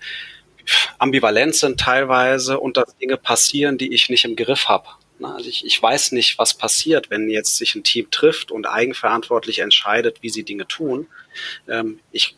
ambivalent 0.98 1.56
sind 1.56 1.80
teilweise 1.80 2.60
und 2.60 2.78
dass 2.78 2.98
Dinge 2.98 3.18
passieren, 3.18 3.78
die 3.78 3.94
ich 3.94 4.10
nicht 4.10 4.26
im 4.26 4.36
Griff 4.36 4.68
habe. 4.68 4.88
Also 5.22 5.50
ich, 5.50 5.66
ich 5.66 5.82
weiß 5.82 6.12
nicht, 6.12 6.38
was 6.38 6.54
passiert, 6.54 7.10
wenn 7.10 7.30
jetzt 7.30 7.58
sich 7.58 7.76
ein 7.76 7.84
Team 7.84 8.12
trifft 8.12 8.52
und 8.52 8.68
eigenverantwortlich 8.68 9.60
entscheidet, 9.60 10.22
wie 10.22 10.30
sie 10.30 10.44
Dinge 10.44 10.68
tun. 10.68 11.08
Ähm, 11.68 12.00
ich 12.12 12.36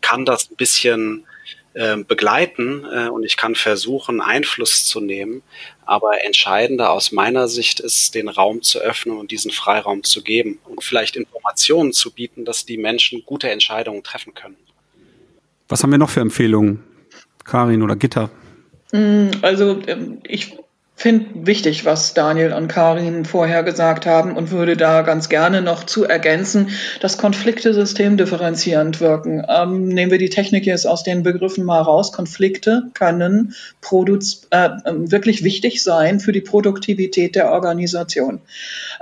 kann 0.00 0.24
das 0.24 0.50
ein 0.50 0.56
bisschen 0.56 1.26
äh, 1.74 1.96
begleiten 1.96 2.86
äh, 2.90 3.08
und 3.08 3.24
ich 3.24 3.36
kann 3.36 3.54
versuchen, 3.54 4.20
Einfluss 4.20 4.86
zu 4.86 5.00
nehmen. 5.00 5.42
Aber 5.84 6.24
entscheidender 6.24 6.92
aus 6.92 7.12
meiner 7.12 7.46
Sicht 7.48 7.80
ist, 7.80 8.14
den 8.14 8.28
Raum 8.28 8.62
zu 8.62 8.78
öffnen 8.78 9.18
und 9.18 9.30
diesen 9.30 9.50
Freiraum 9.50 10.02
zu 10.02 10.22
geben 10.22 10.60
und 10.64 10.82
vielleicht 10.82 11.16
Informationen 11.16 11.92
zu 11.92 12.10
bieten, 12.10 12.46
dass 12.46 12.64
die 12.64 12.78
Menschen 12.78 13.22
gute 13.26 13.50
Entscheidungen 13.50 14.02
treffen 14.02 14.32
können. 14.32 14.56
Was 15.68 15.82
haben 15.82 15.90
wir 15.90 15.98
noch 15.98 16.10
für 16.10 16.20
Empfehlungen? 16.20 16.84
Karin 17.44 17.82
oder 17.82 17.96
Gitter? 17.96 18.30
Mm, 18.92 19.28
also 19.42 19.78
ähm, 19.86 20.18
ich 20.24 20.56
finde 20.96 21.46
wichtig, 21.46 21.84
was 21.84 22.14
Daniel 22.14 22.52
und 22.52 22.68
Karin 22.68 23.24
vorher 23.24 23.64
gesagt 23.64 24.06
haben 24.06 24.36
und 24.36 24.52
würde 24.52 24.76
da 24.76 25.02
ganz 25.02 25.28
gerne 25.28 25.60
noch 25.60 25.84
zu 25.84 26.04
ergänzen, 26.04 26.70
dass 27.00 27.18
Konflikte 27.18 27.74
systemdifferenzierend 27.74 29.00
wirken. 29.00 29.44
Ähm, 29.48 29.88
nehmen 29.88 30.12
wir 30.12 30.18
die 30.18 30.30
Technik 30.30 30.66
jetzt 30.66 30.86
aus 30.86 31.02
den 31.02 31.24
Begriffen 31.24 31.64
mal 31.64 31.82
raus. 31.82 32.12
Konflikte 32.12 32.84
können 32.94 33.54
äh, 34.50 34.70
ähm, 34.86 35.10
wirklich 35.10 35.42
wichtig 35.42 35.82
sein 35.82 36.20
für 36.20 36.32
die 36.32 36.40
Produktivität 36.40 37.34
der 37.34 37.50
Organisation. 37.50 38.40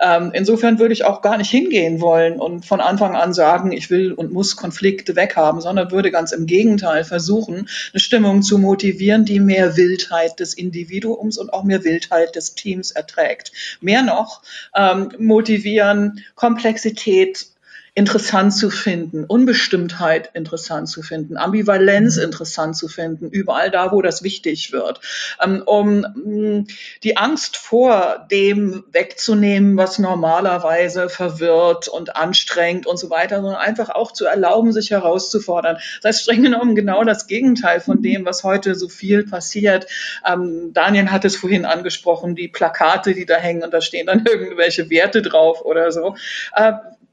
Ähm, 0.02 0.30
insofern 0.32 0.78
würde 0.78 0.94
ich 0.94 1.04
auch 1.04 1.20
gar 1.20 1.36
nicht 1.36 1.50
hingehen 1.50 2.00
wollen 2.00 2.40
und 2.40 2.64
von 2.64 2.80
Anfang 2.80 3.14
an 3.14 3.34
sagen, 3.34 3.70
ich 3.70 3.90
will 3.90 4.12
und 4.12 4.32
muss 4.32 4.56
Konflikte 4.56 5.14
weghaben, 5.14 5.60
sondern 5.60 5.90
würde 5.90 6.10
ganz 6.10 6.32
im 6.32 6.46
Gegenteil 6.46 7.04
versuchen, 7.04 7.68
eine 7.92 8.00
Stimmung 8.00 8.42
zu 8.42 8.58
motivieren, 8.58 9.26
die 9.26 9.40
mehr 9.40 9.76
Wildheit 9.76 10.40
des 10.40 10.54
Individuums 10.54 11.36
und 11.36 11.52
auch 11.52 11.62
mehr 11.62 11.81
Wildheit 11.84 12.34
des 12.36 12.54
Teams 12.54 12.90
erträgt. 12.90 13.52
Mehr 13.80 14.02
noch, 14.02 14.42
ähm, 14.74 15.12
motivieren, 15.18 16.24
Komplexität 16.34 17.46
interessant 17.94 18.54
zu 18.54 18.70
finden, 18.70 19.24
Unbestimmtheit 19.24 20.30
interessant 20.32 20.88
zu 20.88 21.02
finden, 21.02 21.36
Ambivalenz 21.36 22.16
mhm. 22.16 22.24
interessant 22.24 22.74
zu 22.74 22.88
finden, 22.88 23.28
überall 23.28 23.70
da, 23.70 23.92
wo 23.92 24.00
das 24.00 24.22
wichtig 24.22 24.72
wird, 24.72 25.00
ähm, 25.42 25.62
um 25.66 26.00
mm, 26.00 26.66
die 27.02 27.18
Angst 27.18 27.58
vor 27.58 28.26
dem 28.30 28.84
wegzunehmen, 28.90 29.76
was 29.76 29.98
normalerweise 29.98 31.10
verwirrt 31.10 31.88
und 31.88 32.16
anstrengt 32.16 32.86
und 32.86 32.98
so 32.98 33.10
weiter, 33.10 33.42
sondern 33.42 33.60
einfach 33.60 33.90
auch 33.90 34.12
zu 34.12 34.24
erlauben, 34.24 34.72
sich 34.72 34.90
herauszufordern. 34.90 35.76
Das 36.00 36.16
heißt 36.16 36.22
streng 36.22 36.42
genommen 36.42 36.74
genau 36.74 37.04
das 37.04 37.26
Gegenteil 37.26 37.80
von 37.80 37.98
mhm. 37.98 38.02
dem, 38.02 38.24
was 38.24 38.42
heute 38.42 38.74
so 38.74 38.88
viel 38.88 39.26
passiert. 39.26 39.86
Ähm, 40.26 40.72
Daniel 40.72 41.10
hat 41.10 41.26
es 41.26 41.36
vorhin 41.36 41.66
angesprochen, 41.66 42.36
die 42.36 42.48
Plakate, 42.48 43.12
die 43.12 43.26
da 43.26 43.36
hängen 43.36 43.62
und 43.62 43.74
da 43.74 43.82
stehen 43.82 44.06
dann 44.06 44.24
irgendwelche 44.30 44.88
Werte 44.88 45.20
drauf 45.20 45.62
oder 45.62 45.92
so. 45.92 46.16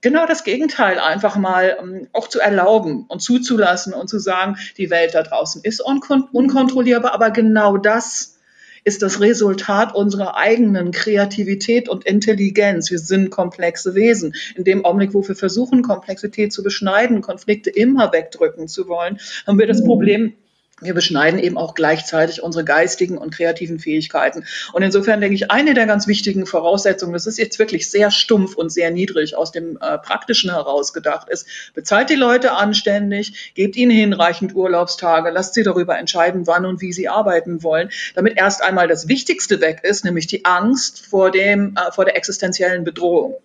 Genau 0.02 0.26
das 0.26 0.44
Gegenteil 0.44 0.98
einfach 1.00 1.36
mal 1.36 1.78
ähm, 1.82 2.08
auch 2.14 2.28
zu 2.28 2.40
erlauben 2.40 3.06
und 3.08 3.22
zuzulassen 3.22 3.94
und 3.94 4.10
zu 4.10 4.20
sagen, 4.20 4.58
die 4.78 4.90
Welt 4.90 5.14
da 5.14 5.24
draußen 5.24 5.62
ist 5.64 5.82
unkon 5.82 6.24
unkontrollierbar, 6.32 7.14
aber 7.14 7.32
genau 7.32 7.78
das 7.78 8.38
ist 8.86 9.02
das 9.02 9.20
Resultat 9.20 9.94
unserer 9.94 10.38
eigenen 10.38 10.92
Kreativität 10.92 11.90
und 11.90 12.06
Intelligenz. 12.06 12.90
Wir 12.90 13.00
sind 13.00 13.30
komplexe 13.30 13.94
Wesen. 13.94 14.34
In 14.56 14.64
dem 14.64 14.86
Augenblick, 14.86 15.14
wo 15.14 15.28
wir 15.28 15.36
versuchen, 15.36 15.82
Komplexität 15.82 16.54
zu 16.54 16.64
beschneiden, 16.64 17.22
Konflikte 17.22 17.70
immer 17.70 18.14
wegdrücken 18.14 18.68
zu 18.68 18.88
wollen, 18.88 19.20
haben 19.46 19.60
wir 19.60 19.68
das 19.68 19.84
Problem, 19.84 20.34
wir 20.82 20.94
beschneiden 20.94 21.40
eben 21.40 21.58
auch 21.58 21.74
gleichzeitig 21.74 22.42
unsere 22.42 22.64
geistigen 22.64 23.18
und 23.18 23.34
kreativen 23.34 23.80
Fähigkeiten. 23.80 24.46
Und 24.74 24.84
insofern 24.84 25.22
denke 25.22 25.36
ich, 25.36 25.52
eine 25.52 25.74
der 25.74 25.86
ganz 25.86 26.08
wichtigen 26.08 26.46
Voraussetzungen, 26.46 27.14
das 27.14 27.26
ist 27.26 27.38
jetzt 27.38 27.60
wirklich 27.60 27.90
sehr 27.90 28.12
stumpf 28.12 28.56
und 28.56 28.72
sehr 28.72 28.92
niedrig 28.92 29.36
aus 29.36 29.52
dem 29.52 29.78
äh, 29.82 29.98
Praktischen 29.98 30.52
heraus 30.52 30.94
gedacht, 30.94 31.30
ist, 31.30 31.48
bezahlt 31.74 32.10
die 32.10 32.16
Leute 32.16 32.54
anständig, 32.54 33.54
gebt 33.56 33.76
ihnen 33.76 33.92
hinreichend 33.92 34.56
Urlaubstage, 34.56 35.30
lasst 35.30 35.54
sie 35.54 35.64
darüber 35.64 35.98
entscheiden, 35.98 36.48
wann 36.48 36.66
und 36.66 36.82
wie 36.82 36.94
sie 36.94 37.10
arbeiten 37.10 37.64
wollen, 37.64 37.90
damit 38.16 38.38
erst 38.38 38.64
einmal 38.64 38.88
das 38.88 39.08
Wichtigste 39.08 39.62
weg 39.62 39.82
ist, 39.84 40.06
nämlich 40.06 40.28
die 40.28 40.46
Angst 40.46 41.06
vor 41.06 41.32
dem, 41.32 41.76
äh, 41.76 41.92
vor 41.92 42.06
der 42.06 42.16
existenziellen 42.16 42.84
Bedrohung. 42.84 43.36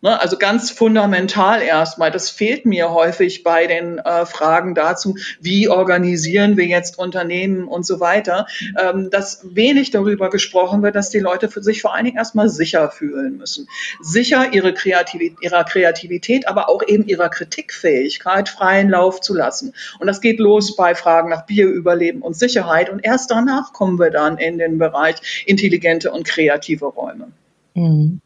Ne, 0.00 0.20
also 0.20 0.38
ganz 0.38 0.70
fundamental 0.70 1.60
erstmal. 1.60 2.12
Das 2.12 2.30
fehlt 2.30 2.64
mir 2.66 2.92
häufig 2.92 3.42
bei 3.42 3.66
den 3.66 3.98
äh, 3.98 4.26
Fragen 4.26 4.76
dazu, 4.76 5.16
wie 5.40 5.68
organisieren 5.68 6.56
wir 6.56 6.66
jetzt 6.66 7.00
Unternehmen 7.00 7.66
und 7.66 7.84
so 7.84 7.98
weiter, 7.98 8.46
ähm, 8.80 9.10
dass 9.10 9.40
wenig 9.42 9.90
darüber 9.90 10.30
gesprochen 10.30 10.82
wird, 10.82 10.94
dass 10.94 11.10
die 11.10 11.18
Leute 11.18 11.48
für 11.48 11.64
sich 11.64 11.82
vor 11.82 11.94
allen 11.94 12.04
Dingen 12.04 12.16
erstmal 12.16 12.48
sicher 12.48 12.92
fühlen 12.92 13.38
müssen. 13.38 13.66
Sicher 14.00 14.52
ihre 14.52 14.72
Kreativität, 14.72 15.38
ihrer 15.42 15.64
Kreativität, 15.64 16.46
aber 16.46 16.68
auch 16.68 16.82
eben 16.86 17.04
ihrer 17.08 17.28
Kritikfähigkeit 17.28 18.48
freien 18.48 18.90
Lauf 18.90 19.20
zu 19.20 19.34
lassen. 19.34 19.74
Und 19.98 20.06
das 20.06 20.20
geht 20.20 20.38
los 20.38 20.76
bei 20.76 20.94
Fragen 20.94 21.28
nach 21.28 21.44
Bioüberleben 21.44 22.22
und 22.22 22.36
Sicherheit. 22.36 22.88
Und 22.88 23.00
erst 23.00 23.32
danach 23.32 23.72
kommen 23.72 23.98
wir 23.98 24.10
dann 24.10 24.38
in 24.38 24.58
den 24.58 24.78
Bereich 24.78 25.44
intelligente 25.46 26.12
und 26.12 26.24
kreative 26.24 26.86
Räume. 26.86 27.32
Mhm 27.74 28.20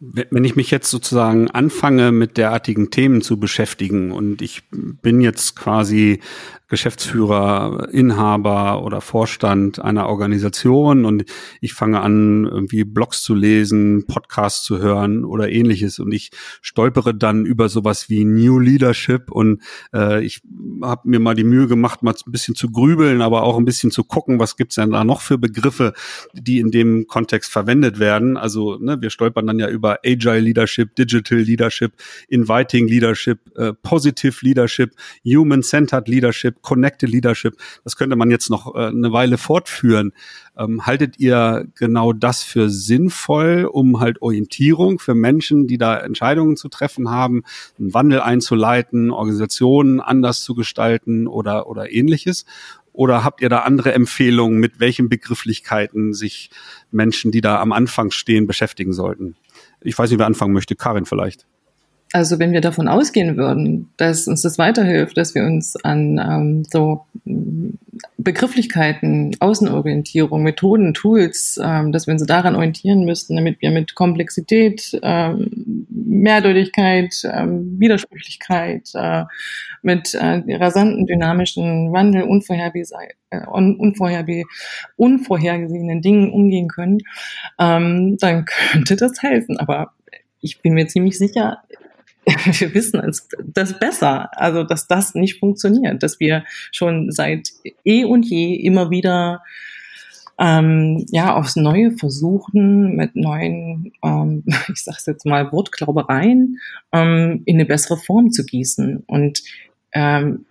wenn 0.00 0.44
ich 0.44 0.56
mich 0.56 0.70
jetzt 0.70 0.90
sozusagen 0.90 1.50
anfange, 1.50 2.12
mit 2.12 2.36
derartigen 2.36 2.90
Themen 2.90 3.20
zu 3.20 3.38
beschäftigen 3.38 4.12
und 4.12 4.42
ich 4.42 4.62
bin 4.70 5.20
jetzt 5.20 5.56
quasi 5.56 6.20
Geschäftsführer, 6.68 7.88
Inhaber 7.92 8.84
oder 8.84 9.00
Vorstand 9.00 9.82
einer 9.82 10.06
Organisation 10.06 11.06
und 11.06 11.24
ich 11.62 11.72
fange 11.72 12.00
an, 12.00 12.44
irgendwie 12.44 12.84
Blogs 12.84 13.22
zu 13.22 13.34
lesen, 13.34 14.06
Podcasts 14.06 14.64
zu 14.64 14.78
hören 14.78 15.24
oder 15.24 15.50
ähnliches 15.50 15.98
und 15.98 16.12
ich 16.12 16.30
stolpere 16.60 17.14
dann 17.14 17.46
über 17.46 17.70
sowas 17.70 18.10
wie 18.10 18.24
New 18.24 18.58
Leadership 18.58 19.30
und 19.32 19.62
äh, 19.94 20.22
ich 20.22 20.42
habe 20.82 21.08
mir 21.08 21.20
mal 21.20 21.34
die 21.34 21.44
Mühe 21.44 21.68
gemacht, 21.68 22.02
mal 22.02 22.14
ein 22.14 22.32
bisschen 22.32 22.54
zu 22.54 22.70
grübeln, 22.70 23.22
aber 23.22 23.44
auch 23.44 23.56
ein 23.56 23.64
bisschen 23.64 23.90
zu 23.90 24.04
gucken, 24.04 24.38
was 24.38 24.56
gibt's 24.56 24.74
denn 24.74 24.90
da 24.90 25.04
noch 25.04 25.22
für 25.22 25.38
Begriffe, 25.38 25.94
die 26.34 26.58
in 26.58 26.70
dem 26.70 27.06
Kontext 27.06 27.50
verwendet 27.50 27.98
werden. 27.98 28.36
Also 28.36 28.76
ne, 28.78 29.00
wir 29.00 29.08
stolpern 29.08 29.46
dann 29.46 29.58
ja 29.58 29.70
über 29.70 29.87
Agile 30.04 30.40
Leadership, 30.40 30.94
Digital 30.96 31.38
Leadership, 31.38 31.92
Inviting 32.28 32.88
Leadership, 32.88 33.40
äh, 33.56 33.72
Positive 33.72 34.36
Leadership, 34.44 34.94
Human-Centered 35.24 36.08
Leadership, 36.08 36.62
Connected 36.62 37.08
Leadership. 37.10 37.56
Das 37.84 37.96
könnte 37.96 38.16
man 38.16 38.30
jetzt 38.30 38.50
noch 38.50 38.74
äh, 38.74 38.86
eine 38.86 39.12
Weile 39.12 39.38
fortführen. 39.38 40.12
Ähm, 40.56 40.86
haltet 40.86 41.18
ihr 41.18 41.68
genau 41.76 42.12
das 42.12 42.42
für 42.42 42.68
sinnvoll, 42.68 43.68
um 43.70 44.00
halt 44.00 44.20
Orientierung 44.22 44.98
für 44.98 45.14
Menschen, 45.14 45.66
die 45.66 45.78
da 45.78 45.96
Entscheidungen 45.98 46.56
zu 46.56 46.68
treffen 46.68 47.10
haben, 47.10 47.44
einen 47.78 47.94
Wandel 47.94 48.20
einzuleiten, 48.20 49.10
Organisationen 49.10 50.00
anders 50.00 50.42
zu 50.42 50.54
gestalten 50.54 51.28
oder, 51.28 51.68
oder 51.68 51.92
ähnliches? 51.92 52.44
Oder 52.98 53.22
habt 53.22 53.42
ihr 53.42 53.48
da 53.48 53.60
andere 53.60 53.92
Empfehlungen, 53.92 54.58
mit 54.58 54.80
welchen 54.80 55.08
Begrifflichkeiten 55.08 56.14
sich 56.14 56.50
Menschen, 56.90 57.30
die 57.30 57.40
da 57.40 57.60
am 57.60 57.70
Anfang 57.70 58.10
stehen, 58.10 58.48
beschäftigen 58.48 58.92
sollten? 58.92 59.36
Ich 59.82 59.98
weiß 59.98 60.10
nicht, 60.10 60.18
wer 60.18 60.26
anfangen 60.26 60.52
möchte. 60.52 60.74
Karin 60.76 61.04
vielleicht. 61.04 61.46
Also 62.12 62.38
wenn 62.38 62.52
wir 62.52 62.62
davon 62.62 62.88
ausgehen 62.88 63.36
würden, 63.36 63.90
dass 63.98 64.28
uns 64.28 64.40
das 64.40 64.56
weiterhilft, 64.56 65.18
dass 65.18 65.34
wir 65.34 65.44
uns 65.44 65.76
an 65.76 66.18
ähm, 66.18 66.64
so 66.70 67.04
Begrifflichkeiten, 68.16 69.36
Außenorientierung, 69.40 70.42
Methoden, 70.42 70.94
Tools, 70.94 71.60
ähm, 71.62 71.92
dass 71.92 72.06
wir 72.06 72.12
uns 72.14 72.24
daran 72.24 72.54
orientieren 72.54 73.04
müssten, 73.04 73.36
damit 73.36 73.60
wir 73.60 73.70
mit 73.70 73.94
Komplexität, 73.94 74.98
ähm, 75.02 75.86
Mehrdeutigkeit, 76.08 77.14
ähm, 77.24 77.78
Widersprüchlichkeit, 77.78 78.90
äh, 78.94 79.24
mit 79.82 80.14
äh, 80.14 80.42
rasanten, 80.56 81.06
dynamischen 81.06 81.92
Wandel, 81.92 82.22
äh, 82.22 83.46
unvorherbe 83.46 84.44
unvorhergesehenen 84.96 86.00
Dingen 86.00 86.32
umgehen 86.32 86.68
können, 86.68 86.98
ähm, 87.58 88.16
dann 88.18 88.46
könnte 88.46 88.96
das 88.96 89.22
helfen. 89.22 89.58
Aber 89.58 89.92
ich 90.40 90.60
bin 90.62 90.74
mir 90.74 90.86
ziemlich 90.88 91.18
sicher, 91.18 91.62
wir 92.26 92.74
wissen 92.74 93.00
das 93.44 93.78
besser, 93.78 94.28
also 94.38 94.64
dass 94.64 94.86
das 94.86 95.14
nicht 95.14 95.38
funktioniert, 95.38 96.02
dass 96.02 96.20
wir 96.20 96.44
schon 96.72 97.10
seit 97.10 97.50
eh 97.84 98.04
und 98.04 98.24
je 98.24 98.54
immer 98.54 98.90
wieder 98.90 99.42
ähm, 100.38 101.04
ja 101.10 101.34
aufs 101.34 101.56
Neue 101.56 101.92
versuchen 101.92 102.96
mit 102.96 103.16
neuen, 103.16 103.92
ähm, 104.02 104.44
ich 104.72 104.84
sage 104.84 104.98
jetzt 105.06 105.26
mal 105.26 105.52
Wortglaubereien, 105.52 106.58
ähm, 106.92 107.42
in 107.44 107.56
eine 107.56 107.66
bessere 107.66 107.96
Form 107.96 108.30
zu 108.30 108.44
gießen 108.44 109.02
und 109.06 109.42
ähm, 109.92 110.44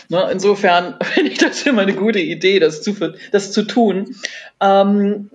Ne, 0.09 0.29
insofern 0.33 0.97
finde 1.03 1.31
ich 1.31 1.39
das 1.39 1.63
immer 1.67 1.83
eine 1.83 1.95
gute 1.95 2.21
Idee, 2.21 2.59
das 2.59 2.83
zu, 2.83 2.95
das 3.33 3.53
zu 3.53 3.65
tun. 3.65 4.17
Ähm, 4.61 5.31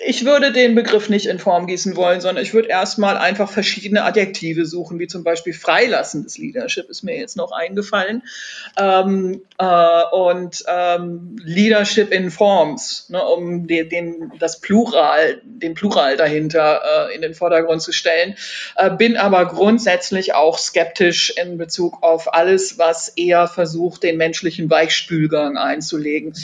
ich 0.00 0.24
würde 0.24 0.52
den 0.52 0.74
Begriff 0.74 1.08
nicht 1.08 1.26
in 1.26 1.38
Form 1.38 1.66
gießen 1.66 1.96
wollen, 1.96 2.20
sondern 2.20 2.42
ich 2.44 2.54
würde 2.54 2.68
erstmal 2.68 3.16
einfach 3.16 3.50
verschiedene 3.50 4.04
Adjektive 4.04 4.64
suchen, 4.64 4.98
wie 4.98 5.06
zum 5.06 5.24
Beispiel 5.24 5.52
freilassendes 5.52 6.38
Leadership 6.38 6.88
ist 6.88 7.02
mir 7.02 7.16
jetzt 7.16 7.36
noch 7.36 7.52
eingefallen 7.52 8.22
ähm, 8.78 9.42
äh, 9.58 10.02
und 10.12 10.64
ähm, 10.68 11.36
Leadership 11.42 12.12
in 12.12 12.30
Forms, 12.30 13.06
ne, 13.08 13.22
um 13.24 13.66
den, 13.66 13.88
den, 13.88 14.32
das 14.38 14.60
Plural, 14.60 15.40
den 15.44 15.74
Plural 15.74 16.16
dahinter 16.16 17.08
äh, 17.10 17.14
in 17.14 17.22
den 17.22 17.34
Vordergrund 17.34 17.82
zu 17.82 17.92
stellen. 17.92 18.36
Äh, 18.76 18.90
bin 18.90 19.16
aber 19.16 19.46
grundsätzlich 19.46 20.34
auch 20.34 20.58
skeptisch 20.58 21.30
in 21.30 21.58
Bezug 21.58 22.02
auf 22.02 22.32
alles, 22.34 22.78
was 22.78 23.08
eher 23.08 23.48
versucht, 23.48 24.04
den 24.04 24.16
menschlichen 24.16 24.70
Weichspülgang 24.70 25.56
einzulegen, 25.56 26.34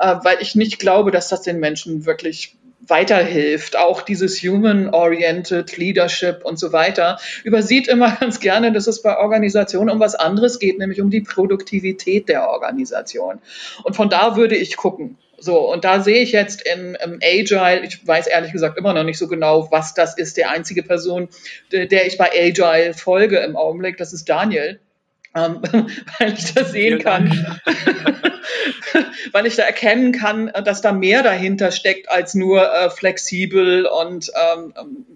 äh, 0.00 0.16
weil 0.22 0.38
ich 0.40 0.54
nicht 0.54 0.78
glaube, 0.78 1.10
dass 1.10 1.28
das 1.28 1.42
den 1.42 1.60
Menschen 1.60 2.06
wirklich 2.06 2.56
weiterhilft. 2.88 3.76
Auch 3.76 4.02
dieses 4.02 4.42
Human-Oriented 4.42 5.76
Leadership 5.76 6.44
und 6.44 6.58
so 6.58 6.72
weiter 6.72 7.18
übersieht 7.42 7.88
immer 7.88 8.10
ganz 8.20 8.40
gerne, 8.40 8.72
dass 8.72 8.86
es 8.86 9.02
bei 9.02 9.16
Organisationen 9.18 9.90
um 9.90 10.00
was 10.00 10.14
anderes 10.14 10.58
geht, 10.58 10.78
nämlich 10.78 11.00
um 11.00 11.10
die 11.10 11.20
Produktivität 11.20 12.28
der 12.28 12.48
Organisation. 12.48 13.40
Und 13.82 13.96
von 13.96 14.08
da 14.08 14.36
würde 14.36 14.56
ich 14.56 14.76
gucken. 14.76 15.18
So, 15.38 15.70
und 15.70 15.84
da 15.84 16.00
sehe 16.00 16.22
ich 16.22 16.32
jetzt 16.32 16.62
in, 16.66 16.96
im 17.04 17.18
Agile, 17.22 17.84
ich 17.84 18.06
weiß 18.06 18.28
ehrlich 18.28 18.52
gesagt 18.52 18.78
immer 18.78 18.94
noch 18.94 19.04
nicht 19.04 19.18
so 19.18 19.28
genau, 19.28 19.68
was 19.70 19.92
das 19.92 20.16
ist. 20.16 20.36
Der 20.36 20.50
einzige 20.50 20.82
Person, 20.82 21.28
der 21.70 22.06
ich 22.06 22.16
bei 22.16 22.30
Agile 22.30 22.94
folge 22.94 23.38
im 23.38 23.56
Augenblick, 23.56 23.96
das 23.98 24.12
ist 24.12 24.28
Daniel 24.28 24.80
ähm, 25.34 25.60
weil 26.18 26.34
ich 26.34 26.54
da 26.54 26.64
sehen 26.64 26.98
kann, 27.00 27.60
weil 29.32 29.46
ich 29.46 29.56
da 29.56 29.62
erkennen 29.62 30.12
kann, 30.12 30.50
dass 30.64 30.80
da 30.80 30.92
mehr 30.92 31.22
dahinter 31.22 31.70
steckt 31.72 32.10
als 32.10 32.34
nur 32.34 32.72
äh, 32.72 32.90
flexibel 32.90 33.86
und 33.86 34.30
ähm, 34.34 34.74
ähm 34.80 35.06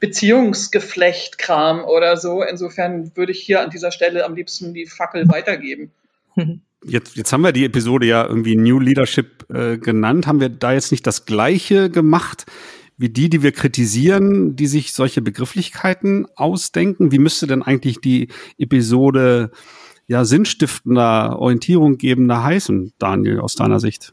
Beziehungsgeflechtkram 0.00 1.84
oder 1.84 2.16
so. 2.16 2.42
Insofern 2.42 3.14
würde 3.16 3.32
ich 3.32 3.40
hier 3.40 3.60
an 3.60 3.70
dieser 3.70 3.92
Stelle 3.92 4.24
am 4.24 4.34
liebsten 4.34 4.72
die 4.72 4.86
Fackel 4.86 5.28
weitergeben. 5.28 5.90
Jetzt, 6.84 7.16
jetzt 7.16 7.32
haben 7.32 7.42
wir 7.42 7.50
die 7.50 7.64
Episode 7.64 8.06
ja 8.06 8.24
irgendwie 8.24 8.54
New 8.54 8.78
Leadership 8.78 9.44
äh, 9.52 9.78
genannt. 9.78 10.28
Haben 10.28 10.40
wir 10.40 10.48
da 10.48 10.72
jetzt 10.72 10.92
nicht 10.92 11.04
das 11.08 11.26
Gleiche 11.26 11.90
gemacht 11.90 12.46
wie 12.98 13.08
die, 13.08 13.30
die 13.30 13.42
wir 13.42 13.52
kritisieren, 13.52 14.56
die 14.56 14.66
sich 14.66 14.92
solche 14.92 15.22
Begrifflichkeiten 15.22 16.26
ausdenken? 16.34 17.12
Wie 17.12 17.18
müsste 17.18 17.46
denn 17.46 17.62
eigentlich 17.62 18.00
die 18.00 18.28
Episode 18.58 19.52
ja 20.08 20.24
sinnstiftender, 20.24 21.38
orientierunggebender 21.38 22.42
heißen, 22.42 22.92
Daniel, 22.98 23.40
aus 23.40 23.54
deiner 23.54 23.78
Sicht? 23.78 24.12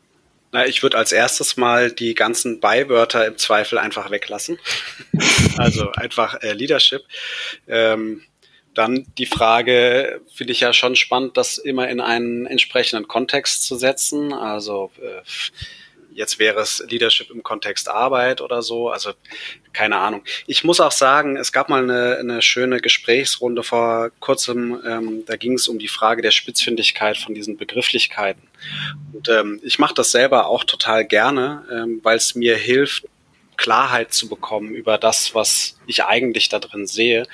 Na, 0.51 0.67
ich 0.67 0.83
würde 0.83 0.97
als 0.97 1.11
erstes 1.11 1.57
mal 1.57 1.91
die 1.91 2.13
ganzen 2.13 2.59
Beiwörter 2.59 3.25
im 3.25 3.37
Zweifel 3.37 3.79
einfach 3.79 4.11
weglassen. 4.11 4.59
also 5.57 5.91
einfach 5.93 6.41
äh, 6.41 6.53
Leadership. 6.53 7.01
Ähm, 7.67 8.21
dann 8.75 9.07
die 9.17 9.25
Frage 9.25 10.21
finde 10.31 10.53
ich 10.53 10.59
ja 10.59 10.73
schon 10.73 10.95
spannend, 10.95 11.37
das 11.37 11.57
immer 11.57 11.89
in 11.89 12.01
einen 12.01 12.45
entsprechenden 12.45 13.07
Kontext 13.07 13.63
zu 13.63 13.75
setzen. 13.77 14.31
Also 14.31 14.91
äh, 15.01 15.21
Jetzt 16.15 16.39
wäre 16.39 16.61
es 16.61 16.81
Leadership 16.87 17.29
im 17.29 17.43
Kontext 17.43 17.89
Arbeit 17.89 18.39
oder 18.39 18.61
so. 18.61 18.89
Also 18.89 19.11
keine 19.73 19.97
Ahnung. 19.97 20.23
Ich 20.47 20.63
muss 20.63 20.79
auch 20.79 20.93
sagen, 20.93 21.35
es 21.35 21.51
gab 21.51 21.67
mal 21.67 21.83
eine, 21.83 22.17
eine 22.17 22.41
schöne 22.41 22.79
Gesprächsrunde 22.79 23.63
vor 23.63 24.11
kurzem. 24.21 24.81
Ähm, 24.87 25.23
da 25.25 25.35
ging 25.35 25.53
es 25.53 25.67
um 25.67 25.77
die 25.77 25.89
Frage 25.89 26.21
der 26.21 26.31
Spitzfindigkeit 26.31 27.17
von 27.17 27.35
diesen 27.35 27.57
Begrifflichkeiten. 27.57 28.43
Und 29.11 29.27
ähm, 29.27 29.59
ich 29.61 29.77
mache 29.77 29.93
das 29.93 30.11
selber 30.11 30.47
auch 30.47 30.63
total 30.63 31.03
gerne, 31.03 31.65
ähm, 31.69 31.99
weil 32.01 32.15
es 32.15 32.33
mir 32.33 32.55
hilft, 32.55 33.03
Klarheit 33.57 34.13
zu 34.13 34.29
bekommen 34.29 34.73
über 34.73 34.97
das, 34.97 35.35
was 35.35 35.77
ich 35.85 36.03
eigentlich 36.05 36.49
da 36.49 36.59
drin 36.59 36.87
sehe. 36.87 37.27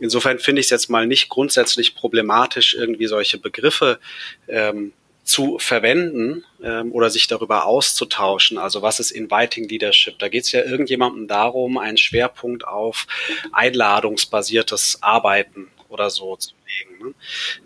Insofern 0.00 0.38
finde 0.38 0.60
ich 0.60 0.66
es 0.66 0.70
jetzt 0.70 0.90
mal 0.90 1.06
nicht 1.06 1.28
grundsätzlich 1.28 1.94
problematisch, 1.94 2.74
irgendwie 2.74 3.06
solche 3.06 3.38
Begriffe 3.38 3.98
ähm, 4.48 4.92
zu 5.26 5.58
verwenden 5.58 6.44
ähm, 6.62 6.92
oder 6.92 7.10
sich 7.10 7.26
darüber 7.26 7.66
auszutauschen. 7.66 8.58
Also 8.58 8.80
was 8.80 9.00
ist 9.00 9.10
Inviting 9.10 9.68
Leadership? 9.68 10.18
Da 10.20 10.28
geht 10.28 10.44
es 10.44 10.52
ja 10.52 10.62
irgendjemandem 10.62 11.26
darum, 11.26 11.78
einen 11.78 11.96
Schwerpunkt 11.96 12.66
auf 12.66 13.08
einladungsbasiertes 13.52 15.02
Arbeiten 15.02 15.68
oder 15.88 16.10
so 16.10 16.36
zu 16.36 16.52
legen. 16.64 17.04
Ne? 17.08 17.14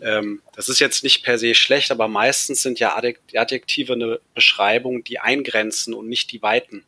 Ähm, 0.01 0.43
das 0.57 0.71
ist 0.71 0.81
jetzt 0.81 1.05
nicht 1.05 1.23
per 1.23 1.39
se 1.39 1.55
schlecht, 1.55 1.91
aber 1.91 2.09
meistens 2.09 2.63
sind 2.63 2.81
ja 2.81 2.97
Adjektive 2.97 3.93
eine 3.93 4.21
Beschreibung, 4.35 5.05
die 5.05 5.19
eingrenzen 5.19 5.93
und 5.93 6.09
nicht 6.09 6.33
die 6.33 6.41
weiten. 6.41 6.85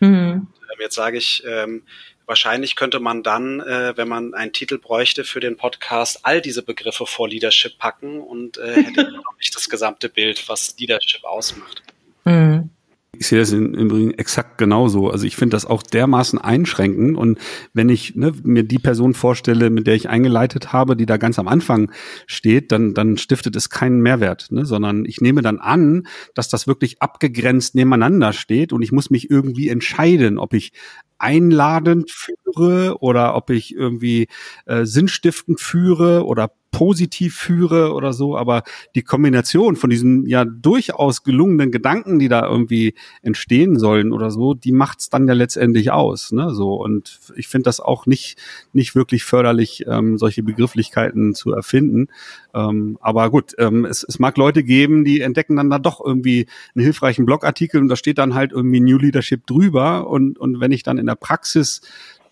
Mhm. 0.00 0.48
Jetzt 0.80 0.96
sage 0.96 1.18
ich, 1.18 1.42
ähm, 1.46 1.82
Wahrscheinlich 2.26 2.74
könnte 2.74 2.98
man 2.98 3.22
dann, 3.22 3.60
äh, 3.60 3.96
wenn 3.96 4.08
man 4.08 4.34
einen 4.34 4.52
Titel 4.52 4.78
bräuchte 4.78 5.22
für 5.22 5.38
den 5.38 5.56
Podcast, 5.56 6.20
all 6.24 6.40
diese 6.40 6.62
Begriffe 6.62 7.06
vor 7.06 7.28
Leadership 7.28 7.78
packen 7.78 8.20
und 8.20 8.58
äh, 8.58 8.82
hätte 8.82 9.12
noch 9.24 9.36
nicht 9.38 9.54
das 9.54 9.68
gesamte 9.68 10.08
Bild, 10.08 10.48
was 10.48 10.76
Leadership 10.78 11.24
ausmacht. 11.24 11.82
Mhm. 12.24 12.70
Ich 13.18 13.28
sehe 13.28 13.38
das 13.38 13.52
im 13.52 13.74
Übrigen 13.74 14.12
exakt 14.12 14.58
genauso. 14.58 15.10
Also 15.10 15.26
ich 15.26 15.36
finde 15.36 15.54
das 15.54 15.64
auch 15.64 15.82
dermaßen 15.82 16.38
einschränkend. 16.38 17.16
Und 17.16 17.38
wenn 17.72 17.88
ich 17.88 18.14
ne, 18.14 18.32
mir 18.42 18.62
die 18.62 18.78
Person 18.78 19.14
vorstelle, 19.14 19.70
mit 19.70 19.86
der 19.86 19.94
ich 19.94 20.08
eingeleitet 20.08 20.72
habe, 20.72 20.96
die 20.96 21.06
da 21.06 21.16
ganz 21.16 21.38
am 21.38 21.48
Anfang 21.48 21.90
steht, 22.26 22.72
dann, 22.72 22.94
dann 22.94 23.16
stiftet 23.16 23.56
es 23.56 23.70
keinen 23.70 24.00
Mehrwert, 24.00 24.48
ne? 24.50 24.66
sondern 24.66 25.04
ich 25.04 25.20
nehme 25.20 25.42
dann 25.42 25.58
an, 25.58 26.06
dass 26.34 26.48
das 26.48 26.66
wirklich 26.66 27.00
abgegrenzt 27.00 27.74
nebeneinander 27.74 28.32
steht 28.32 28.72
und 28.72 28.82
ich 28.82 28.92
muss 28.92 29.10
mich 29.10 29.30
irgendwie 29.30 29.68
entscheiden, 29.68 30.38
ob 30.38 30.52
ich 30.52 30.72
einladend 31.18 32.10
führe 32.10 32.98
oder 33.00 33.34
ob 33.36 33.50
ich 33.50 33.74
irgendwie 33.74 34.28
äh, 34.66 34.84
sinnstiftend 34.84 35.60
führe 35.60 36.24
oder 36.26 36.50
positiv 36.76 37.36
führe 37.36 37.94
oder 37.94 38.12
so, 38.12 38.36
aber 38.36 38.62
die 38.94 39.02
Kombination 39.02 39.76
von 39.76 39.88
diesen 39.88 40.26
ja 40.26 40.44
durchaus 40.44 41.22
gelungenen 41.22 41.70
Gedanken, 41.70 42.18
die 42.18 42.28
da 42.28 42.46
irgendwie 42.46 42.94
entstehen 43.22 43.78
sollen 43.78 44.12
oder 44.12 44.30
so, 44.30 44.52
die 44.52 44.72
macht's 44.72 45.08
dann 45.08 45.26
ja 45.26 45.32
letztendlich 45.32 45.90
aus, 45.90 46.32
ne? 46.32 46.52
So 46.52 46.74
und 46.74 47.18
ich 47.34 47.48
finde 47.48 47.64
das 47.64 47.80
auch 47.80 48.04
nicht 48.04 48.36
nicht 48.74 48.94
wirklich 48.94 49.24
förderlich, 49.24 49.84
ähm, 49.88 50.18
solche 50.18 50.42
Begrifflichkeiten 50.42 51.34
zu 51.34 51.50
erfinden. 51.52 52.08
Ähm, 52.56 52.96
aber 53.02 53.28
gut, 53.30 53.54
ähm, 53.58 53.84
es, 53.84 54.02
es 54.02 54.18
mag 54.18 54.38
Leute 54.38 54.64
geben, 54.64 55.04
die 55.04 55.20
entdecken 55.20 55.56
dann 55.56 55.68
da 55.68 55.78
doch 55.78 56.02
irgendwie 56.02 56.46
einen 56.74 56.84
hilfreichen 56.84 57.26
Blogartikel 57.26 57.80
und 57.82 57.88
da 57.88 57.96
steht 57.96 58.16
dann 58.16 58.34
halt 58.34 58.52
irgendwie 58.52 58.80
New 58.80 58.96
Leadership 58.96 59.46
drüber. 59.46 60.08
Und 60.08 60.38
und 60.38 60.58
wenn 60.58 60.72
ich 60.72 60.82
dann 60.82 60.96
in 60.96 61.06
der 61.06 61.16
Praxis 61.16 61.82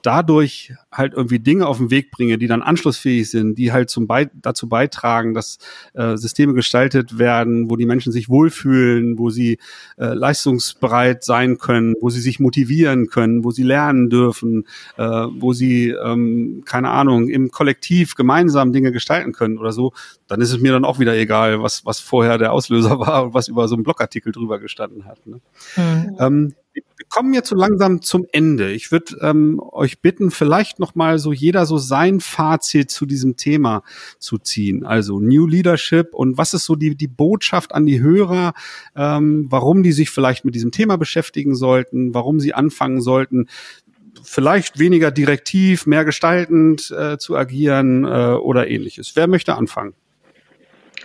dadurch 0.05 0.75
halt 0.93 1.15
irgendwie 1.15 1.39
Dinge 1.39 1.67
auf 1.67 1.79
den 1.79 1.91
Weg 1.91 2.11
bringe, 2.11 2.37
die 2.37 2.47
dann 2.47 2.63
anschlussfähig 2.63 3.31
sind, 3.31 3.57
die 3.57 3.73
halt 3.73 3.89
zum 3.89 4.07
Be 4.07 4.31
dazu 4.35 4.69
beitragen, 4.69 5.33
dass 5.33 5.59
äh, 5.95 6.17
Systeme 6.17 6.53
gestaltet 6.53 7.19
werden, 7.19 7.71
wo 7.71 7.77
die 7.77 7.87
Menschen 7.87 8.13
sich 8.13 8.29
wohlfühlen, 8.29 9.19
wo 9.19 9.31
sie 9.31 9.59
äh, 9.97 10.13
leistungsbereit 10.13 11.25
sein 11.25 11.57
können, 11.57 11.95
wo 12.03 12.11
sie 12.11 12.21
sich 12.21 12.39
motivieren 12.39 13.07
können, 13.09 13.45
wo 13.45 13.51
sie 13.51 13.63
lernen 13.63 14.11
dürfen, 14.11 14.67
äh, 14.99 15.03
wo 15.03 15.55
sie, 15.55 15.89
ähm, 15.89 16.63
keine 16.67 16.91
Ahnung, 16.91 17.29
im 17.31 17.51
Kollektiv 17.51 18.15
gemeinsam 18.15 18.73
Dinge 18.73 18.93
gestalten 18.93 19.33
können 19.33 19.57
oder 19.57 19.73
so, 19.73 19.95
dann 20.29 20.43
ist 20.43 20.53
es 20.53 20.61
mir 20.61 20.73
dann 20.73 20.85
auch 20.85 20.99
wieder 20.99 21.17
egal, 21.17 21.63
was, 21.63 21.87
was 21.87 22.01
vorher 22.01 22.37
der 22.37 22.53
Auslöser 22.53 22.99
war 23.01 23.25
und 23.25 23.35
was 23.35 23.49
über 23.49 23.69
so 23.69 23.75
einen 23.75 23.85
Blogartikel 23.85 24.33
drüber 24.33 24.59
gestanden 24.59 25.07
hat. 25.07 25.27
Ne? 25.27 25.41
Mhm. 25.77 26.17
Ähm, 26.21 26.55
wir 26.75 27.07
kommen 27.09 27.35
jetzt 27.35 27.49
so 27.49 27.57
langsam 27.57 28.03
zum 28.03 28.27
Ende. 28.33 28.73
Ich 28.73 28.91
würde 28.91 29.17
ähm, 29.21 29.61
euch 29.73 30.01
bitten, 30.01 30.31
vielleicht 30.31 30.79
noch 30.79 30.95
mal 30.95 31.19
so 31.19 31.33
jeder 31.33 31.67
so 31.67 31.79
sein 31.79 32.21
Fazit 32.21 32.91
zu 32.91 33.07
diesem 33.07 33.37
Thema 33.37 33.83
zu 34.19 34.39
ziehen. 34.39 34.85
Also 34.85 35.21
New 35.21 35.47
Leadership 35.47 36.15
und 36.15 36.37
was 36.39 36.55
ist 36.55 36.65
so 36.65 36.75
die 36.75 36.97
die 36.97 37.09
Botschaft 37.09 37.75
an 37.75 37.87
die 37.87 38.01
Hörer, 38.01 38.55
ähm, 38.97 39.47
warum 39.49 39.83
die 39.83 39.93
sich 39.93 40.11
vielleicht 40.11 40.45
mit 40.45 40.55
diesem 40.55 40.73
Thema 40.73 40.97
beschäftigen 40.97 41.55
sollten, 41.55 42.15
warum 42.15 42.41
sie 42.41 42.55
anfangen 42.55 43.01
sollten, 43.01 43.49
vielleicht 44.23 44.79
weniger 44.79 45.11
direktiv, 45.11 45.87
mehr 45.87 46.05
gestaltend 46.05 46.91
äh, 46.91 47.19
zu 47.19 47.37
agieren 47.37 48.05
äh, 48.05 48.35
oder 48.35 48.69
ähnliches. 48.69 49.17
Wer 49.17 49.27
möchte 49.27 49.55
anfangen? 49.55 49.95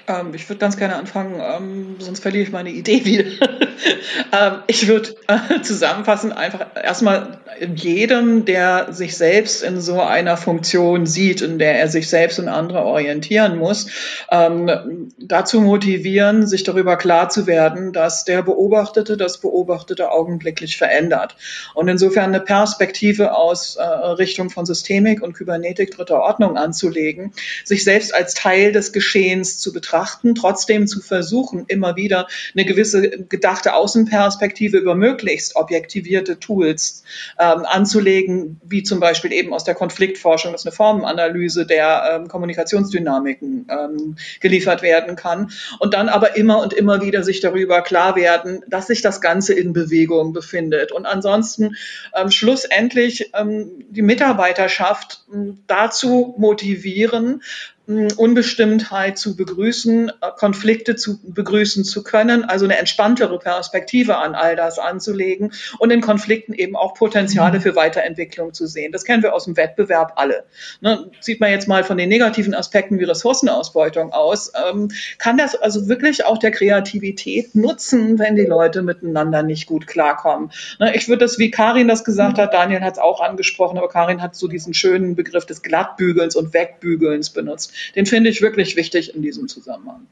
Ähm, 0.09 0.33
ich 0.33 0.49
würde 0.49 0.59
ganz 0.59 0.75
gerne 0.75 0.95
anfangen, 0.95 1.39
ähm, 1.39 1.95
sonst 1.99 2.21
verliere 2.21 2.43
ich 2.43 2.51
meine 2.51 2.71
Idee 2.71 3.05
wieder. 3.05 3.25
ähm, 4.31 4.63
ich 4.65 4.87
würde 4.87 5.15
äh, 5.27 5.61
zusammenfassen, 5.61 6.33
einfach 6.33 6.65
erstmal 6.75 7.39
jedem, 7.75 8.45
der 8.45 8.91
sich 8.91 9.15
selbst 9.15 9.61
in 9.63 9.79
so 9.79 10.01
einer 10.01 10.35
Funktion 10.35 11.05
sieht, 11.05 11.41
in 11.41 11.59
der 11.59 11.79
er 11.79 11.89
sich 11.89 12.09
selbst 12.09 12.39
und 12.39 12.47
andere 12.47 12.83
orientieren 12.83 13.57
muss, 13.57 13.87
ähm, 14.31 15.11
dazu 15.19 15.61
motivieren, 15.61 16.47
sich 16.47 16.63
darüber 16.63 16.97
klar 16.97 17.29
zu 17.29 17.45
werden, 17.45 17.93
dass 17.93 18.25
der 18.25 18.41
Beobachtete 18.41 19.15
das 19.15 19.39
Beobachtete 19.39 20.11
augenblicklich 20.11 20.77
verändert. 20.77 21.35
Und 21.75 21.87
insofern 21.87 22.25
eine 22.25 22.39
Perspektive 22.39 23.35
aus 23.35 23.75
äh, 23.75 23.83
Richtung 23.83 24.49
von 24.49 24.65
Systemik 24.65 25.21
und 25.21 25.33
Kybernetik 25.33 25.91
dritter 25.91 26.21
Ordnung 26.21 26.57
anzulegen, 26.57 27.33
sich 27.63 27.83
selbst 27.83 28.15
als 28.15 28.33
Teil 28.33 28.71
des 28.71 28.91
Geschehens 28.91 29.59
zu 29.59 29.71
betrachten, 29.71 29.98
betrachten, 29.99 30.35
trotzdem 30.35 30.87
zu 30.87 31.01
versuchen, 31.01 31.65
immer 31.67 31.95
wieder 31.95 32.27
eine 32.55 32.65
gewisse 32.65 33.09
gedachte 33.09 33.73
Außenperspektive 33.73 34.77
über 34.77 34.95
möglichst 34.95 35.55
objektivierte 35.55 36.39
Tools 36.39 37.03
ähm, 37.37 37.65
anzulegen, 37.65 38.59
wie 38.63 38.83
zum 38.83 38.99
Beispiel 38.99 39.33
eben 39.33 39.53
aus 39.53 39.63
der 39.63 39.75
Konfliktforschung, 39.75 40.53
dass 40.53 40.65
eine 40.65 40.71
Formenanalyse 40.71 41.65
der 41.65 42.21
ähm, 42.21 42.27
Kommunikationsdynamiken 42.27 43.67
ähm, 43.69 44.15
geliefert 44.39 44.81
werden 44.81 45.15
kann. 45.15 45.51
Und 45.79 45.93
dann 45.93 46.07
aber 46.09 46.37
immer 46.37 46.61
und 46.61 46.73
immer 46.73 47.01
wieder 47.01 47.23
sich 47.23 47.41
darüber 47.41 47.81
klar 47.81 48.15
werden, 48.15 48.63
dass 48.67 48.87
sich 48.87 49.01
das 49.01 49.21
Ganze 49.21 49.53
in 49.53 49.73
Bewegung 49.73 50.33
befindet. 50.33 50.91
Und 50.91 51.05
ansonsten 51.05 51.75
ähm, 52.15 52.31
schlussendlich 52.31 53.31
ähm, 53.33 53.85
die 53.89 54.01
Mitarbeiterschaft 54.01 55.25
ähm, 55.33 55.59
dazu 55.67 56.35
motivieren, 56.37 57.41
Unbestimmtheit 57.89 59.17
zu 59.17 59.35
begrüßen, 59.35 60.09
äh, 60.09 60.13
Konflikte 60.37 60.95
zu 60.95 61.19
begrüßen 61.23 61.83
zu 61.83 62.03
können, 62.03 62.43
also 62.43 62.65
eine 62.65 62.77
entspanntere 62.77 63.39
Perspektive 63.39 64.17
an 64.17 64.35
all 64.35 64.55
das 64.55 64.77
anzulegen 64.77 65.53
und 65.79 65.89
in 65.89 65.99
Konflikten 65.99 66.53
eben 66.53 66.75
auch 66.75 66.93
Potenziale 66.93 67.57
mhm. 67.57 67.63
für 67.63 67.75
Weiterentwicklung 67.75 68.53
zu 68.53 68.67
sehen. 68.67 68.91
Das 68.91 69.05
kennen 69.05 69.23
wir 69.23 69.33
aus 69.33 69.45
dem 69.45 69.57
Wettbewerb 69.57 70.13
alle. 70.17 70.43
Ne, 70.81 71.09
sieht 71.19 71.39
man 71.39 71.49
jetzt 71.49 71.67
mal 71.67 71.83
von 71.83 71.97
den 71.97 72.09
negativen 72.09 72.53
Aspekten 72.53 72.99
wie 72.99 73.05
Ressourcenausbeutung 73.05 74.13
aus, 74.13 74.51
ähm, 74.69 74.89
kann 75.17 75.37
das 75.37 75.55
also 75.55 75.87
wirklich 75.87 76.25
auch 76.25 76.37
der 76.37 76.51
Kreativität 76.51 77.55
nutzen, 77.55 78.19
wenn 78.19 78.35
die 78.35 78.45
Leute 78.45 78.83
miteinander 78.83 79.41
nicht 79.41 79.65
gut 79.65 79.87
klarkommen. 79.87 80.51
Ne, 80.79 80.95
ich 80.95 81.07
würde 81.07 81.25
das, 81.25 81.39
wie 81.39 81.49
Karin 81.49 81.87
das 81.87 82.03
gesagt 82.03 82.37
hat, 82.37 82.53
Daniel 82.53 82.81
hat 82.81 82.93
es 82.93 82.99
auch 82.99 83.19
angesprochen, 83.19 83.79
aber 83.79 83.89
Karin 83.89 84.21
hat 84.21 84.35
so 84.35 84.47
diesen 84.47 84.75
schönen 84.75 85.15
Begriff 85.15 85.47
des 85.47 85.63
Glattbügelns 85.63 86.35
und 86.35 86.53
Wegbügelns 86.53 87.31
benutzt. 87.31 87.73
Den 87.95 88.05
finde 88.05 88.29
ich 88.29 88.41
wirklich 88.41 88.75
wichtig 88.75 89.15
in 89.15 89.21
diesem 89.21 89.47
Zusammenhang. 89.47 90.07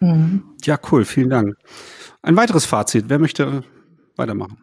Mhm. 0.00 0.42
Ja, 0.64 0.78
cool, 0.90 1.04
vielen 1.04 1.30
Dank. 1.30 1.56
Ein 2.22 2.36
weiteres 2.36 2.64
Fazit, 2.64 3.04
wer 3.08 3.18
möchte 3.18 3.62
weitermachen? 4.16 4.58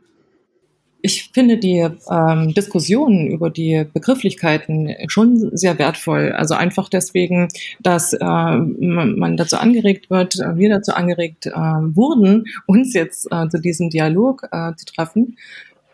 Ich 1.06 1.32
finde 1.34 1.58
die 1.58 1.86
ähm, 2.10 2.54
Diskussionen 2.54 3.28
über 3.28 3.50
die 3.50 3.86
Begrifflichkeiten 3.94 4.96
schon 5.08 5.50
sehr 5.52 5.78
wertvoll. 5.78 6.32
Also 6.32 6.54
einfach 6.54 6.88
deswegen, 6.88 7.50
dass 7.82 8.14
äh, 8.14 8.22
man 8.26 9.36
dazu 9.36 9.58
angeregt 9.58 10.10
wird, 10.10 10.40
äh, 10.40 10.56
wir 10.56 10.70
dazu 10.70 10.94
angeregt 10.94 11.48
äh, 11.48 11.52
wurden, 11.52 12.46
uns 12.68 12.94
jetzt 12.94 13.28
äh, 13.32 13.50
zu 13.50 13.60
diesem 13.60 13.90
Dialog 13.90 14.48
äh, 14.52 14.76
zu 14.78 14.86
treffen, 14.86 15.38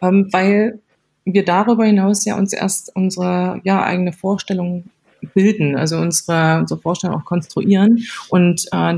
ähm, 0.04 0.28
weil 0.32 0.80
wir 1.26 1.44
darüber 1.44 1.86
hinaus 1.86 2.24
ja 2.26 2.38
uns 2.38 2.54
erst 2.54 2.96
unsere 2.96 3.62
ja 3.64 3.84
eigene 3.84 4.14
Vorstellung 4.14 4.86
bilden, 5.34 5.76
also 5.76 5.97
unsere, 5.97 6.59
unsere 6.59 6.80
Vorstellung 6.80 7.17
auch 7.17 7.26
konstruieren 7.26 8.05
und 8.30 8.65
äh, 8.72 8.97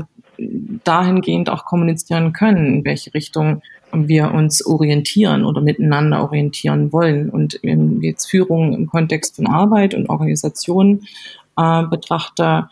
dahingehend 0.84 1.50
auch 1.50 1.64
kommunizieren 1.64 2.32
können, 2.32 2.66
in 2.66 2.84
welche 2.84 3.14
Richtung 3.14 3.62
wir 3.92 4.32
uns 4.32 4.64
orientieren 4.64 5.44
oder 5.44 5.60
miteinander 5.60 6.22
orientieren 6.22 6.92
wollen. 6.92 7.28
Und 7.28 7.58
wenn 7.62 8.00
jetzt 8.00 8.30
Führung 8.30 8.74
im 8.74 8.86
Kontext 8.86 9.36
von 9.36 9.46
Arbeit 9.46 9.94
und 9.94 10.08
Organisation 10.08 11.02
äh, 11.58 11.82
betrachte, 11.84 12.68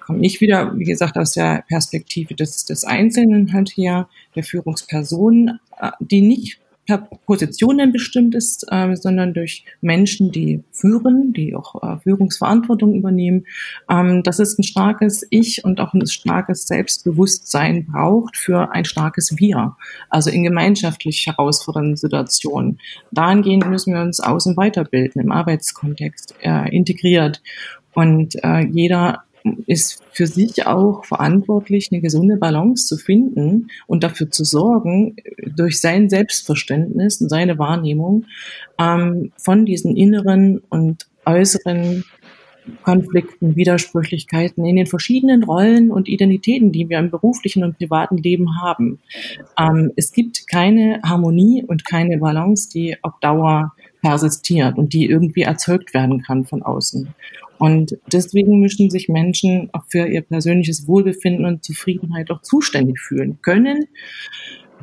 komme 0.00 0.24
ich 0.24 0.40
wieder, 0.40 0.76
wie 0.76 0.84
gesagt, 0.84 1.16
aus 1.16 1.32
der 1.32 1.64
Perspektive 1.68 2.34
des, 2.34 2.66
des 2.66 2.84
Einzelnen 2.84 3.52
halt 3.52 3.70
her, 3.70 4.08
der 4.34 4.44
Führungsperson, 4.44 5.58
äh, 5.80 5.90
die 6.00 6.20
nicht 6.20 6.60
per 6.86 6.98
Positionen 6.98 7.92
bestimmt 7.92 8.34
ist, 8.34 8.66
äh, 8.70 8.94
sondern 8.94 9.34
durch 9.34 9.64
Menschen, 9.80 10.30
die 10.30 10.62
führen, 10.72 11.32
die 11.32 11.54
auch 11.54 11.82
äh, 11.82 11.98
Führungsverantwortung 11.98 12.94
übernehmen, 12.94 13.46
ähm, 13.88 14.22
dass 14.22 14.38
es 14.38 14.58
ein 14.58 14.62
starkes 14.62 15.26
Ich 15.30 15.64
und 15.64 15.80
auch 15.80 15.94
ein 15.94 16.06
starkes 16.06 16.66
Selbstbewusstsein 16.66 17.86
braucht 17.86 18.36
für 18.36 18.72
ein 18.72 18.84
starkes 18.84 19.36
Wir, 19.38 19.76
also 20.10 20.30
in 20.30 20.42
gemeinschaftlich 20.42 21.26
herausfordernden 21.26 21.96
Situationen. 21.96 22.80
Dahingehend 23.10 23.68
müssen 23.68 23.94
wir 23.94 24.02
uns 24.02 24.20
und 24.20 24.56
weiterbilden 24.56 25.22
im 25.22 25.32
Arbeitskontext 25.32 26.34
äh, 26.42 26.74
integriert. 26.74 27.42
Und 27.94 28.34
äh, 28.42 28.66
jeder 28.66 29.24
ist 29.66 30.02
für 30.12 30.26
sich 30.26 30.66
auch 30.66 31.04
verantwortlich, 31.04 31.90
eine 31.92 32.00
gesunde 32.00 32.36
Balance 32.36 32.86
zu 32.86 32.96
finden 32.96 33.68
und 33.86 34.02
dafür 34.02 34.30
zu 34.30 34.44
sorgen, 34.44 35.16
durch 35.54 35.80
sein 35.80 36.08
Selbstverständnis 36.08 37.20
und 37.20 37.28
seine 37.28 37.58
Wahrnehmung 37.58 38.24
ähm, 38.78 39.32
von 39.36 39.66
diesen 39.66 39.96
inneren 39.96 40.62
und 40.70 41.06
äußeren 41.26 42.04
Konflikten, 42.82 43.56
Widersprüchlichkeiten 43.56 44.64
in 44.64 44.76
den 44.76 44.86
verschiedenen 44.86 45.44
Rollen 45.44 45.90
und 45.90 46.08
Identitäten, 46.08 46.72
die 46.72 46.88
wir 46.88 46.98
im 46.98 47.10
beruflichen 47.10 47.62
und 47.62 47.76
privaten 47.76 48.16
Leben 48.16 48.60
haben. 48.62 49.00
Ähm, 49.58 49.92
es 49.96 50.12
gibt 50.12 50.48
keine 50.48 51.00
Harmonie 51.02 51.62
und 51.62 51.84
keine 51.84 52.18
Balance, 52.18 52.70
die 52.70 52.96
auf 53.02 53.12
Dauer 53.20 53.74
persistiert 54.00 54.78
und 54.78 54.92
die 54.92 55.06
irgendwie 55.06 55.42
erzeugt 55.42 55.92
werden 55.94 56.22
kann 56.22 56.44
von 56.44 56.62
außen. 56.62 57.14
Und 57.58 57.96
deswegen 58.12 58.60
müssen 58.60 58.90
sich 58.90 59.08
Menschen 59.08 59.70
auch 59.72 59.84
für 59.88 60.06
ihr 60.06 60.22
persönliches 60.22 60.86
Wohlbefinden 60.88 61.44
und 61.44 61.64
Zufriedenheit 61.64 62.30
auch 62.30 62.42
zuständig 62.42 63.00
fühlen 63.00 63.38
können, 63.42 63.86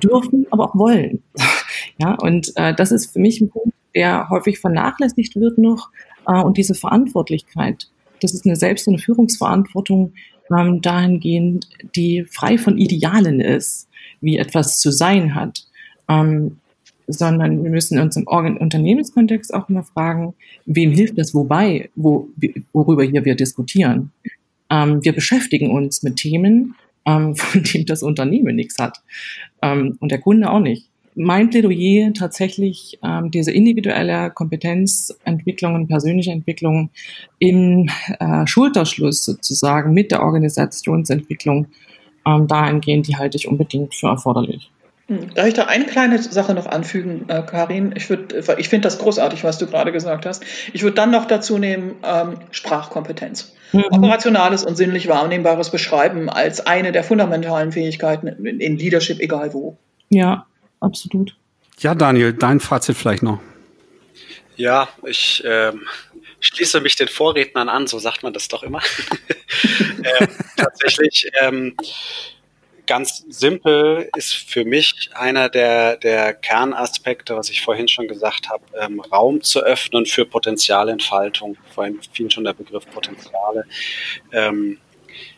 dürfen, 0.01 0.47
aber 0.51 0.65
auch 0.69 0.76
wollen. 0.76 1.24
Ja, 1.97 2.15
und 2.15 2.51
äh, 2.55 2.74
das 2.74 2.91
ist 2.91 3.13
für 3.13 3.19
mich 3.19 3.41
ein 3.41 3.49
Punkt, 3.49 3.76
der 3.95 4.30
häufig 4.30 4.59
vernachlässigt 4.59 5.36
wird 5.36 5.57
noch. 5.57 5.89
Äh, 6.28 6.41
und 6.41 6.57
diese 6.57 6.74
Verantwortlichkeit, 6.74 7.89
das 8.22 8.34
ist 8.34 8.45
eine 8.45 8.55
Selbst- 8.55 8.88
und 8.88 8.99
Führungsverantwortung 8.99 10.13
ähm, 10.55 10.82
dahingehend, 10.82 11.67
die 11.95 12.24
frei 12.24 12.57
von 12.57 12.78
Idealen 12.78 13.39
ist, 13.39 13.88
wie 14.19 14.38
etwas 14.38 14.80
zu 14.80 14.91
sein 14.91 15.36
hat. 15.36 15.65
Ähm, 16.07 16.57
sondern 17.12 17.64
wir 17.64 17.70
müssen 17.70 17.99
uns 17.99 18.16
im 18.16 18.28
Unternehmenskontext 18.28 19.53
auch 19.53 19.70
immer 19.70 19.84
fragen, 19.84 20.34
wem 20.66 20.91
hilft 20.91 21.18
das 21.18 21.34
wobei, 21.34 21.89
wo, 21.95 22.30
worüber 22.74 23.03
hier 23.03 23.26
wir 23.26 23.36
diskutieren. 23.36 24.12
Ähm, 24.70 25.03
wir 25.03 25.14
beschäftigen 25.14 25.72
uns 25.72 26.03
mit 26.03 26.18
Themen, 26.18 26.76
ähm, 27.05 27.36
von 27.36 27.64
denen 27.64 27.86
das 27.86 28.03
Unternehmen 28.03 28.55
nichts 28.55 28.78
hat 28.80 28.99
ähm, 29.62 29.97
und 29.99 30.12
der 30.12 30.20
Kunde 30.20 30.49
auch 30.49 30.59
nicht. 30.59 30.88
Mein 31.14 31.49
Plädoyer 31.49 32.14
tatsächlich 32.14 32.97
ähm, 33.03 33.32
diese 33.32 33.51
individuelle 33.51 34.32
Kompetenzentwicklung 34.32 35.76
und 35.76 35.88
persönliche 35.88 36.32
Entwicklung 36.32 36.89
im 37.38 37.89
äh, 38.20 38.47
Schulterschluss 38.47 39.26
sozusagen 39.26 39.93
mit 39.93 40.12
der 40.12 40.24
Organisationsentwicklung 40.24 41.68
ähm, 42.26 42.47
dahingehend, 42.47 43.07
die 43.09 43.18
halte 43.18 43.36
ich 43.36 43.47
unbedingt 43.47 43.93
für 43.93 44.07
erforderlich. 44.07 44.72
Hm. 45.12 45.34
Darf 45.34 45.45
ich 45.45 45.53
da 45.53 45.66
eine 45.66 45.86
kleine 45.86 46.24
Sache 46.24 46.53
noch 46.53 46.68
anfügen, 46.68 47.26
äh, 47.28 47.41
Karin? 47.41 47.93
Ich, 47.97 48.09
würd, 48.09 48.34
ich 48.57 48.70
finde 48.70 48.88
das 48.88 48.97
großartig, 48.97 49.43
was 49.43 49.57
du 49.57 49.68
gerade 49.68 49.91
gesagt 49.91 50.26
hast. 50.26 50.41
Ich 50.72 50.84
würde 50.84 50.95
dann 50.95 51.12
noch 51.12 51.26
dazu 51.26 51.57
nehmen 51.57 51.95
ähm, 52.01 52.38
Sprachkompetenz. 52.51 53.53
Mhm. 53.74 53.84
Operationales 53.91 54.64
und 54.64 54.78
sinnlich 54.78 55.09
Wahrnehmbares 55.09 55.70
beschreiben 55.70 56.30
als 56.30 56.66
eine 56.66 56.93
der 56.93 57.03
fundamentalen 57.03 57.74
Fähigkeiten 57.74 58.28
in, 58.28 58.62
in 58.62 58.78
Leadership, 58.78 59.20
egal 59.20 59.53
wo. 59.53 59.78
Ja, 60.07 60.45
absolut. 60.80 61.36
Ja, 61.80 61.93
Daniel, 61.93 62.32
dein 62.32 62.62
Fazit 62.62 62.95
vielleicht 62.95 63.24
noch. 63.24 63.39
Ja, 64.55 64.88
ich 65.05 65.43
ähm, 65.45 65.82
schließe 66.39 66.80
mich 66.80 66.95
den 66.95 67.09
Vorrednern 67.09 67.68
an, 67.68 67.86
so 67.86 67.99
sagt 67.99 68.24
man 68.24 68.32
das 68.32 68.47
doch 68.47 68.64
immer. 68.64 68.80
äh, 70.03 70.28
tatsächlich. 70.55 71.30
Ähm, 71.41 71.76
ganz 72.91 73.23
simpel 73.29 74.09
ist 74.17 74.33
für 74.33 74.65
mich 74.65 75.11
einer 75.13 75.47
der, 75.47 75.95
der 75.95 76.33
Kernaspekte, 76.33 77.37
was 77.37 77.49
ich 77.49 77.61
vorhin 77.61 77.87
schon 77.87 78.09
gesagt 78.09 78.49
habe, 78.49 78.65
ähm, 78.77 78.99
Raum 78.99 79.41
zu 79.41 79.61
öffnen 79.61 80.05
für 80.05 80.25
Potenzialentfaltung. 80.25 81.55
Vorhin 81.73 82.01
fiel 82.11 82.29
schon 82.29 82.43
der 82.43 82.51
Begriff 82.51 82.85
Potenziale. 82.91 83.63
Ähm, 84.33 84.77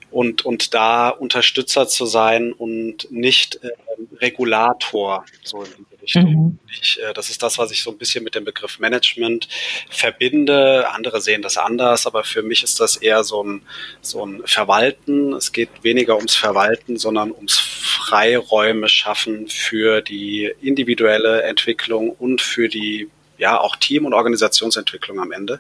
und, 0.10 0.43
und 0.43 0.74
da 0.74 1.10
Unterstützer 1.10 1.88
zu 1.88 2.08
sein 2.08 2.54
und 2.54 3.12
nicht 3.12 3.60
äh, 3.64 3.70
Regulator, 4.16 5.24
so 5.43 5.62
in 5.62 5.86
Richtung. 6.04 6.34
Mhm. 6.34 6.60
Ich, 6.70 6.99
äh, 7.01 7.14
das 7.14 7.30
ist 7.30 7.41
das, 7.41 7.58
was 7.58 7.72
ich 7.72 7.82
so 7.82 7.91
ein 7.91 7.97
bisschen 7.97 8.24
mit 8.24 8.36
dem 8.36 8.45
Begriff 8.45 8.80
Management 8.80 9.47
verbinde. 9.89 10.89
Andere 10.91 11.22
sehen 11.22 11.41
das 11.41 11.58
anders, 11.58 12.06
aber 12.06 12.24
für 12.24 12.43
mich 12.43 12.64
ist 12.64 12.80
das 12.80 12.97
eher 12.97 13.24
so 13.24 13.43
ein, 13.43 13.62
so 14.01 14.26
ein 14.26 14.43
Verwalten. 14.45 15.34
Es 15.34 15.51
geht 15.51 15.70
weniger 15.82 16.18
ums 16.18 16.36
Verwalten, 16.36 16.97
sondern 16.97 17.32
ums 17.32 17.58
Freiräume 17.58 18.89
schaffen 18.89 19.47
für 19.47 20.01
die 20.01 20.51
individuelle 20.62 21.43
Entwicklung 21.43 22.10
und 22.12 22.41
für 22.41 22.68
die 22.68 23.10
ja, 23.38 23.60
auch 23.60 23.76
Team- 23.76 24.06
und 24.06 24.14
Organisationsentwicklung 24.14 25.20
am 25.20 25.32
Ende. 25.32 25.60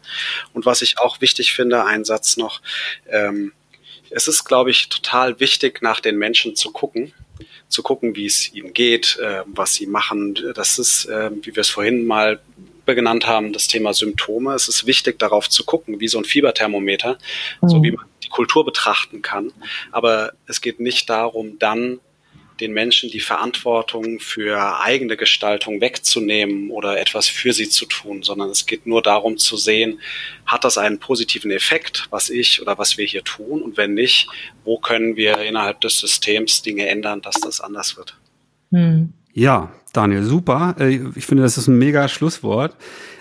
Und 0.53 0.65
was 0.65 0.81
ich 0.81 0.99
auch 0.99 1.21
wichtig 1.21 1.53
finde, 1.53 1.85
ein 1.85 2.05
Satz 2.05 2.37
noch, 2.37 2.61
ähm, 3.09 3.51
es 4.09 4.27
ist, 4.27 4.43
glaube 4.43 4.69
ich, 4.69 4.89
total 4.89 5.39
wichtig, 5.39 5.81
nach 5.81 5.99
den 5.99 6.17
Menschen 6.17 6.55
zu 6.55 6.71
gucken, 6.71 7.13
zu 7.73 7.83
gucken, 7.83 8.15
wie 8.15 8.25
es 8.25 8.53
ihnen 8.53 8.73
geht, 8.73 9.17
äh, 9.21 9.41
was 9.45 9.73
sie 9.73 9.87
machen. 9.87 10.37
Das 10.55 10.79
ist, 10.79 11.05
äh, 11.05 11.31
wie 11.41 11.55
wir 11.55 11.61
es 11.61 11.69
vorhin 11.69 12.05
mal 12.05 12.39
genannt 12.85 13.27
haben, 13.27 13.53
das 13.53 13.67
Thema 13.67 13.93
Symptome. 13.93 14.53
Es 14.53 14.67
ist 14.67 14.85
wichtig, 14.85 15.19
darauf 15.19 15.49
zu 15.49 15.63
gucken, 15.63 15.99
wie 15.99 16.07
so 16.07 16.17
ein 16.17 16.25
Fieberthermometer, 16.25 17.17
mhm. 17.61 17.69
so 17.69 17.83
wie 17.83 17.91
man 17.91 18.05
die 18.23 18.29
Kultur 18.29 18.65
betrachten 18.65 19.21
kann. 19.21 19.51
Aber 19.91 20.33
es 20.47 20.61
geht 20.61 20.79
nicht 20.79 21.09
darum, 21.09 21.57
dann 21.59 21.99
den 22.59 22.73
Menschen 22.73 23.09
die 23.09 23.19
Verantwortung 23.19 24.19
für 24.19 24.79
eigene 24.81 25.17
Gestaltung 25.17 25.81
wegzunehmen 25.81 26.69
oder 26.69 26.99
etwas 26.99 27.27
für 27.27 27.53
sie 27.53 27.69
zu 27.69 27.85
tun, 27.85 28.23
sondern 28.23 28.49
es 28.49 28.65
geht 28.65 28.85
nur 28.85 29.01
darum 29.01 29.37
zu 29.37 29.57
sehen, 29.57 29.99
hat 30.45 30.63
das 30.63 30.77
einen 30.77 30.99
positiven 30.99 31.51
Effekt, 31.51 32.07
was 32.09 32.29
ich 32.29 32.61
oder 32.61 32.77
was 32.77 32.97
wir 32.97 33.05
hier 33.05 33.23
tun 33.23 33.61
und 33.61 33.77
wenn 33.77 33.93
nicht, 33.93 34.27
wo 34.63 34.77
können 34.77 35.15
wir 35.15 35.39
innerhalb 35.39 35.81
des 35.81 35.99
Systems 35.99 36.61
Dinge 36.61 36.87
ändern, 36.87 37.21
dass 37.21 37.39
das 37.39 37.59
anders 37.59 37.97
wird. 37.97 38.15
Hm. 38.71 39.13
Ja, 39.33 39.71
Daniel, 39.93 40.23
super. 40.23 40.75
Äh, 40.79 40.99
ich 41.15 41.25
finde, 41.25 41.43
das 41.43 41.57
ist 41.57 41.67
ein 41.67 41.77
mega 41.77 42.07
Schlusswort. 42.07 42.75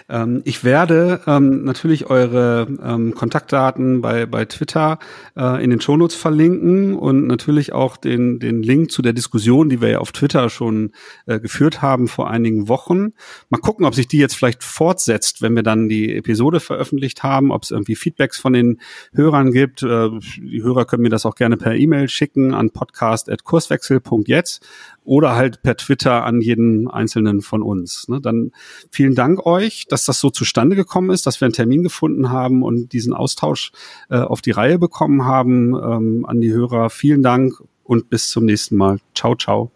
Ähm, 0.08 0.42
ich 0.44 0.64
werde 0.64 1.20
ähm, 1.26 1.64
natürlich 1.64 2.10
eure 2.10 2.66
ähm, 2.82 3.14
Kontaktdaten 3.14 4.00
bei, 4.00 4.26
bei 4.26 4.44
Twitter 4.44 4.98
äh, 5.36 5.62
in 5.62 5.70
den 5.70 5.80
Shownotes 5.80 6.16
verlinken 6.16 6.94
und 6.94 7.26
natürlich 7.26 7.72
auch 7.72 7.96
den, 7.96 8.38
den 8.38 8.62
Link 8.62 8.90
zu 8.90 9.02
der 9.02 9.12
Diskussion, 9.12 9.68
die 9.68 9.80
wir 9.80 9.90
ja 9.90 9.98
auf 9.98 10.12
Twitter 10.12 10.50
schon 10.50 10.92
äh, 11.26 11.40
geführt 11.40 11.82
haben 11.82 12.08
vor 12.08 12.30
einigen 12.30 12.68
Wochen. 12.68 13.12
Mal 13.50 13.58
gucken, 13.58 13.84
ob 13.86 13.94
sich 13.94 14.08
die 14.08 14.18
jetzt 14.18 14.34
vielleicht 14.36 14.62
fortsetzt, 14.64 15.42
wenn 15.42 15.54
wir 15.56 15.62
dann 15.62 15.88
die 15.88 16.14
Episode 16.14 16.60
veröffentlicht 16.60 17.22
haben, 17.22 17.50
ob 17.50 17.62
es 17.62 17.70
irgendwie 17.70 17.96
Feedbacks 17.96 18.38
von 18.38 18.52
den 18.52 18.80
Hörern 19.12 19.52
gibt. 19.52 19.82
Äh, 19.82 20.10
die 20.38 20.62
Hörer 20.62 20.84
können 20.84 21.02
mir 21.02 21.10
das 21.10 21.26
auch 21.26 21.34
gerne 21.34 21.56
per 21.56 21.74
E-Mail 21.74 22.08
schicken 22.08 22.54
an 22.54 22.70
podcast.kurswechsel.jetzt 22.70 24.66
oder 25.04 25.34
halt 25.34 25.62
per 25.62 25.76
Twitter 25.76 26.24
an 26.24 26.40
jeden 26.40 26.88
einzelnen 26.88 27.40
von 27.40 27.62
uns. 27.62 28.08
Ne? 28.08 28.20
Dann 28.20 28.52
vielen 28.90 29.14
Dank 29.14 29.44
euch, 29.46 29.86
dass 29.88 30.04
das 30.04 30.20
so 30.20 30.30
zustande 30.30 30.76
gekommen 30.76 31.10
ist, 31.10 31.26
dass 31.26 31.40
wir 31.40 31.46
einen 31.46 31.54
Termin 31.54 31.82
gefunden 31.82 32.30
haben 32.30 32.62
und 32.62 32.92
diesen 32.92 33.12
Austausch 33.12 33.72
äh, 34.10 34.18
auf 34.18 34.42
die 34.42 34.52
Reihe 34.52 34.78
bekommen 34.78 35.24
haben. 35.24 35.74
Ähm, 35.74 36.26
an 36.26 36.40
die 36.40 36.52
Hörer 36.52 36.90
vielen 36.90 37.22
Dank 37.22 37.54
und 37.84 38.10
bis 38.10 38.30
zum 38.30 38.44
nächsten 38.44 38.76
Mal. 38.76 38.98
Ciao, 39.14 39.34
ciao. 39.34 39.70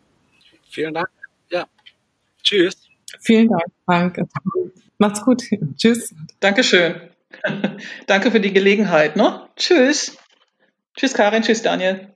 Vielen 0.70 0.94
Dank. 0.94 1.08
Ja. 1.50 1.66
Tschüss. 2.42 2.88
Vielen 3.20 3.48
Dank, 3.48 3.64
Frank. 3.84 4.20
Macht's 4.98 5.22
gut. 5.22 5.42
Tschüss. 5.76 6.14
Dankeschön. 6.40 6.94
Danke 8.06 8.30
für 8.30 8.40
die 8.40 8.52
Gelegenheit. 8.52 9.16
Ne? 9.16 9.48
Tschüss. 9.56 10.16
Tschüss, 10.96 11.14
Karin. 11.14 11.42
Tschüss, 11.42 11.62
Daniel. 11.62 12.15